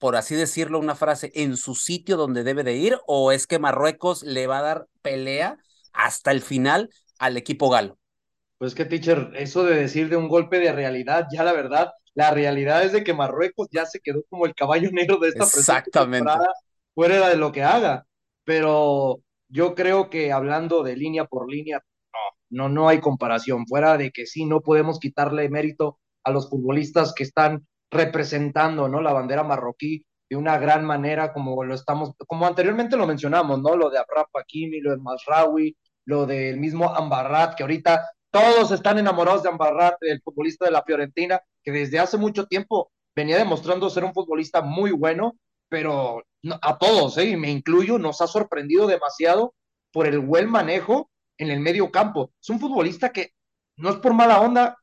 por 0.00 0.16
así 0.16 0.34
decirlo, 0.34 0.78
una 0.78 0.96
frase, 0.96 1.30
en 1.34 1.56
su 1.56 1.74
sitio 1.74 2.16
donde 2.16 2.42
debe 2.42 2.64
de 2.64 2.74
ir? 2.74 2.98
¿O 3.06 3.32
es 3.32 3.46
que 3.46 3.58
Marruecos 3.58 4.22
le 4.22 4.46
va 4.46 4.58
a 4.58 4.62
dar 4.62 4.86
pelea 5.02 5.58
hasta 5.92 6.32
el 6.32 6.40
final 6.40 6.88
al 7.18 7.36
equipo 7.36 7.68
galo? 7.68 7.98
Pues 8.56 8.74
que, 8.74 8.86
teacher, 8.86 9.30
eso 9.36 9.62
de 9.62 9.76
decir 9.76 10.08
de 10.08 10.16
un 10.16 10.28
golpe 10.28 10.58
de 10.58 10.72
realidad, 10.72 11.26
ya 11.30 11.44
la 11.44 11.52
verdad, 11.52 11.92
la 12.14 12.30
realidad 12.30 12.82
es 12.82 12.92
de 12.92 13.04
que 13.04 13.12
Marruecos 13.12 13.68
ya 13.70 13.84
se 13.84 14.00
quedó 14.00 14.24
como 14.30 14.46
el 14.46 14.54
caballo 14.54 14.90
negro 14.92 15.18
de 15.18 15.28
esta 15.28 15.44
Exactamente. 15.44 16.32
fuera 16.94 17.28
de 17.28 17.36
lo 17.36 17.52
que 17.52 17.62
haga. 17.62 18.06
Pero 18.44 19.20
yo 19.48 19.74
creo 19.74 20.08
que 20.08 20.32
hablando 20.32 20.82
de 20.82 20.96
línea 20.96 21.26
por 21.26 21.50
línea, 21.50 21.82
no, 22.48 22.68
no, 22.68 22.74
no 22.74 22.88
hay 22.88 23.00
comparación. 23.00 23.66
Fuera 23.66 23.98
de 23.98 24.12
que 24.12 24.24
sí, 24.24 24.46
no 24.46 24.62
podemos 24.62 24.98
quitarle 24.98 25.50
mérito 25.50 25.98
a 26.24 26.30
los 26.30 26.48
futbolistas 26.48 27.12
que 27.14 27.24
están 27.24 27.66
representando, 27.90 28.88
¿no? 28.88 29.00
La 29.00 29.12
bandera 29.12 29.42
marroquí 29.42 30.04
de 30.28 30.36
una 30.36 30.58
gran 30.58 30.84
manera, 30.84 31.32
como 31.32 31.64
lo 31.64 31.74
estamos, 31.74 32.12
como 32.28 32.46
anteriormente 32.46 32.96
lo 32.96 33.06
mencionamos, 33.06 33.60
¿no? 33.60 33.76
Lo 33.76 33.90
de 33.90 33.98
Abraham 33.98 34.26
Hakimi, 34.32 34.80
lo 34.80 34.92
de 34.92 34.98
Masraoui, 34.98 35.76
lo 36.06 36.24
del 36.24 36.58
mismo 36.58 36.88
Ambarrat, 36.88 37.56
que 37.56 37.64
ahorita 37.64 38.08
todos 38.30 38.70
están 38.70 38.98
enamorados 38.98 39.42
de 39.42 39.48
Ambarrat, 39.48 39.96
el 40.02 40.22
futbolista 40.22 40.64
de 40.64 40.70
la 40.70 40.84
Fiorentina, 40.84 41.40
que 41.64 41.72
desde 41.72 41.98
hace 41.98 42.16
mucho 42.16 42.46
tiempo 42.46 42.92
venía 43.14 43.36
demostrando 43.36 43.90
ser 43.90 44.04
un 44.04 44.14
futbolista 44.14 44.62
muy 44.62 44.92
bueno, 44.92 45.36
pero 45.68 46.22
a 46.62 46.78
todos, 46.78 47.18
¿eh? 47.18 47.30
y 47.30 47.36
me 47.36 47.50
incluyo, 47.50 47.98
nos 47.98 48.20
ha 48.20 48.26
sorprendido 48.26 48.86
demasiado 48.86 49.54
por 49.92 50.06
el 50.06 50.20
buen 50.20 50.48
manejo 50.48 51.10
en 51.38 51.50
el 51.50 51.60
medio 51.60 51.90
campo. 51.90 52.32
Es 52.40 52.50
un 52.50 52.60
futbolista 52.60 53.10
que 53.12 53.32
no 53.76 53.90
es 53.90 53.96
por 53.96 54.14
mala 54.14 54.40
onda, 54.40 54.76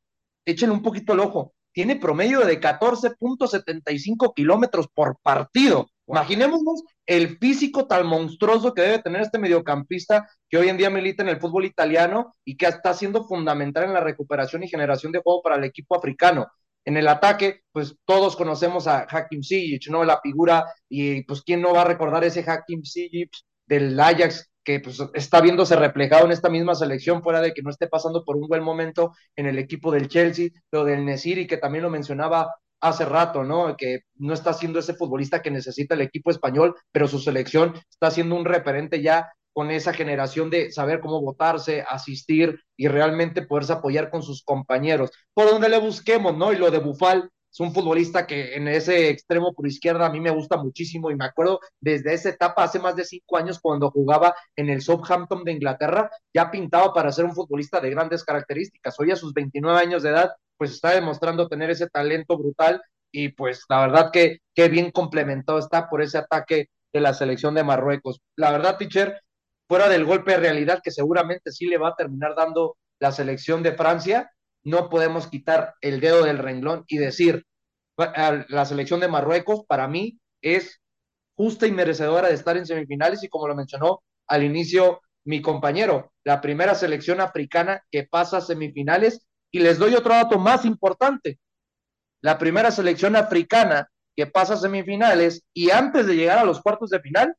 échenle 0.45 0.75
un 0.75 0.81
poquito 0.81 1.13
el 1.13 1.21
ojo, 1.21 1.53
tiene 1.77 1.97
promedio 1.97 2.39
de 2.39 2.59
14.75 2.59 4.33
kilómetros 4.35 4.87
por 4.91 5.19
partido. 5.21 5.87
Imaginémonos 6.07 6.81
el 7.05 7.37
físico 7.37 7.85
tan 7.85 8.07
monstruoso 8.07 8.73
que 8.73 8.81
debe 8.81 9.03
tener 9.03 9.21
este 9.21 9.37
mediocampista 9.37 10.27
que 10.49 10.57
hoy 10.57 10.69
en 10.69 10.77
día 10.77 10.89
milita 10.89 11.21
en 11.21 11.29
el 11.29 11.39
fútbol 11.39 11.65
italiano 11.65 12.33
y 12.43 12.57
que 12.57 12.65
está 12.65 12.95
siendo 12.95 13.25
fundamental 13.25 13.83
en 13.83 13.93
la 13.93 13.99
recuperación 13.99 14.63
y 14.63 14.69
generación 14.69 15.11
de 15.11 15.21
juego 15.21 15.43
para 15.43 15.57
el 15.57 15.65
equipo 15.65 15.95
africano. 15.95 16.47
En 16.83 16.97
el 16.97 17.07
ataque, 17.07 17.61
pues 17.71 17.95
todos 18.05 18.35
conocemos 18.35 18.87
a 18.87 19.05
Hakim 19.07 19.43
Ziyech, 19.43 19.87
¿no? 19.91 20.03
La 20.03 20.19
figura, 20.19 20.65
y 20.89 21.25
pues 21.25 21.43
quién 21.43 21.61
no 21.61 21.75
va 21.75 21.81
a 21.81 21.85
recordar 21.85 22.23
ese 22.23 22.43
Hakim 22.43 22.81
Ziyech 22.83 23.37
del 23.67 23.99
Ajax 23.99 24.49
que 24.67 24.81
pues, 24.81 25.01
está 25.13 25.39
viéndose 25.39 25.77
reflejado 25.77 26.25
en 26.25 26.33
esta 26.33 26.49
misma 26.49 26.75
selección, 26.75 27.23
fuera 27.23 27.39
de 27.39 27.53
que 27.53 27.61
no 27.61 27.69
esté 27.69 27.87
pasando 27.87 28.25
por 28.25 28.35
un 28.35 28.49
buen 28.49 28.61
momento 28.61 29.13
en 29.37 29.45
el 29.45 29.57
equipo 29.59 29.93
del 29.93 30.09
Chelsea, 30.09 30.49
lo 30.73 30.83
del 30.83 31.05
Nesiri, 31.05 31.47
que 31.47 31.55
también 31.55 31.85
lo 31.85 31.89
mencionaba 31.89 32.53
hace 32.81 33.05
rato, 33.05 33.45
¿no? 33.45 33.77
Que 33.77 33.99
no 34.15 34.33
está 34.33 34.51
siendo 34.51 34.79
ese 34.79 34.93
futbolista 34.93 35.41
que 35.41 35.51
necesita 35.51 35.95
el 35.95 36.01
equipo 36.01 36.31
español, 36.31 36.75
pero 36.91 37.07
su 37.07 37.17
selección 37.17 37.75
está 37.89 38.11
siendo 38.11 38.35
un 38.35 38.43
referente 38.43 39.01
ya 39.01 39.31
con 39.53 39.71
esa 39.71 39.93
generación 39.93 40.49
de 40.49 40.69
saber 40.69 40.99
cómo 40.99 41.21
votarse, 41.21 41.85
asistir 41.87 42.59
y 42.75 42.89
realmente 42.89 43.43
poderse 43.43 43.71
apoyar 43.71 44.09
con 44.09 44.21
sus 44.21 44.43
compañeros. 44.43 45.11
Por 45.33 45.49
donde 45.49 45.69
le 45.69 45.79
busquemos, 45.79 46.35
¿no? 46.35 46.51
Y 46.51 46.57
lo 46.57 46.71
de 46.71 46.79
Bufal, 46.79 47.31
es 47.57 47.61
un 47.61 47.73
futbolista 47.73 48.27
que 48.27 48.53
en 48.53 48.67
ese 48.67 49.09
extremo 49.09 49.51
por 49.51 49.65
izquierda 49.65 50.05
a 50.05 50.11
mí 50.11 50.19
me 50.19 50.29
gusta 50.29 50.57
muchísimo 50.57 51.09
y 51.09 51.15
me 51.15 51.25
acuerdo 51.25 51.59
desde 51.81 52.13
esa 52.13 52.29
etapa, 52.29 52.63
hace 52.63 52.77
más 52.77 52.95
de 52.95 53.03
cinco 53.03 53.35
años, 53.35 53.59
cuando 53.59 53.89
jugaba 53.89 54.35
en 54.55 54.69
el 54.69 54.79
Southampton 54.79 55.43
de 55.43 55.53
Inglaterra, 55.53 56.11
ya 56.31 56.51
pintaba 56.51 56.93
para 56.93 57.11
ser 57.11 57.25
un 57.25 57.33
futbolista 57.33 57.79
de 57.81 57.89
grandes 57.89 58.23
características. 58.23 58.99
Hoy 58.99 59.09
a 59.09 59.15
sus 59.15 59.33
29 59.33 59.79
años 59.79 60.03
de 60.03 60.09
edad, 60.09 60.35
pues 60.55 60.69
está 60.69 60.91
demostrando 60.91 61.47
tener 61.47 61.71
ese 61.71 61.89
talento 61.89 62.37
brutal 62.37 62.79
y 63.11 63.29
pues 63.29 63.63
la 63.69 63.81
verdad 63.81 64.11
que, 64.13 64.37
qué 64.53 64.69
bien 64.69 64.91
complementado 64.91 65.57
está 65.57 65.89
por 65.89 66.03
ese 66.03 66.19
ataque 66.19 66.69
de 66.93 67.01
la 67.01 67.15
selección 67.15 67.55
de 67.55 67.63
Marruecos. 67.63 68.21
La 68.35 68.51
verdad, 68.51 68.77
teacher, 68.77 69.19
fuera 69.67 69.89
del 69.89 70.05
golpe 70.05 70.33
de 70.33 70.37
realidad 70.37 70.79
que 70.83 70.91
seguramente 70.91 71.51
sí 71.51 71.65
le 71.65 71.79
va 71.79 71.89
a 71.89 71.95
terminar 71.95 72.35
dando 72.35 72.77
la 72.99 73.11
selección 73.11 73.63
de 73.63 73.73
Francia, 73.73 74.29
no 74.67 74.89
podemos 74.89 75.27
quitar 75.27 75.75
el 75.79 76.01
dedo 76.01 76.25
del 76.25 76.39
renglón 76.39 76.83
y 76.87 76.97
decir, 76.97 77.45
la 77.95 78.65
selección 78.65 78.99
de 78.99 79.07
Marruecos 79.07 79.63
para 79.65 79.87
mí 79.87 80.19
es 80.41 80.81
justa 81.37 81.67
y 81.67 81.71
merecedora 81.71 82.27
de 82.27 82.33
estar 82.33 82.57
en 82.57 82.65
semifinales 82.65 83.23
y 83.23 83.29
como 83.29 83.47
lo 83.47 83.55
mencionó 83.55 84.03
al 84.27 84.43
inicio 84.43 84.99
mi 85.23 85.41
compañero, 85.41 86.11
la 86.25 86.41
primera 86.41 86.75
selección 86.75 87.21
africana 87.21 87.81
que 87.89 88.03
pasa 88.03 88.37
a 88.37 88.41
semifinales 88.41 89.25
y 89.51 89.59
les 89.59 89.77
doy 89.77 89.95
otro 89.95 90.13
dato 90.13 90.37
más 90.37 90.65
importante. 90.65 91.39
La 92.21 92.37
primera 92.37 92.69
selección 92.69 93.15
africana 93.15 93.89
que 94.17 94.27
pasa 94.27 94.55
a 94.55 94.57
semifinales 94.57 95.43
y 95.53 95.71
antes 95.71 96.07
de 96.07 96.15
llegar 96.17 96.39
a 96.39 96.43
los 96.43 96.61
cuartos 96.61 96.89
de 96.89 96.99
final, 96.99 97.33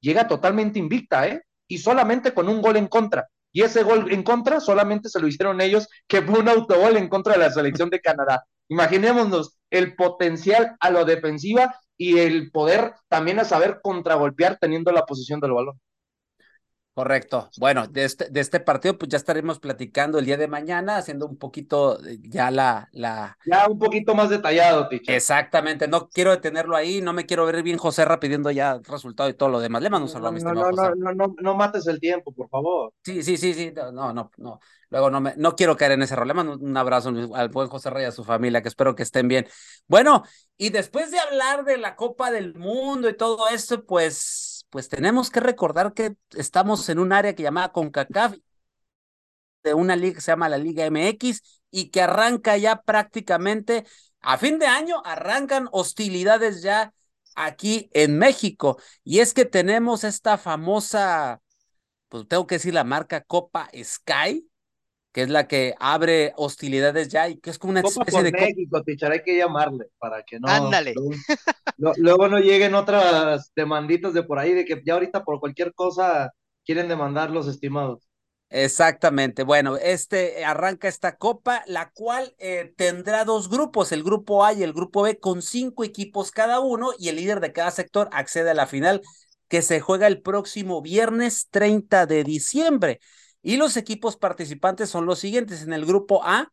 llega 0.00 0.26
totalmente 0.26 0.80
invicta, 0.80 1.28
¿eh? 1.28 1.42
Y 1.68 1.78
solamente 1.78 2.34
con 2.34 2.48
un 2.48 2.60
gol 2.60 2.76
en 2.76 2.88
contra. 2.88 3.28
Y 3.56 3.62
ese 3.62 3.84
gol 3.84 4.12
en 4.12 4.22
contra 4.22 4.60
solamente 4.60 5.08
se 5.08 5.18
lo 5.18 5.26
hicieron 5.26 5.62
ellos, 5.62 5.88
que 6.06 6.20
fue 6.20 6.40
un 6.40 6.48
autogol 6.50 6.98
en 6.98 7.08
contra 7.08 7.32
de 7.32 7.38
la 7.38 7.50
selección 7.50 7.88
de 7.88 8.02
Canadá. 8.02 8.44
Imaginémonos 8.68 9.56
el 9.70 9.96
potencial 9.96 10.76
a 10.78 10.90
lo 10.90 11.06
defensiva 11.06 11.74
y 11.96 12.18
el 12.18 12.50
poder 12.50 12.92
también 13.08 13.38
a 13.38 13.46
saber 13.46 13.80
contragolpear 13.82 14.58
teniendo 14.60 14.92
la 14.92 15.06
posición 15.06 15.40
del 15.40 15.52
balón. 15.52 15.80
Correcto. 16.96 17.50
Bueno, 17.58 17.86
de 17.86 18.04
este, 18.06 18.30
de 18.30 18.40
este 18.40 18.58
partido, 18.58 18.96
pues 18.96 19.10
ya 19.10 19.18
estaremos 19.18 19.58
platicando 19.58 20.18
el 20.18 20.24
día 20.24 20.38
de 20.38 20.48
mañana, 20.48 20.96
haciendo 20.96 21.26
un 21.26 21.36
poquito 21.36 22.02
eh, 22.02 22.16
ya 22.22 22.50
la, 22.50 22.88
la. 22.92 23.36
Ya 23.44 23.66
un 23.68 23.78
poquito 23.78 24.14
más 24.14 24.30
detallado, 24.30 24.88
Ticha. 24.88 25.14
Exactamente. 25.14 25.88
No 25.88 26.08
quiero 26.08 26.30
detenerlo 26.30 26.74
ahí, 26.74 27.02
no 27.02 27.12
me 27.12 27.26
quiero 27.26 27.44
ver 27.44 27.62
bien 27.62 27.76
José 27.76 28.06
pidiendo 28.18 28.50
ya 28.50 28.80
resultado 28.82 29.28
y 29.28 29.34
todo 29.34 29.50
lo 29.50 29.60
demás. 29.60 29.82
Le 29.82 29.90
mando 29.90 30.06
un 30.06 30.10
saludo 30.10 30.30
no, 30.32 30.36
a 30.38 30.38
mi 30.38 30.42
no, 30.42 30.54
no, 30.54 30.94
no, 30.94 31.12
no, 31.12 31.34
no, 31.38 31.54
mates 31.54 31.86
el 31.86 32.00
tiempo, 32.00 32.32
por 32.32 32.48
favor. 32.48 32.94
Sí, 33.04 33.22
sí, 33.22 33.36
sí, 33.36 33.52
sí. 33.52 33.74
No, 33.74 34.14
no, 34.14 34.30
no. 34.38 34.58
Luego 34.88 35.10
no 35.10 35.20
me, 35.20 35.34
no 35.36 35.54
quiero 35.54 35.76
caer 35.76 35.92
en 35.92 36.02
ese 36.02 36.16
rol. 36.16 36.28
Le 36.28 36.32
mando 36.32 36.54
un 36.54 36.76
abrazo 36.78 37.12
al 37.34 37.50
buen 37.50 37.68
José 37.68 37.90
Rey 37.90 38.04
y 38.04 38.06
a 38.06 38.12
su 38.12 38.24
familia, 38.24 38.62
que 38.62 38.68
espero 38.68 38.94
que 38.94 39.02
estén 39.02 39.28
bien. 39.28 39.46
Bueno, 39.86 40.22
y 40.56 40.70
después 40.70 41.10
de 41.10 41.18
hablar 41.18 41.66
de 41.66 41.76
la 41.76 41.94
Copa 41.94 42.30
del 42.30 42.54
Mundo 42.54 43.10
y 43.10 43.16
todo 43.18 43.48
esto, 43.48 43.84
pues 43.84 44.45
pues 44.76 44.90
tenemos 44.90 45.30
que 45.30 45.40
recordar 45.40 45.94
que 45.94 46.16
estamos 46.32 46.86
en 46.90 46.98
un 46.98 47.10
área 47.14 47.34
que 47.34 47.42
llamaba 47.42 47.72
CONCACAF, 47.72 48.36
de 49.64 49.72
una 49.72 49.96
liga 49.96 50.16
que 50.16 50.20
se 50.20 50.32
llama 50.32 50.50
la 50.50 50.58
Liga 50.58 50.84
MX 50.84 51.62
y 51.70 51.88
que 51.88 52.02
arranca 52.02 52.58
ya 52.58 52.82
prácticamente 52.82 53.86
a 54.20 54.36
fin 54.36 54.58
de 54.58 54.66
año, 54.66 55.00
arrancan 55.06 55.70
hostilidades 55.72 56.60
ya 56.60 56.92
aquí 57.34 57.88
en 57.94 58.18
México. 58.18 58.78
Y 59.02 59.20
es 59.20 59.32
que 59.32 59.46
tenemos 59.46 60.04
esta 60.04 60.36
famosa, 60.36 61.40
pues 62.10 62.28
tengo 62.28 62.46
que 62.46 62.56
decir 62.56 62.74
la 62.74 62.84
marca 62.84 63.22
Copa 63.22 63.70
Sky, 63.82 64.46
que 65.16 65.22
es 65.22 65.30
la 65.30 65.48
que 65.48 65.74
abre 65.80 66.34
hostilidades 66.36 67.08
ya 67.08 67.26
y 67.26 67.38
que 67.38 67.48
es 67.48 67.58
como 67.58 67.70
una 67.70 67.80
especie 67.80 68.22
de 68.22 68.32
México, 68.32 68.82
tichar, 68.82 69.12
hay 69.12 69.22
que 69.22 69.34
llamarle 69.34 69.86
para 69.96 70.22
que 70.22 70.38
no. 70.38 70.46
Ándale. 70.46 70.92
Luego, 71.78 72.28
no 72.28 72.38
lleguen 72.38 72.74
otras 72.74 73.50
demanditas 73.56 74.12
de 74.12 74.24
por 74.24 74.38
ahí 74.38 74.52
de 74.52 74.66
que 74.66 74.82
ya 74.84 74.92
ahorita 74.92 75.24
por 75.24 75.40
cualquier 75.40 75.72
cosa 75.72 76.34
quieren 76.66 76.86
demandar 76.86 77.30
los 77.30 77.48
estimados. 77.48 78.06
Exactamente. 78.50 79.42
Bueno, 79.42 79.78
este 79.78 80.44
arranca 80.44 80.86
esta 80.86 81.16
copa, 81.16 81.64
la 81.66 81.90
cual 81.92 82.34
eh, 82.38 82.74
tendrá 82.76 83.24
dos 83.24 83.48
grupos, 83.48 83.92
el 83.92 84.02
grupo 84.04 84.44
A 84.44 84.52
y 84.52 84.62
el 84.62 84.74
grupo 84.74 85.00
B, 85.00 85.18
con 85.18 85.40
cinco 85.40 85.82
equipos 85.82 86.30
cada 86.30 86.60
uno, 86.60 86.90
y 86.98 87.08
el 87.08 87.16
líder 87.16 87.40
de 87.40 87.54
cada 87.54 87.70
sector 87.70 88.10
accede 88.12 88.50
a 88.50 88.54
la 88.54 88.66
final 88.66 89.00
que 89.48 89.62
se 89.62 89.80
juega 89.80 90.08
el 90.08 90.20
próximo 90.20 90.82
viernes 90.82 91.48
30 91.50 92.04
de 92.04 92.22
diciembre. 92.22 93.00
Y 93.46 93.58
los 93.58 93.76
equipos 93.76 94.16
participantes 94.16 94.90
son 94.90 95.06
los 95.06 95.20
siguientes. 95.20 95.62
En 95.62 95.72
el 95.72 95.86
grupo 95.86 96.24
A 96.24 96.52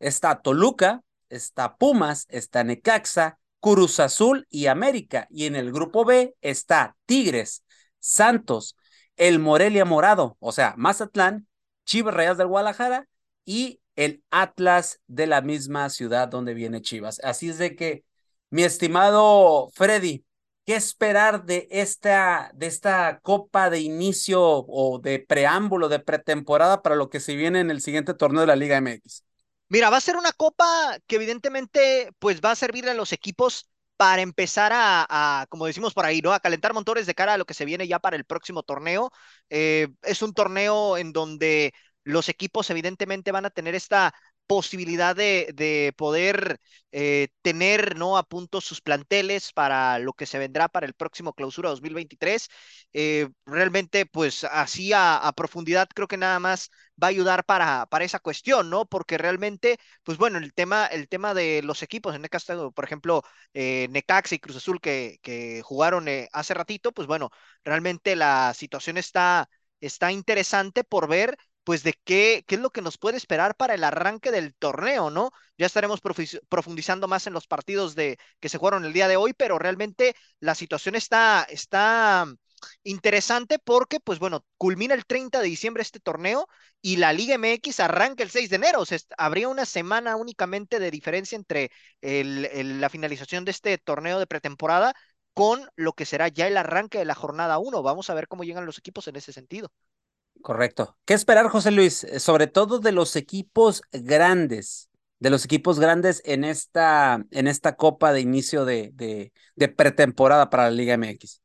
está 0.00 0.42
Toluca, 0.42 1.02
está 1.30 1.78
Pumas, 1.78 2.26
está 2.28 2.62
Necaxa, 2.62 3.38
Cruz 3.58 4.00
Azul 4.00 4.46
y 4.50 4.66
América. 4.66 5.26
Y 5.30 5.46
en 5.46 5.56
el 5.56 5.72
grupo 5.72 6.04
B 6.04 6.36
está 6.42 6.94
Tigres, 7.06 7.64
Santos, 8.00 8.76
el 9.16 9.38
Morelia 9.38 9.86
Morado, 9.86 10.36
o 10.38 10.52
sea, 10.52 10.74
Mazatlán, 10.76 11.48
Chivas 11.86 12.12
Reyes 12.12 12.36
del 12.36 12.48
Guadalajara 12.48 13.08
y 13.46 13.80
el 13.94 14.22
Atlas 14.30 15.00
de 15.06 15.26
la 15.26 15.40
misma 15.40 15.88
ciudad 15.88 16.28
donde 16.28 16.52
viene 16.52 16.82
Chivas. 16.82 17.18
Así 17.24 17.48
es 17.48 17.56
de 17.56 17.74
que, 17.74 18.04
mi 18.50 18.62
estimado 18.62 19.70
Freddy, 19.72 20.25
¿Qué 20.66 20.74
esperar 20.74 21.44
de 21.44 21.68
esta, 21.70 22.50
de 22.52 22.66
esta 22.66 23.20
copa 23.20 23.70
de 23.70 23.78
inicio 23.78 24.42
o 24.42 24.98
de 24.98 25.20
preámbulo, 25.20 25.88
de 25.88 26.00
pretemporada 26.00 26.82
para 26.82 26.96
lo 26.96 27.08
que 27.08 27.20
se 27.20 27.36
viene 27.36 27.60
en 27.60 27.70
el 27.70 27.80
siguiente 27.80 28.14
torneo 28.14 28.40
de 28.40 28.48
la 28.48 28.56
Liga 28.56 28.76
MX? 28.76 29.22
Mira, 29.68 29.90
va 29.90 29.98
a 29.98 30.00
ser 30.00 30.16
una 30.16 30.32
copa 30.32 30.98
que 31.06 31.16
evidentemente 31.16 32.10
pues 32.18 32.40
va 32.40 32.50
a 32.50 32.56
servirle 32.56 32.90
a 32.90 32.94
los 32.94 33.12
equipos 33.12 33.70
para 33.96 34.22
empezar 34.22 34.72
a, 34.74 35.46
como 35.50 35.66
decimos 35.66 35.94
por 35.94 36.04
ahí, 36.04 36.20
¿no? 36.20 36.32
A 36.32 36.40
calentar 36.40 36.74
motores 36.74 37.06
de 37.06 37.14
cara 37.14 37.34
a 37.34 37.38
lo 37.38 37.44
que 37.46 37.54
se 37.54 37.64
viene 37.64 37.86
ya 37.86 38.00
para 38.00 38.16
el 38.16 38.24
próximo 38.24 38.64
torneo. 38.64 39.12
Eh, 39.50 39.86
es 40.02 40.20
un 40.20 40.34
torneo 40.34 40.96
en 40.96 41.12
donde 41.12 41.74
los 42.02 42.28
equipos 42.28 42.68
evidentemente 42.70 43.30
van 43.30 43.46
a 43.46 43.50
tener 43.50 43.76
esta 43.76 44.14
posibilidad 44.46 45.14
de, 45.16 45.50
de 45.54 45.92
poder 45.96 46.60
eh, 46.92 47.28
tener 47.42 47.96
¿no? 47.96 48.16
a 48.16 48.22
punto 48.22 48.60
sus 48.60 48.80
planteles 48.80 49.52
para 49.52 49.98
lo 49.98 50.12
que 50.12 50.26
se 50.26 50.38
vendrá 50.38 50.68
para 50.68 50.86
el 50.86 50.94
próximo 50.94 51.32
clausura 51.34 51.70
2023. 51.70 52.48
Eh, 52.92 53.28
realmente, 53.44 54.06
pues 54.06 54.44
así 54.44 54.92
a, 54.94 55.32
profundidad 55.36 55.88
creo 55.94 56.08
que 56.08 56.16
nada 56.16 56.38
más 56.40 56.70
va 57.02 57.08
a 57.08 57.10
ayudar 57.10 57.44
para, 57.44 57.86
para 57.86 58.04
esa 58.04 58.18
cuestión, 58.20 58.70
¿no? 58.70 58.86
Porque 58.86 59.18
realmente, 59.18 59.78
pues 60.02 60.18
bueno, 60.18 60.38
el 60.38 60.54
tema, 60.54 60.86
el 60.86 61.08
tema 61.08 61.34
de 61.34 61.62
los 61.62 61.82
equipos, 61.82 62.14
en 62.14 62.24
este 62.24 62.30
caso, 62.30 62.72
por 62.72 62.84
ejemplo, 62.84 63.22
eh, 63.54 63.88
Necaxa 63.90 64.34
y 64.34 64.38
Cruz 64.38 64.56
Azul 64.56 64.80
que, 64.80 65.18
que 65.22 65.62
jugaron 65.62 66.08
eh, 66.08 66.28
hace 66.32 66.54
ratito, 66.54 66.92
pues 66.92 67.06
bueno, 67.08 67.30
realmente 67.64 68.16
la 68.16 68.54
situación 68.54 68.96
está, 68.96 69.48
está 69.80 70.12
interesante 70.12 70.84
por 70.84 71.08
ver 71.08 71.36
pues 71.66 71.82
de 71.82 71.94
qué, 72.04 72.44
qué 72.46 72.54
es 72.54 72.60
lo 72.60 72.70
que 72.70 72.80
nos 72.80 72.96
puede 72.96 73.16
esperar 73.16 73.56
para 73.56 73.74
el 73.74 73.82
arranque 73.82 74.30
del 74.30 74.54
torneo, 74.54 75.10
¿no? 75.10 75.32
Ya 75.58 75.66
estaremos 75.66 76.00
profundizando 76.48 77.08
más 77.08 77.26
en 77.26 77.32
los 77.32 77.48
partidos 77.48 77.96
de, 77.96 78.18
que 78.38 78.48
se 78.48 78.58
jugaron 78.58 78.84
el 78.84 78.92
día 78.92 79.08
de 79.08 79.16
hoy, 79.16 79.32
pero 79.32 79.58
realmente 79.58 80.14
la 80.38 80.54
situación 80.54 80.94
está, 80.94 81.44
está 81.50 82.24
interesante 82.84 83.58
porque, 83.58 83.98
pues 83.98 84.20
bueno, 84.20 84.44
culmina 84.58 84.94
el 84.94 85.06
30 85.06 85.40
de 85.40 85.48
diciembre 85.48 85.82
este 85.82 85.98
torneo 85.98 86.46
y 86.80 86.98
la 86.98 87.12
Liga 87.12 87.34
MX 87.34 87.80
arranca 87.80 88.22
el 88.22 88.30
6 88.30 88.48
de 88.48 88.56
enero. 88.56 88.80
O 88.82 88.86
sea, 88.86 88.98
habría 89.18 89.48
una 89.48 89.66
semana 89.66 90.14
únicamente 90.14 90.78
de 90.78 90.92
diferencia 90.92 91.34
entre 91.34 91.72
la 92.00 92.88
finalización 92.90 93.44
de 93.44 93.50
este 93.50 93.76
torneo 93.78 94.20
de 94.20 94.28
pretemporada 94.28 94.94
con 95.34 95.68
lo 95.74 95.94
que 95.94 96.06
será 96.06 96.28
ya 96.28 96.46
el 96.46 96.56
arranque 96.56 96.98
de 96.98 97.04
la 97.06 97.16
jornada 97.16 97.58
1. 97.58 97.82
Vamos 97.82 98.08
a 98.08 98.14
ver 98.14 98.28
cómo 98.28 98.44
llegan 98.44 98.66
los 98.66 98.78
equipos 98.78 99.08
en 99.08 99.16
ese 99.16 99.32
sentido. 99.32 99.72
Correcto. 100.46 100.96
¿Qué 101.04 101.14
esperar, 101.14 101.48
José 101.48 101.72
Luis? 101.72 102.04
Eh, 102.04 102.20
sobre 102.20 102.46
todo 102.46 102.78
de 102.78 102.92
los 102.92 103.16
equipos 103.16 103.82
grandes, 103.90 104.90
de 105.18 105.30
los 105.30 105.44
equipos 105.44 105.80
grandes 105.80 106.22
en 106.24 106.44
esta, 106.44 107.24
en 107.32 107.48
esta 107.48 107.74
copa 107.74 108.12
de 108.12 108.20
inicio 108.20 108.64
de, 108.64 108.92
de, 108.94 109.32
de 109.56 109.68
pretemporada 109.68 110.48
para 110.48 110.66
la 110.66 110.70
Liga 110.70 110.94
MX. 110.94 111.42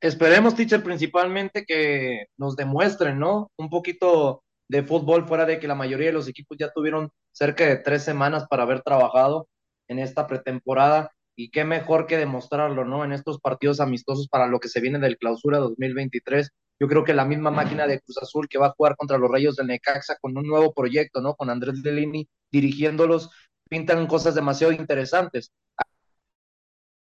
Esperemos, 0.00 0.56
teacher, 0.56 0.82
principalmente 0.82 1.64
que 1.64 2.24
nos 2.36 2.56
demuestren, 2.56 3.20
¿no? 3.20 3.52
Un 3.56 3.70
poquito 3.70 4.42
de 4.66 4.82
fútbol 4.82 5.24
fuera 5.28 5.46
de 5.46 5.60
que 5.60 5.68
la 5.68 5.76
mayoría 5.76 6.08
de 6.08 6.14
los 6.14 6.26
equipos 6.26 6.58
ya 6.58 6.72
tuvieron 6.72 7.12
cerca 7.30 7.64
de 7.64 7.76
tres 7.76 8.02
semanas 8.02 8.44
para 8.50 8.64
haber 8.64 8.82
trabajado 8.82 9.46
en 9.86 10.00
esta 10.00 10.26
pretemporada 10.26 11.12
y 11.36 11.50
qué 11.50 11.64
mejor 11.64 12.06
que 12.06 12.16
demostrarlo, 12.16 12.84
¿no? 12.84 13.04
En 13.04 13.12
estos 13.12 13.38
partidos 13.38 13.80
amistosos 13.80 14.26
para 14.28 14.46
lo 14.46 14.58
que 14.58 14.68
se 14.68 14.80
viene 14.80 14.98
del 14.98 15.18
clausura 15.18 15.58
2023. 15.58 16.50
Yo 16.80 16.88
creo 16.88 17.04
que 17.04 17.14
la 17.14 17.26
misma 17.26 17.50
máquina 17.50 17.86
de 17.86 18.00
Cruz 18.00 18.18
Azul 18.18 18.48
que 18.48 18.58
va 18.58 18.68
a 18.68 18.74
jugar 18.76 18.96
contra 18.96 19.18
los 19.18 19.30
Rayos 19.30 19.56
del 19.56 19.66
Necaxa 19.66 20.16
con 20.20 20.36
un 20.36 20.46
nuevo 20.46 20.72
proyecto, 20.72 21.20
¿no? 21.20 21.34
Con 21.34 21.50
Andrés 21.50 21.82
Delini 21.82 22.26
dirigiéndolos, 22.50 23.30
pintan 23.68 24.06
cosas 24.06 24.34
demasiado 24.34 24.72
interesantes. 24.72 25.52
A 25.76 25.82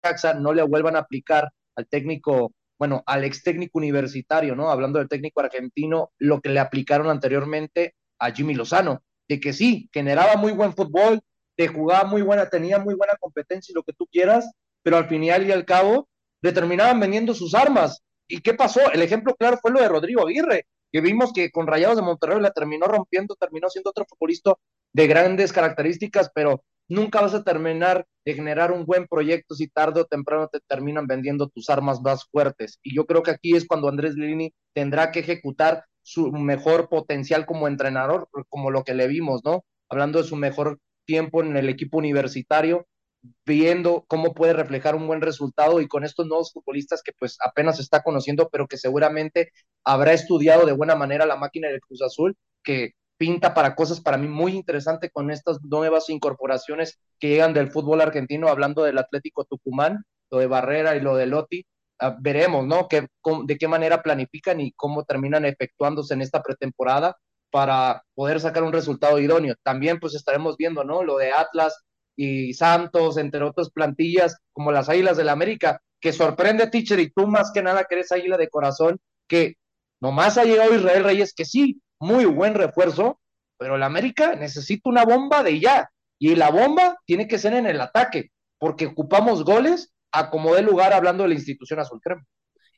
Necaxa 0.03 0.33
no 0.33 0.51
le 0.51 0.63
vuelvan 0.63 0.95
a 0.95 0.99
aplicar 0.99 1.49
al 1.75 1.87
técnico, 1.87 2.53
bueno, 2.79 3.03
al 3.05 3.23
ex 3.23 3.43
técnico 3.43 3.77
universitario, 3.77 4.55
¿no? 4.55 4.71
Hablando 4.71 4.97
del 4.97 5.09
técnico 5.09 5.41
argentino, 5.41 6.11
lo 6.17 6.41
que 6.41 6.49
le 6.49 6.59
aplicaron 6.59 7.07
anteriormente 7.09 7.95
a 8.19 8.31
Jimmy 8.31 8.55
Lozano, 8.55 9.03
de 9.27 9.39
que 9.39 9.53
sí, 9.53 9.89
generaba 9.93 10.37
muy 10.37 10.53
buen 10.53 10.73
fútbol, 10.73 11.21
te 11.55 11.67
jugaba 11.67 12.07
muy 12.07 12.21
buena, 12.21 12.49
tenía 12.49 12.79
muy 12.79 12.95
buena 12.95 13.13
competencia 13.19 13.71
y 13.71 13.75
lo 13.75 13.83
que 13.83 13.93
tú 13.93 14.07
quieras, 14.07 14.51
pero 14.81 14.97
al 14.97 15.07
final 15.07 15.47
y 15.47 15.51
al 15.51 15.65
cabo 15.65 16.07
le 16.41 16.51
terminaban 16.51 16.99
vendiendo 16.99 17.33
sus 17.33 17.53
armas. 17.53 18.01
¿Y 18.27 18.41
qué 18.41 18.53
pasó? 18.53 18.91
El 18.91 19.01
ejemplo 19.01 19.35
claro 19.35 19.57
fue 19.61 19.71
lo 19.71 19.81
de 19.81 19.87
Rodrigo 19.87 20.25
Aguirre, 20.25 20.65
que 20.91 21.01
vimos 21.01 21.33
que 21.33 21.51
con 21.51 21.67
Rayados 21.67 21.97
de 21.97 22.03
Monterrey 22.03 22.39
la 22.39 22.51
terminó 22.51 22.85
rompiendo, 22.85 23.35
terminó 23.35 23.69
siendo 23.69 23.89
otro 23.89 24.05
futbolista 24.07 24.53
de 24.93 25.07
grandes 25.07 25.51
características, 25.51 26.31
pero 26.33 26.63
nunca 26.87 27.21
vas 27.21 27.33
a 27.33 27.43
terminar 27.43 28.05
de 28.25 28.33
generar 28.33 28.71
un 28.71 28.85
buen 28.85 29.07
proyecto 29.07 29.55
si 29.55 29.67
tarde 29.67 30.01
o 30.01 30.05
temprano 30.05 30.47
te 30.47 30.59
terminan 30.67 31.07
vendiendo 31.07 31.49
tus 31.49 31.69
armas 31.69 32.01
más 32.01 32.25
fuertes. 32.25 32.79
Y 32.83 32.95
yo 32.95 33.05
creo 33.05 33.23
que 33.23 33.31
aquí 33.31 33.55
es 33.55 33.65
cuando 33.67 33.89
Andrés 33.89 34.15
Lini 34.15 34.53
tendrá 34.73 35.11
que 35.11 35.19
ejecutar 35.19 35.85
su 36.01 36.31
mejor 36.31 36.89
potencial 36.89 37.45
como 37.45 37.67
entrenador, 37.67 38.27
como 38.49 38.71
lo 38.71 38.83
que 38.83 38.93
le 38.93 39.07
vimos, 39.07 39.43
¿no? 39.43 39.63
Hablando 39.89 40.21
de 40.21 40.27
su 40.27 40.35
mejor 40.35 40.79
tiempo 41.05 41.41
en 41.41 41.55
el 41.57 41.69
equipo 41.69 41.97
universitario, 41.97 42.87
viendo 43.45 44.05
cómo 44.07 44.33
puede 44.33 44.53
reflejar 44.53 44.95
un 44.95 45.07
buen 45.07 45.21
resultado 45.21 45.81
y 45.81 45.87
con 45.87 46.03
estos 46.03 46.27
nuevos 46.27 46.51
futbolistas 46.51 47.01
que 47.03 47.13
pues 47.17 47.37
apenas 47.45 47.79
está 47.79 48.03
conociendo, 48.03 48.49
pero 48.51 48.67
que 48.67 48.77
seguramente 48.77 49.51
habrá 49.83 50.13
estudiado 50.13 50.65
de 50.65 50.73
buena 50.73 50.95
manera 50.95 51.25
la 51.25 51.37
máquina 51.37 51.69
del 51.69 51.81
Cruz 51.81 52.01
Azul, 52.01 52.35
que 52.63 52.91
pinta 53.17 53.53
para 53.53 53.75
cosas 53.75 54.01
para 54.01 54.17
mí 54.17 54.27
muy 54.27 54.53
interesantes 54.53 55.11
con 55.13 55.31
estas 55.31 55.61
nuevas 55.63 56.09
incorporaciones 56.09 56.99
que 57.19 57.29
llegan 57.29 57.53
del 57.53 57.71
fútbol 57.71 58.01
argentino, 58.01 58.49
hablando 58.49 58.83
del 58.83 58.97
Atlético 58.97 59.45
Tucumán, 59.45 60.03
lo 60.29 60.39
de 60.39 60.47
Barrera 60.47 60.95
y 60.95 61.01
lo 61.01 61.15
de 61.15 61.27
Lotti. 61.27 61.65
Uh, 62.01 62.11
veremos, 62.19 62.65
¿no? 62.65 62.87
Que, 62.87 63.07
de 63.45 63.57
qué 63.57 63.67
manera 63.67 64.01
planifican 64.01 64.59
y 64.59 64.73
cómo 64.73 65.05
terminan 65.05 65.45
efectuándose 65.45 66.13
en 66.15 66.21
esta 66.21 66.41
pretemporada 66.41 67.15
para 67.53 68.03
poder 68.15 68.39
sacar 68.39 68.63
un 68.63 68.73
resultado 68.73 69.19
idóneo. 69.19 69.53
También 69.61 69.99
pues 69.99 70.15
estaremos 70.15 70.57
viendo, 70.57 70.83
¿no? 70.83 71.03
Lo 71.03 71.17
de 71.17 71.31
Atlas 71.31 71.83
y 72.15 72.55
Santos, 72.55 73.17
entre 73.17 73.43
otras 73.43 73.69
plantillas, 73.69 74.39
como 74.53 74.71
las 74.71 74.89
Águilas 74.89 75.17
del 75.17 75.27
la 75.27 75.33
América, 75.33 75.79
que 76.01 76.13
sorprende, 76.13 76.65
teacher, 76.65 76.99
y 76.99 77.11
tú 77.11 77.27
más 77.27 77.51
que 77.53 77.61
nada 77.61 77.83
que 77.83 77.93
eres 77.93 78.11
águila 78.11 78.37
de 78.37 78.49
corazón, 78.49 78.99
que 79.27 79.53
nomás 80.01 80.39
ha 80.39 80.45
llegado 80.45 80.73
Israel 80.73 81.03
Reyes, 81.03 81.35
que 81.35 81.45
sí, 81.45 81.79
muy 81.99 82.25
buen 82.25 82.55
refuerzo, 82.55 83.19
pero 83.59 83.75
el 83.75 83.83
América 83.83 84.35
necesita 84.35 84.89
una 84.89 85.05
bomba 85.05 85.43
de 85.43 85.59
ya, 85.59 85.91
y 86.17 86.35
la 86.35 86.49
bomba 86.49 86.97
tiene 87.05 87.27
que 87.27 87.37
ser 87.37 87.53
en 87.53 87.67
el 87.67 87.79
ataque, 87.79 88.31
porque 88.57 88.87
ocupamos 88.87 89.45
goles 89.45 89.93
a 90.11 90.31
como 90.31 90.55
de 90.55 90.63
lugar 90.63 90.91
hablando 90.91 91.21
de 91.21 91.29
la 91.29 91.35
institución 91.35 91.79
azul 91.79 92.01
crema. 92.01 92.25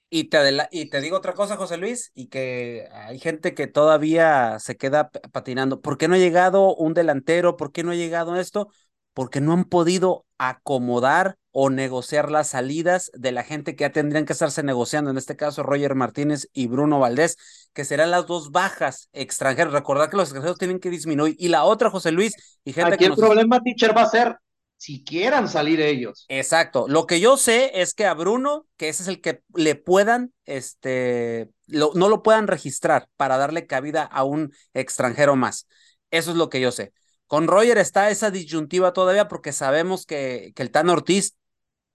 Y 0.09 0.25
te, 0.25 0.39
y 0.71 0.89
te 0.89 1.01
digo 1.01 1.17
otra 1.17 1.33
cosa, 1.33 1.57
José 1.57 1.77
Luis, 1.77 2.11
y 2.13 2.27
que 2.27 2.87
hay 2.93 3.19
gente 3.19 3.53
que 3.53 3.67
todavía 3.67 4.59
se 4.59 4.77
queda 4.77 5.09
patinando. 5.09 5.81
¿Por 5.81 5.97
qué 5.97 6.07
no 6.07 6.15
ha 6.15 6.19
llegado 6.19 6.75
un 6.75 6.93
delantero? 6.93 7.57
¿Por 7.57 7.71
qué 7.71 7.83
no 7.83 7.91
ha 7.91 7.95
llegado 7.95 8.35
esto? 8.35 8.69
Porque 9.13 9.41
no 9.41 9.53
han 9.53 9.65
podido 9.65 10.25
acomodar 10.37 11.37
o 11.51 11.69
negociar 11.69 12.29
las 12.29 12.49
salidas 12.49 13.09
de 13.13 13.31
la 13.31 13.43
gente 13.43 13.75
que 13.75 13.83
ya 13.83 13.91
tendrían 13.91 14.25
que 14.25 14.33
estarse 14.33 14.61
negociando, 14.61 15.09
en 15.09 15.17
este 15.17 15.35
caso 15.35 15.63
Roger 15.63 15.95
Martínez 15.95 16.49
y 16.53 16.67
Bruno 16.67 16.99
Valdés, 16.99 17.37
que 17.73 17.85
serán 17.85 18.11
las 18.11 18.27
dos 18.27 18.51
bajas 18.51 19.09
extranjeros. 19.11 19.73
Recordar 19.73 20.09
que 20.09 20.17
los 20.17 20.27
extranjeros 20.27 20.57
tienen 20.57 20.79
que 20.79 20.89
disminuir. 20.89 21.35
Y 21.39 21.47
la 21.47 21.63
otra, 21.63 21.89
José 21.89 22.11
Luis, 22.11 22.33
y 22.63 22.73
gente 22.73 22.95
Aquí 22.95 22.99
que 22.99 23.05
el 23.05 23.09
nos... 23.11 23.19
problema, 23.19 23.59
teacher, 23.61 23.95
va 23.97 24.03
a 24.03 24.09
ser 24.09 24.37
si 24.77 25.03
quieran 25.03 25.47
salir 25.47 25.81
ellos. 25.81 26.25
Exacto. 26.29 26.85
Lo 26.87 27.07
que 27.07 27.19
yo 27.19 27.37
sé 27.37 27.71
es 27.81 27.93
que 27.93 28.05
a 28.05 28.13
Bruno, 28.13 28.67
que 28.77 28.89
ese 28.89 29.03
es 29.03 29.09
el 29.09 29.21
que 29.21 29.41
le 29.53 29.75
puedan, 29.75 30.33
este, 30.45 31.49
lo, 31.67 31.91
no 31.95 32.09
lo 32.09 32.23
puedan 32.23 32.47
registrar 32.47 33.07
para 33.15 33.37
darle 33.37 33.67
cabida 33.67 34.03
a 34.03 34.23
un 34.23 34.53
extranjero 34.73 35.35
más. 35.35 35.67
Eso 36.11 36.31
es 36.31 36.37
lo 36.37 36.49
que 36.49 36.61
yo 36.61 36.71
sé. 36.71 36.93
Con 37.27 37.47
Roger 37.47 37.77
está 37.77 38.09
esa 38.09 38.31
disyuntiva 38.31 38.93
todavía 38.93 39.27
porque 39.27 39.51
sabemos 39.51 40.05
que, 40.05 40.51
que 40.55 40.61
el 40.61 40.71
Tan 40.71 40.89
Ortiz, 40.89 41.35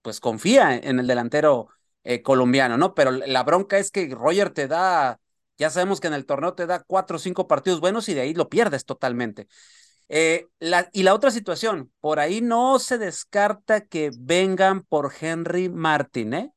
pues 0.01 0.19
confía 0.19 0.75
en 0.75 0.99
el 0.99 1.07
delantero 1.07 1.69
eh, 2.03 2.21
colombiano, 2.21 2.77
¿no? 2.77 2.93
Pero 2.93 3.11
la 3.11 3.43
bronca 3.43 3.77
es 3.77 3.91
que 3.91 4.09
Roger 4.09 4.49
te 4.49 4.67
da, 4.67 5.19
ya 5.57 5.69
sabemos 5.69 5.99
que 5.99 6.07
en 6.07 6.13
el 6.13 6.25
torneo 6.25 6.53
te 6.55 6.65
da 6.65 6.83
cuatro 6.83 7.17
o 7.17 7.19
cinco 7.19 7.47
partidos 7.47 7.79
buenos 7.79 8.09
y 8.09 8.13
de 8.13 8.21
ahí 8.21 8.33
lo 8.33 8.49
pierdes 8.49 8.85
totalmente. 8.85 9.47
Eh, 10.13 10.47
la, 10.59 10.89
y 10.91 11.03
la 11.03 11.13
otra 11.13 11.31
situación, 11.31 11.89
por 12.01 12.19
ahí 12.19 12.41
no 12.41 12.79
se 12.79 12.97
descarta 12.97 13.85
que 13.85 14.11
vengan 14.19 14.83
por 14.83 15.13
Henry 15.17 15.69
Martin, 15.69 16.33
¿eh? 16.33 16.53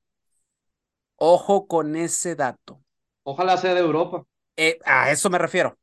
Ojo 1.16 1.68
con 1.68 1.94
ese 1.94 2.34
dato. 2.34 2.82
Ojalá 3.22 3.56
sea 3.56 3.74
de 3.74 3.80
Europa. 3.80 4.24
Eh, 4.56 4.78
a 4.84 5.12
eso 5.12 5.30
me 5.30 5.38
refiero. 5.38 5.78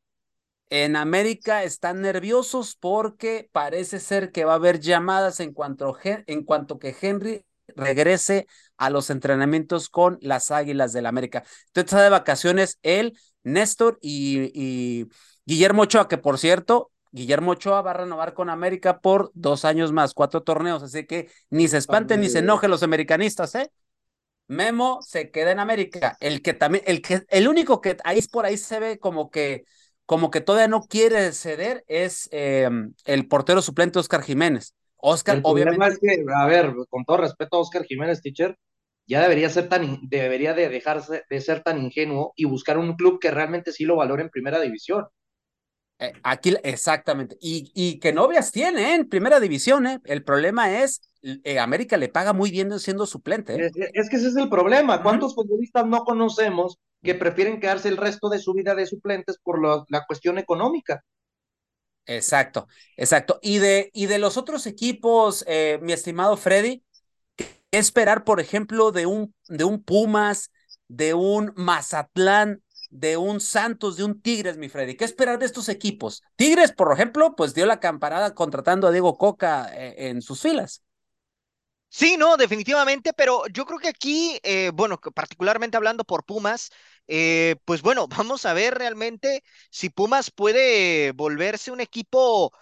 En 0.68 0.96
América 0.96 1.64
están 1.64 2.02
nerviosos 2.02 2.76
porque 2.76 3.48
parece 3.52 4.00
ser 4.00 4.32
que 4.32 4.44
va 4.44 4.52
a 4.52 4.56
haber 4.56 4.80
llamadas 4.80 5.40
en 5.40 5.54
cuanto, 5.54 5.96
en 6.04 6.44
cuanto 6.44 6.78
que 6.78 6.94
Henry 7.00 7.44
regrese 7.68 8.46
a 8.76 8.90
los 8.90 9.08
entrenamientos 9.08 9.88
con 9.88 10.18
las 10.20 10.50
Águilas 10.50 10.92
del 10.92 11.04
la 11.04 11.08
América. 11.08 11.44
Entonces 11.68 11.84
está 11.92 12.02
de 12.02 12.10
vacaciones 12.10 12.78
él, 12.82 13.18
Néstor 13.42 13.98
y, 14.02 14.50
y 14.54 15.08
Guillermo 15.46 15.82
Ochoa, 15.82 16.08
que 16.08 16.18
por 16.18 16.38
cierto, 16.38 16.90
Guillermo 17.12 17.52
Ochoa 17.52 17.82
va 17.82 17.90
a 17.90 17.94
renovar 17.94 18.32
con 18.34 18.50
América 18.50 19.00
por 19.00 19.30
dos 19.34 19.64
años 19.64 19.92
más, 19.92 20.14
cuatro 20.14 20.42
torneos, 20.42 20.82
así 20.82 21.06
que 21.06 21.30
ni 21.50 21.68
se 21.68 21.76
espanten 21.78 22.20
ni 22.20 22.28
se 22.28 22.40
enojen 22.40 22.70
los 22.70 22.82
americanistas, 22.82 23.54
¿eh? 23.54 23.70
Memo 24.48 25.00
se 25.02 25.30
queda 25.30 25.52
en 25.52 25.60
América. 25.60 26.16
El 26.20 26.42
que 26.42 26.54
también, 26.54 26.84
el 26.86 27.00
que, 27.00 27.22
el 27.28 27.48
único 27.48 27.80
que 27.80 27.96
ahí 28.04 28.20
por 28.30 28.44
ahí 28.44 28.56
se 28.56 28.80
ve 28.80 28.98
como 28.98 29.30
que, 29.30 29.64
como 30.06 30.30
que 30.30 30.40
todavía 30.40 30.68
no 30.68 30.82
quiere 30.82 31.32
ceder 31.32 31.84
es 31.86 32.28
em, 32.32 32.94
el 33.04 33.28
portero 33.28 33.62
suplente 33.62 33.98
Oscar 33.98 34.22
Jiménez. 34.22 34.74
Oscar, 34.96 35.40
obviamente. 35.42 35.86
Es 35.86 35.98
que, 35.98 36.24
a 36.34 36.46
ver, 36.46 36.74
con 36.88 37.04
todo 37.04 37.18
respeto 37.18 37.56
a 37.56 37.60
Oscar 37.60 37.84
Jiménez, 37.84 38.22
teacher, 38.22 38.56
ya 39.06 39.20
debería 39.20 39.50
ser 39.50 39.68
tan, 39.68 39.98
debería 40.02 40.54
de 40.54 40.68
dejarse 40.68 41.24
de 41.28 41.40
ser 41.40 41.62
tan 41.62 41.82
ingenuo 41.82 42.32
y 42.36 42.44
buscar 42.44 42.78
un 42.78 42.94
club 42.94 43.18
que 43.20 43.30
realmente 43.30 43.72
sí 43.72 43.84
lo 43.84 43.96
valore 43.96 44.22
en 44.22 44.30
primera 44.30 44.60
división. 44.60 45.06
Eh, 46.02 46.12
aquí, 46.24 46.56
exactamente. 46.64 47.36
Y, 47.40 47.70
y 47.74 48.00
que 48.00 48.12
novias 48.12 48.50
tiene 48.50 48.90
¿eh? 48.90 48.94
en 48.96 49.08
primera 49.08 49.38
división, 49.38 49.86
¿eh? 49.86 50.00
El 50.04 50.24
problema 50.24 50.82
es, 50.82 51.00
eh, 51.22 51.60
América 51.60 51.96
le 51.96 52.08
paga 52.08 52.32
muy 52.32 52.50
bien 52.50 52.76
siendo 52.80 53.06
suplente. 53.06 53.54
¿eh? 53.54 53.70
Es, 53.94 54.10
que 54.10 54.16
ese 54.16 54.26
es 54.26 54.36
el 54.36 54.48
problema. 54.48 55.00
¿Cuántos 55.00 55.36
futbolistas 55.36 55.86
no 55.86 56.02
conocemos 56.02 56.78
que 57.04 57.14
prefieren 57.14 57.60
quedarse 57.60 57.88
el 57.88 57.96
resto 57.96 58.28
de 58.30 58.40
su 58.40 58.52
vida 58.52 58.74
de 58.74 58.86
suplentes 58.86 59.38
por 59.40 59.62
la 59.62 60.04
cuestión 60.04 60.38
económica? 60.38 61.04
Exacto, 62.06 62.66
exacto. 62.96 63.38
Y 63.40 63.58
de, 63.58 63.90
y 63.92 64.06
de 64.06 64.18
los 64.18 64.36
otros 64.36 64.66
equipos, 64.66 65.44
mi 65.82 65.92
estimado 65.92 66.36
Freddy, 66.36 66.82
¿qué 67.36 67.46
esperar, 67.70 68.24
por 68.24 68.40
ejemplo, 68.40 68.90
de 68.90 69.06
un, 69.06 69.32
de 69.46 69.62
un 69.62 69.84
Pumas, 69.84 70.50
de 70.88 71.14
un 71.14 71.52
Mazatlán, 71.54 72.60
de 72.92 73.16
un 73.16 73.40
Santos, 73.40 73.96
de 73.96 74.04
un 74.04 74.20
Tigres, 74.20 74.58
mi 74.58 74.68
Freddy. 74.68 74.96
¿Qué 74.96 75.06
esperar 75.06 75.38
de 75.38 75.46
estos 75.46 75.70
equipos? 75.70 76.22
Tigres, 76.36 76.72
por 76.72 76.92
ejemplo, 76.92 77.34
pues 77.34 77.54
dio 77.54 77.64
la 77.64 77.80
camparada 77.80 78.34
contratando 78.34 78.86
a 78.86 78.92
Diego 78.92 79.16
Coca 79.16 79.70
eh, 79.74 80.10
en 80.10 80.20
sus 80.20 80.42
filas. 80.42 80.82
Sí, 81.88 82.16
no, 82.18 82.36
definitivamente, 82.36 83.12
pero 83.14 83.46
yo 83.48 83.64
creo 83.64 83.78
que 83.78 83.88
aquí, 83.88 84.38
eh, 84.42 84.70
bueno, 84.74 84.98
particularmente 84.98 85.76
hablando 85.76 86.04
por 86.04 86.24
Pumas, 86.24 86.70
eh, 87.08 87.56
pues 87.64 87.80
bueno, 87.82 88.08
vamos 88.26 88.44
a 88.44 88.52
ver 88.52 88.74
realmente 88.74 89.42
si 89.70 89.88
Pumas 89.88 90.30
puede 90.30 91.12
volverse 91.12 91.70
un 91.72 91.80
equipo 91.80 92.52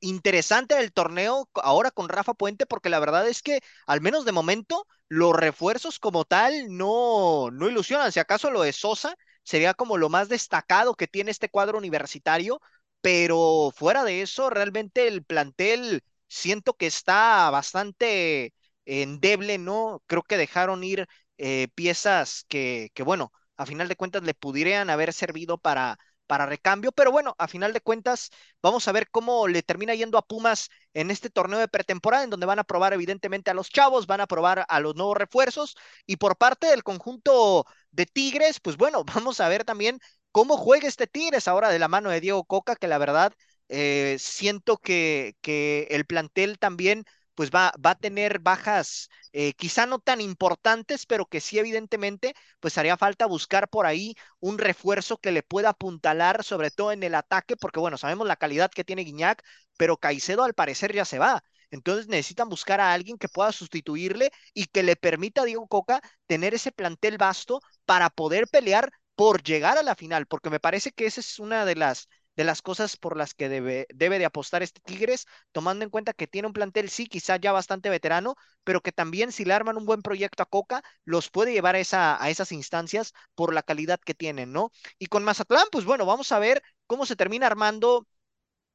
interesante 0.00 0.74
del 0.74 0.92
torneo 0.92 1.48
ahora 1.54 1.92
con 1.92 2.08
Rafa 2.08 2.34
Puente, 2.34 2.66
porque 2.66 2.88
la 2.88 2.98
verdad 2.98 3.28
es 3.28 3.40
que, 3.40 3.60
al 3.86 4.00
menos 4.00 4.24
de 4.24 4.32
momento, 4.32 4.86
los 5.08 5.32
refuerzos 5.34 6.00
como 6.00 6.24
tal 6.24 6.76
no, 6.76 7.50
no 7.52 7.68
ilusionan. 7.68 8.10
Si 8.10 8.18
acaso 8.18 8.50
lo 8.50 8.62
de 8.62 8.72
Sosa, 8.72 9.14
sería 9.44 9.74
como 9.74 9.96
lo 9.98 10.08
más 10.08 10.28
destacado 10.28 10.94
que 10.96 11.06
tiene 11.08 11.30
este 11.30 11.48
cuadro 11.48 11.78
universitario, 11.78 12.60
pero 13.00 13.72
fuera 13.76 14.04
de 14.04 14.22
eso, 14.22 14.50
realmente 14.50 15.06
el 15.08 15.24
plantel 15.24 16.02
siento 16.28 16.74
que 16.74 16.86
está 16.86 17.50
bastante 17.50 18.54
endeble, 18.86 19.58
¿no? 19.58 20.02
Creo 20.06 20.22
que 20.22 20.36
dejaron 20.38 20.82
ir 20.84 21.06
eh, 21.38 21.68
piezas 21.74 22.44
que, 22.48 22.90
que, 22.94 23.02
bueno, 23.02 23.32
a 23.56 23.66
final 23.66 23.88
de 23.88 23.96
cuentas 23.96 24.22
le 24.22 24.34
pudieran 24.34 24.90
haber 24.90 25.12
servido 25.12 25.58
para 25.58 25.98
para 26.34 26.46
recambio, 26.46 26.90
pero 26.90 27.12
bueno, 27.12 27.36
a 27.38 27.46
final 27.46 27.72
de 27.72 27.80
cuentas 27.80 28.30
vamos 28.60 28.88
a 28.88 28.92
ver 28.92 29.08
cómo 29.08 29.46
le 29.46 29.62
termina 29.62 29.94
yendo 29.94 30.18
a 30.18 30.22
Pumas 30.26 30.68
en 30.92 31.12
este 31.12 31.30
torneo 31.30 31.60
de 31.60 31.68
pretemporada, 31.68 32.24
en 32.24 32.30
donde 32.30 32.44
van 32.46 32.58
a 32.58 32.64
probar 32.64 32.92
evidentemente 32.92 33.52
a 33.52 33.54
los 33.54 33.70
chavos, 33.70 34.08
van 34.08 34.20
a 34.20 34.26
probar 34.26 34.66
a 34.68 34.80
los 34.80 34.96
nuevos 34.96 35.16
refuerzos 35.16 35.76
y 36.06 36.16
por 36.16 36.36
parte 36.36 36.66
del 36.66 36.82
conjunto 36.82 37.66
de 37.92 38.06
Tigres, 38.06 38.58
pues 38.58 38.76
bueno, 38.76 39.04
vamos 39.28 39.38
a 39.40 39.48
ver 39.48 39.62
también 39.64 40.00
cómo 40.32 40.56
juega 40.56 40.88
este 40.88 41.06
Tigres 41.06 41.46
ahora 41.46 41.68
de 41.68 41.78
la 41.78 41.86
mano 41.86 42.10
de 42.10 42.20
Diego 42.20 42.42
Coca, 42.44 42.74
que 42.74 42.88
la 42.88 42.98
verdad 42.98 43.32
eh, 43.68 44.16
siento 44.18 44.78
que, 44.78 45.36
que 45.40 45.86
el 45.90 46.04
plantel 46.04 46.58
también 46.58 47.04
pues 47.34 47.50
va, 47.50 47.72
va 47.84 47.90
a 47.90 47.94
tener 47.94 48.38
bajas 48.38 49.08
eh, 49.32 49.52
quizá 49.54 49.86
no 49.86 49.98
tan 49.98 50.20
importantes, 50.20 51.06
pero 51.06 51.26
que 51.26 51.40
sí 51.40 51.58
evidentemente 51.58 52.34
pues 52.60 52.78
haría 52.78 52.96
falta 52.96 53.26
buscar 53.26 53.68
por 53.68 53.86
ahí 53.86 54.14
un 54.40 54.58
refuerzo 54.58 55.18
que 55.18 55.32
le 55.32 55.42
pueda 55.42 55.70
apuntalar, 55.70 56.44
sobre 56.44 56.70
todo 56.70 56.92
en 56.92 57.02
el 57.02 57.14
ataque, 57.14 57.56
porque 57.56 57.80
bueno, 57.80 57.98
sabemos 57.98 58.26
la 58.26 58.36
calidad 58.36 58.70
que 58.70 58.84
tiene 58.84 59.02
Guiñac, 59.04 59.42
pero 59.76 59.96
Caicedo 59.96 60.44
al 60.44 60.54
parecer 60.54 60.92
ya 60.94 61.04
se 61.04 61.18
va. 61.18 61.42
Entonces 61.70 62.06
necesitan 62.08 62.48
buscar 62.48 62.80
a 62.80 62.92
alguien 62.92 63.18
que 63.18 63.28
pueda 63.28 63.50
sustituirle 63.52 64.30
y 64.52 64.66
que 64.66 64.82
le 64.82 64.96
permita 64.96 65.42
a 65.42 65.44
Diego 65.44 65.66
Coca 65.66 66.00
tener 66.26 66.54
ese 66.54 66.70
plantel 66.72 67.18
vasto 67.18 67.60
para 67.84 68.10
poder 68.10 68.46
pelear 68.48 68.90
por 69.16 69.42
llegar 69.42 69.78
a 69.78 69.82
la 69.82 69.94
final, 69.94 70.26
porque 70.26 70.50
me 70.50 70.60
parece 70.60 70.92
que 70.92 71.06
esa 71.06 71.20
es 71.20 71.38
una 71.38 71.64
de 71.64 71.76
las 71.76 72.08
de 72.36 72.44
las 72.44 72.62
cosas 72.62 72.96
por 72.96 73.16
las 73.16 73.34
que 73.34 73.48
debe, 73.48 73.86
debe 73.94 74.18
de 74.18 74.24
apostar 74.24 74.62
este 74.62 74.80
Tigres, 74.80 75.26
tomando 75.52 75.84
en 75.84 75.90
cuenta 75.90 76.12
que 76.12 76.26
tiene 76.26 76.48
un 76.48 76.54
plantel, 76.54 76.90
sí, 76.90 77.06
quizá 77.06 77.36
ya 77.36 77.52
bastante 77.52 77.90
veterano, 77.90 78.34
pero 78.64 78.80
que 78.82 78.92
también 78.92 79.32
si 79.32 79.44
le 79.44 79.54
arman 79.54 79.76
un 79.76 79.86
buen 79.86 80.02
proyecto 80.02 80.42
a 80.42 80.46
Coca, 80.46 80.82
los 81.04 81.30
puede 81.30 81.52
llevar 81.52 81.74
a, 81.76 81.80
esa, 81.80 82.22
a 82.22 82.30
esas 82.30 82.52
instancias 82.52 83.12
por 83.34 83.54
la 83.54 83.62
calidad 83.62 84.00
que 84.00 84.14
tienen, 84.14 84.52
¿no? 84.52 84.72
Y 84.98 85.06
con 85.06 85.24
Mazatlán, 85.24 85.66
pues 85.72 85.84
bueno, 85.84 86.06
vamos 86.06 86.32
a 86.32 86.38
ver 86.38 86.62
cómo 86.86 87.06
se 87.06 87.16
termina 87.16 87.46
armando 87.46 88.06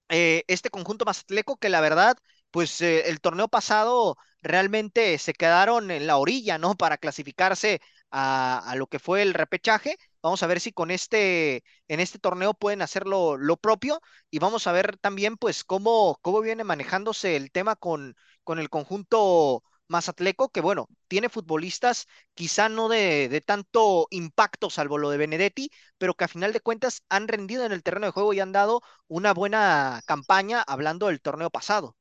eh, 0.09 0.43
este 0.47 0.69
conjunto 0.69 1.05
mazatleco, 1.05 1.57
que 1.57 1.69
la 1.69 1.81
verdad, 1.81 2.17
pues 2.51 2.81
eh, 2.81 3.09
el 3.09 3.21
torneo 3.21 3.47
pasado 3.47 4.17
realmente 4.41 5.17
se 5.17 5.33
quedaron 5.33 5.91
en 5.91 6.07
la 6.07 6.17
orilla, 6.17 6.57
¿no? 6.57 6.75
Para 6.75 6.97
clasificarse 6.97 7.81
a, 8.11 8.73
lo 8.77 8.87
que 8.87 8.99
fue 8.99 9.21
el 9.21 9.33
repechaje 9.33 9.97
Vamos 10.21 10.43
a 10.43 10.47
ver 10.47 10.59
si 10.59 10.71
con 10.73 10.91
este, 10.91 11.63
en 11.87 11.99
este 12.01 12.19
torneo 12.19 12.53
pueden 12.53 12.81
hacer 12.81 13.07
lo, 13.07 13.37
propio 13.57 14.01
y 14.29 14.39
vamos 14.39 14.67
a 14.67 14.71
ver 14.73 14.97
también 14.97 15.37
pues 15.37 15.63
cómo, 15.63 16.17
cómo 16.21 16.41
viene 16.41 16.63
manejándose 16.65 17.35
el 17.37 17.51
tema 17.51 17.75
con, 17.77 18.15
con 18.43 18.59
el 18.59 18.69
conjunto 18.69 19.63
Mazatleco, 19.87 20.49
que 20.49 20.61
bueno, 20.61 20.87
tiene 21.07 21.29
futbolistas 21.29 22.07
quizá 22.33 22.69
no 22.69 22.89
de, 22.89 23.29
de, 23.29 23.41
tanto 23.41 24.07
impacto 24.11 24.69
salvo 24.69 24.97
lo 24.97 25.09
de 25.09 25.17
Benedetti, 25.17 25.71
pero 25.97 26.13
que 26.15 26.25
a 26.25 26.27
final 26.27 26.53
de 26.53 26.61
cuentas 26.61 27.03
han 27.09 27.27
rendido 27.27 27.65
en 27.65 27.71
el 27.71 27.83
terreno 27.83 28.05
de 28.07 28.11
juego 28.11 28.33
y 28.33 28.39
han 28.41 28.51
dado 28.51 28.81
una 29.07 29.33
buena 29.33 30.01
campaña 30.05 30.61
hablando 30.67 31.07
del 31.07 31.21
torneo 31.21 31.49
pasado. 31.49 31.95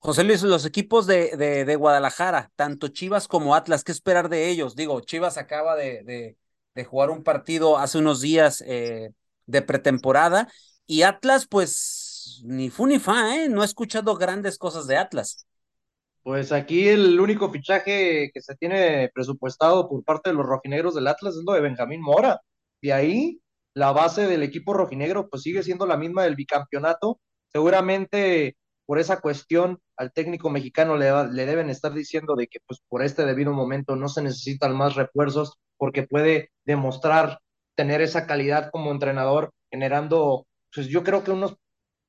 José 0.00 0.24
Luis, 0.24 0.42
los 0.42 0.64
equipos 0.64 1.06
de, 1.06 1.36
de, 1.36 1.76
Guadalajara, 1.76 2.50
tanto 2.56 2.88
Chivas 2.88 3.28
como 3.28 3.54
Atlas, 3.54 3.84
¿qué 3.84 3.92
esperar 3.92 4.28
de 4.28 4.48
ellos? 4.48 4.74
Digo, 4.74 5.00
Chivas 5.00 5.38
acaba 5.38 5.76
de, 5.76 6.36
de 6.74 6.84
jugar 6.84 7.10
un 7.10 7.22
partido 7.22 7.78
hace 7.78 7.98
unos 7.98 8.20
días 8.20 8.62
eh, 8.66 9.12
de 9.46 9.62
pretemporada 9.62 10.48
y 10.86 11.02
Atlas 11.02 11.46
pues 11.46 12.42
ni 12.44 12.70
fu 12.70 12.86
ni 12.86 12.98
fa, 12.98 13.36
¿eh? 13.36 13.48
No 13.48 13.62
he 13.62 13.64
escuchado 13.64 14.16
grandes 14.16 14.58
cosas 14.58 14.86
de 14.86 14.96
Atlas. 14.96 15.46
Pues 16.22 16.52
aquí 16.52 16.88
el 16.88 17.18
único 17.18 17.50
fichaje 17.50 18.30
que 18.32 18.40
se 18.42 18.54
tiene 18.56 19.10
presupuestado 19.14 19.88
por 19.88 20.04
parte 20.04 20.30
de 20.30 20.36
los 20.36 20.46
rojinegros 20.46 20.94
del 20.94 21.08
Atlas 21.08 21.34
es 21.34 21.42
lo 21.44 21.52
de 21.54 21.60
Benjamín 21.60 22.02
Mora. 22.02 22.40
De 22.82 22.92
ahí 22.92 23.40
la 23.74 23.92
base 23.92 24.26
del 24.26 24.42
equipo 24.42 24.74
rojinegro 24.74 25.28
pues 25.28 25.42
sigue 25.42 25.62
siendo 25.62 25.86
la 25.86 25.96
misma 25.96 26.24
del 26.24 26.36
bicampeonato. 26.36 27.20
Seguramente 27.52 28.56
por 28.90 28.98
esa 28.98 29.20
cuestión 29.20 29.78
al 29.96 30.12
técnico 30.12 30.50
mexicano 30.50 30.96
le, 30.96 31.12
le, 31.30 31.46
deben 31.46 31.70
estar 31.70 31.94
diciendo 31.94 32.34
de 32.34 32.48
que 32.48 32.58
pues 32.66 32.80
por 32.88 33.04
este 33.04 33.24
debido 33.24 33.52
momento 33.52 33.94
no 33.94 34.08
se 34.08 34.20
necesitan 34.20 34.74
más 34.76 34.96
refuerzos 34.96 35.60
porque 35.76 36.08
puede 36.08 36.50
demostrar 36.64 37.38
tener 37.76 38.00
esa 38.00 38.26
calidad 38.26 38.68
como 38.72 38.90
entrenador 38.90 39.52
generando 39.70 40.44
pues 40.74 40.88
yo 40.88 41.04
creo 41.04 41.22
que 41.22 41.30
unos 41.30 41.54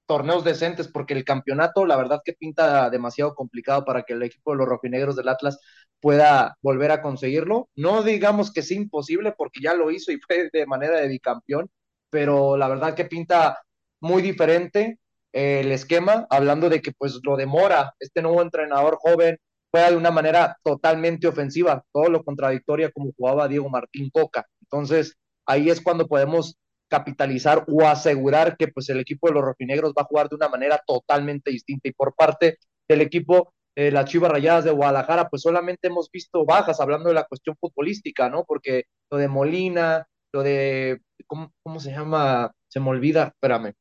torneos 0.07 0.43
decentes 0.43 0.87
porque 0.87 1.13
el 1.13 1.23
campeonato 1.23 1.85
la 1.85 1.97
verdad 1.97 2.21
que 2.25 2.33
pinta 2.33 2.89
demasiado 2.89 3.35
complicado 3.35 3.85
para 3.85 4.01
que 4.01 4.13
el 4.13 4.23
equipo 4.23 4.49
de 4.49 4.57
los 4.57 4.67
rojinegros 4.67 5.15
del 5.15 5.29
Atlas 5.29 5.59
pueda 5.99 6.57
volver 6.63 6.89
a 6.89 7.03
conseguirlo. 7.03 7.69
No 7.75 8.01
digamos 8.01 8.51
que 8.51 8.63
sea 8.63 8.77
imposible 8.77 9.35
porque 9.37 9.59
ya 9.61 9.75
lo 9.75 9.91
hizo 9.91 10.11
y 10.11 10.17
fue 10.19 10.49
de 10.51 10.65
manera 10.65 10.97
de 10.97 11.09
bicampeón, 11.09 11.69
pero 12.09 12.57
la 12.57 12.67
verdad 12.67 12.95
que 12.95 13.05
pinta 13.05 13.59
muy 13.99 14.23
diferente 14.23 14.97
el 15.33 15.71
esquema, 15.71 16.27
hablando 16.29 16.69
de 16.69 16.81
que 16.81 16.91
pues 16.91 17.19
lo 17.23 17.37
demora 17.37 17.93
este 17.99 18.21
nuevo 18.21 18.41
entrenador 18.41 18.97
joven, 18.99 19.37
juega 19.71 19.91
de 19.91 19.97
una 19.97 20.11
manera 20.11 20.57
totalmente 20.63 21.27
ofensiva, 21.27 21.83
todo 21.93 22.09
lo 22.09 22.23
contradictoria 22.23 22.91
como 22.91 23.13
jugaba 23.13 23.47
Diego 23.47 23.69
Martín 23.69 24.09
Coca. 24.11 24.45
Entonces, 24.61 25.15
ahí 25.45 25.69
es 25.69 25.81
cuando 25.81 26.07
podemos 26.07 26.57
capitalizar 26.89 27.65
o 27.67 27.87
asegurar 27.87 28.57
que 28.57 28.67
pues 28.67 28.89
el 28.89 28.99
equipo 28.99 29.27
de 29.27 29.33
los 29.33 29.43
rojinegros 29.43 29.93
va 29.97 30.01
a 30.03 30.05
jugar 30.05 30.27
de 30.27 30.35
una 30.35 30.49
manera 30.49 30.81
totalmente 30.85 31.49
distinta. 31.49 31.87
Y 31.87 31.93
por 31.93 32.13
parte 32.15 32.57
del 32.87 33.01
equipo, 33.01 33.53
eh, 33.75 33.91
las 33.91 34.05
Chivas 34.05 34.31
Rayadas 34.31 34.65
de 34.65 34.71
Guadalajara, 34.71 35.29
pues 35.29 35.41
solamente 35.41 35.87
hemos 35.87 36.11
visto 36.11 36.45
bajas, 36.45 36.81
hablando 36.81 37.07
de 37.07 37.15
la 37.15 37.23
cuestión 37.23 37.55
futbolística, 37.59 38.29
¿no? 38.29 38.43
Porque 38.43 38.83
lo 39.09 39.17
de 39.17 39.29
Molina, 39.29 40.05
lo 40.33 40.43
de, 40.43 41.01
¿cómo, 41.27 41.53
cómo 41.63 41.79
se 41.79 41.91
llama? 41.91 42.51
Se 42.67 42.81
me 42.81 42.89
olvida, 42.89 43.27
espérame, 43.27 43.73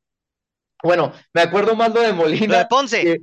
bueno, 0.83 1.12
me 1.33 1.43
acuerdo 1.43 1.74
más 1.74 1.93
lo 1.95 2.01
de 2.01 2.12
Molina. 2.12 2.59
de 2.59 2.66
Ponce. 2.66 3.20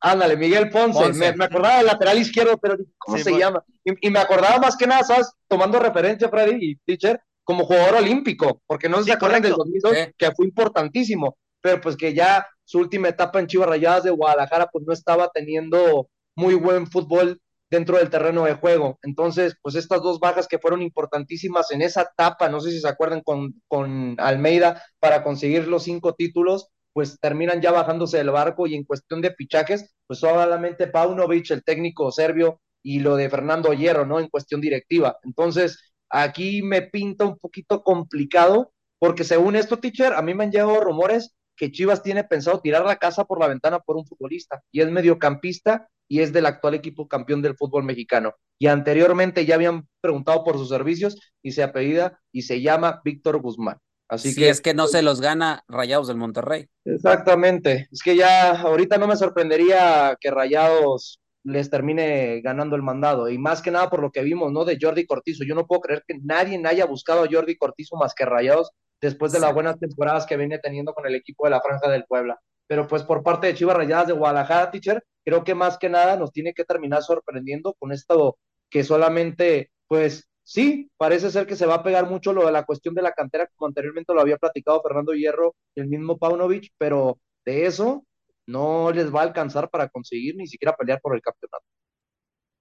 ándale, 0.00 0.36
Miguel 0.36 0.70
Ponce. 0.70 1.12
Me, 1.12 1.44
acordaba 1.44 1.78
del 1.78 1.86
lateral 1.86 2.18
izquierdo, 2.18 2.58
pero 2.58 2.76
¿cómo 2.98 3.18
se 3.18 3.36
llama? 3.36 3.62
Y, 3.84 4.10
me 4.10 4.18
acordaba 4.18 4.58
más 4.58 4.76
que 4.76 4.86
nada, 4.86 5.02
¿sabes? 5.02 5.32
Tomando 5.48 5.78
referencia, 5.78 6.28
Freddy 6.28 6.56
y 6.60 6.76
Teacher, 6.84 7.20
como 7.42 7.64
jugador 7.64 7.96
olímpico, 7.96 8.60
porque 8.66 8.88
no 8.88 9.02
se 9.02 9.12
acuerdan 9.12 9.42
del 9.42 9.54
2002, 9.54 9.92
que 10.16 10.32
fue 10.32 10.46
importantísimo. 10.46 11.36
pero 11.60 11.80
pues 11.80 11.96
que 11.96 12.12
ya 12.12 12.46
su 12.64 12.78
última 12.78 13.08
etapa 13.08 13.40
en 13.40 13.46
Chivas 13.46 13.68
Rayadas 13.68 14.04
de 14.04 14.10
Guadalajara 14.10 14.68
pues 14.72 14.84
no 14.86 14.92
estaba 14.92 15.30
teniendo 15.32 16.08
muy 16.36 16.54
buen 16.54 16.86
fútbol 16.86 17.40
dentro 17.70 17.98
del 17.98 18.10
terreno 18.10 18.44
de 18.44 18.54
juego. 18.54 18.98
Entonces, 19.02 19.56
pues 19.60 19.74
estas 19.74 20.02
dos 20.02 20.20
bajas 20.20 20.46
que 20.46 20.58
fueron 20.58 20.82
importantísimas 20.82 21.70
en 21.72 21.82
esa 21.82 22.02
etapa, 22.02 22.48
no 22.48 22.60
sé 22.60 22.70
si 22.70 22.80
se 22.80 22.88
acuerdan 22.88 23.20
con, 23.22 23.60
con 23.68 24.14
Almeida 24.18 24.82
para 25.00 25.22
conseguir 25.22 25.66
los 25.66 25.84
cinco 25.84 26.14
títulos, 26.14 26.68
pues 26.94 27.18
terminan 27.20 27.60
ya 27.60 27.72
bajándose 27.72 28.16
del 28.16 28.30
barco 28.30 28.66
y 28.66 28.74
en 28.74 28.84
cuestión 28.84 29.20
de 29.20 29.34
fichajes, 29.34 29.94
pues 30.06 30.20
solamente 30.20 30.86
Paunovic, 30.86 31.50
el 31.50 31.64
técnico 31.64 32.10
serbio, 32.10 32.60
y 32.82 33.00
lo 33.00 33.16
de 33.16 33.28
Fernando 33.28 33.72
Hierro, 33.72 34.06
¿no? 34.06 34.20
En 34.20 34.28
cuestión 34.28 34.60
directiva. 34.60 35.18
Entonces, 35.24 35.94
aquí 36.08 36.62
me 36.62 36.82
pinta 36.82 37.24
un 37.24 37.38
poquito 37.38 37.82
complicado, 37.82 38.72
porque 38.98 39.24
según 39.24 39.56
esto, 39.56 39.78
teacher, 39.78 40.12
a 40.12 40.22
mí 40.22 40.34
me 40.34 40.44
han 40.44 40.52
llegado 40.52 40.80
rumores 40.80 41.34
que 41.56 41.72
Chivas 41.72 42.02
tiene 42.02 42.24
pensado 42.24 42.60
tirar 42.60 42.84
la 42.84 42.96
casa 42.96 43.24
por 43.24 43.40
la 43.40 43.48
ventana 43.48 43.80
por 43.80 43.96
un 43.96 44.06
futbolista, 44.06 44.62
y 44.70 44.80
es 44.80 44.90
mediocampista 44.90 45.88
y 46.06 46.20
es 46.20 46.32
del 46.32 46.46
actual 46.46 46.74
equipo 46.74 47.08
campeón 47.08 47.42
del 47.42 47.56
fútbol 47.56 47.84
mexicano. 47.84 48.34
Y 48.58 48.66
anteriormente 48.66 49.46
ya 49.46 49.56
habían 49.56 49.88
preguntado 50.00 50.44
por 50.44 50.58
sus 50.58 50.68
servicios 50.68 51.18
y 51.42 51.52
se 51.52 51.62
apellida 51.62 52.20
y 52.30 52.42
se 52.42 52.60
llama 52.60 53.00
Víctor 53.04 53.40
Guzmán. 53.40 53.78
Así 54.14 54.32
si 54.32 54.40
que 54.40 54.48
es 54.48 54.60
que 54.60 54.74
no 54.74 54.86
se 54.86 55.02
los 55.02 55.20
gana 55.20 55.64
Rayados 55.68 56.08
del 56.08 56.16
Monterrey. 56.16 56.68
Exactamente. 56.84 57.88
Es 57.92 58.02
que 58.02 58.16
ya 58.16 58.60
ahorita 58.60 58.98
no 58.98 59.06
me 59.06 59.16
sorprendería 59.16 60.16
que 60.20 60.30
Rayados 60.30 61.20
les 61.44 61.70
termine 61.70 62.40
ganando 62.40 62.74
el 62.76 62.82
mandado. 62.82 63.28
Y 63.28 63.38
más 63.38 63.62
que 63.62 63.70
nada 63.70 63.90
por 63.90 64.00
lo 64.00 64.10
que 64.10 64.22
vimos, 64.22 64.50
¿no? 64.50 64.64
De 64.64 64.78
Jordi 64.80 65.06
Cortizo. 65.06 65.44
Yo 65.44 65.54
no 65.54 65.66
puedo 65.66 65.82
creer 65.82 66.02
que 66.06 66.18
nadie 66.22 66.60
haya 66.66 66.86
buscado 66.86 67.22
a 67.22 67.28
Jordi 67.30 67.56
Cortizo 67.56 67.96
más 67.96 68.14
que 68.14 68.24
Rayados 68.24 68.70
después 69.00 69.32
de 69.32 69.40
las 69.40 69.52
buenas 69.52 69.78
temporadas 69.78 70.24
que 70.26 70.36
viene 70.36 70.58
teniendo 70.58 70.94
con 70.94 71.06
el 71.06 71.14
equipo 71.14 71.44
de 71.44 71.50
la 71.50 71.60
Franja 71.60 71.90
del 71.90 72.04
Puebla. 72.04 72.40
Pero 72.66 72.86
pues 72.86 73.02
por 73.02 73.22
parte 73.22 73.46
de 73.46 73.54
Chivas 73.54 73.76
Rayadas 73.76 74.06
de 74.06 74.14
Guadalajara, 74.14 74.70
teacher, 74.70 75.04
creo 75.24 75.44
que 75.44 75.54
más 75.54 75.76
que 75.76 75.90
nada 75.90 76.16
nos 76.16 76.32
tiene 76.32 76.54
que 76.54 76.64
terminar 76.64 77.02
sorprendiendo 77.02 77.74
con 77.78 77.92
esto 77.92 78.38
que 78.70 78.82
solamente, 78.82 79.70
pues 79.86 80.28
sí, 80.44 80.90
parece 80.96 81.30
ser 81.30 81.46
que 81.46 81.56
se 81.56 81.66
va 81.66 81.76
a 81.76 81.82
pegar 81.82 82.08
mucho 82.08 82.32
lo 82.32 82.46
de 82.46 82.52
la 82.52 82.64
cuestión 82.64 82.94
de 82.94 83.02
la 83.02 83.12
cantera, 83.12 83.48
como 83.56 83.68
anteriormente 83.68 84.14
lo 84.14 84.20
había 84.20 84.36
platicado 84.38 84.82
Fernando 84.82 85.12
Hierro 85.14 85.56
y 85.74 85.80
el 85.80 85.88
mismo 85.88 86.18
Paunovic, 86.18 86.72
pero 86.78 87.18
de 87.44 87.66
eso 87.66 88.04
no 88.46 88.92
les 88.92 89.14
va 89.14 89.20
a 89.20 89.24
alcanzar 89.24 89.70
para 89.70 89.88
conseguir 89.88 90.36
ni 90.36 90.46
siquiera 90.46 90.76
pelear 90.76 91.00
por 91.00 91.14
el 91.14 91.22
campeonato. 91.22 91.64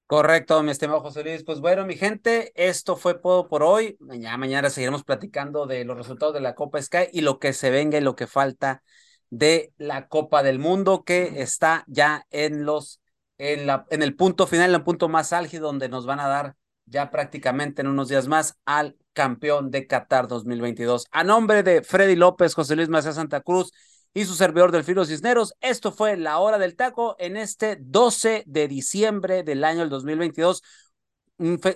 Correcto, 0.06 0.62
mi 0.62 0.72
estimado 0.72 1.00
José 1.02 1.24
Luis. 1.24 1.44
Pues 1.44 1.60
bueno, 1.60 1.86
mi 1.86 1.96
gente, 1.96 2.52
esto 2.56 2.96
fue 2.98 3.16
todo 3.16 3.48
por 3.48 3.64
hoy. 3.64 3.98
Mañana, 4.00 4.38
mañana 4.38 4.70
seguiremos 4.70 5.04
platicando 5.04 5.66
de 5.66 5.86
los 5.86 5.98
resultados 5.98 6.36
de 6.36 6.42
la 6.42 6.56
Copa 6.56 6.82
Sky 6.82 7.08
y 7.12 7.22
lo 7.22 7.40
que 7.40 7.54
se 7.54 7.72
venga 7.72 7.98
y 7.98 8.02
lo 8.02 8.16
que 8.16 8.28
falta 8.28 8.84
de 9.32 9.74
la 9.78 10.08
Copa 10.08 10.44
del 10.44 10.60
Mundo, 10.60 11.04
que 11.04 11.42
está 11.42 11.84
ya 11.88 12.28
en 12.30 12.64
los, 12.66 13.02
en 13.40 13.66
la, 13.66 13.86
en 13.90 14.04
el 14.04 14.16
punto 14.16 14.46
final, 14.46 14.70
en 14.70 14.76
el 14.76 14.84
punto 14.84 15.10
más 15.10 15.34
álgido, 15.34 15.68
donde 15.68 15.90
nos 15.90 16.06
van 16.06 16.20
a 16.20 16.28
dar 16.28 16.56
ya 16.86 17.10
prácticamente 17.12 17.82
en 17.82 17.88
unos 17.88 18.10
días 18.10 18.28
más 18.28 18.58
al 18.66 18.98
campeón 19.14 19.72
de 19.72 19.88
Qatar 19.88 20.28
2022. 20.28 21.08
A 21.12 21.24
nombre 21.24 21.64
de 21.64 21.82
Freddy 21.82 22.16
López, 22.16 22.54
José 22.54 22.76
Luis 22.76 22.90
Macías 22.90 23.16
Santa 23.16 23.42
Cruz 23.42 23.72
y 24.14 24.26
su 24.26 24.36
servidor 24.36 24.72
del 24.72 24.84
Filo 24.84 25.06
Cisneros. 25.06 25.54
Esto 25.62 25.92
fue 25.92 26.18
La 26.18 26.40
Hora 26.40 26.58
del 26.58 26.76
Taco 26.76 27.16
en 27.20 27.38
este 27.38 27.78
12 27.80 28.44
de 28.46 28.68
diciembre 28.68 29.44
del 29.44 29.64
año 29.64 29.88
2022. 29.88 30.64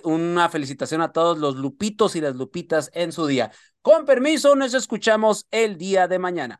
una 0.04 0.48
felicitación 0.48 1.02
a 1.02 1.12
todos 1.12 1.38
los 1.38 1.56
lupitos 1.56 2.14
y 2.14 2.20
las 2.20 2.36
lupitas 2.36 2.90
en 2.94 3.12
su 3.12 3.26
día. 3.26 3.50
Con 3.82 4.04
permiso, 4.04 4.54
nos 4.54 4.72
escuchamos 4.74 5.46
el 5.50 5.76
día 5.76 6.06
de 6.06 6.18
mañana. 6.18 6.58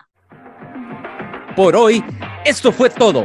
Por 1.57 1.76
hoy, 1.76 2.05
esto 2.44 2.72
fue 2.72 2.90
todo. 2.90 3.24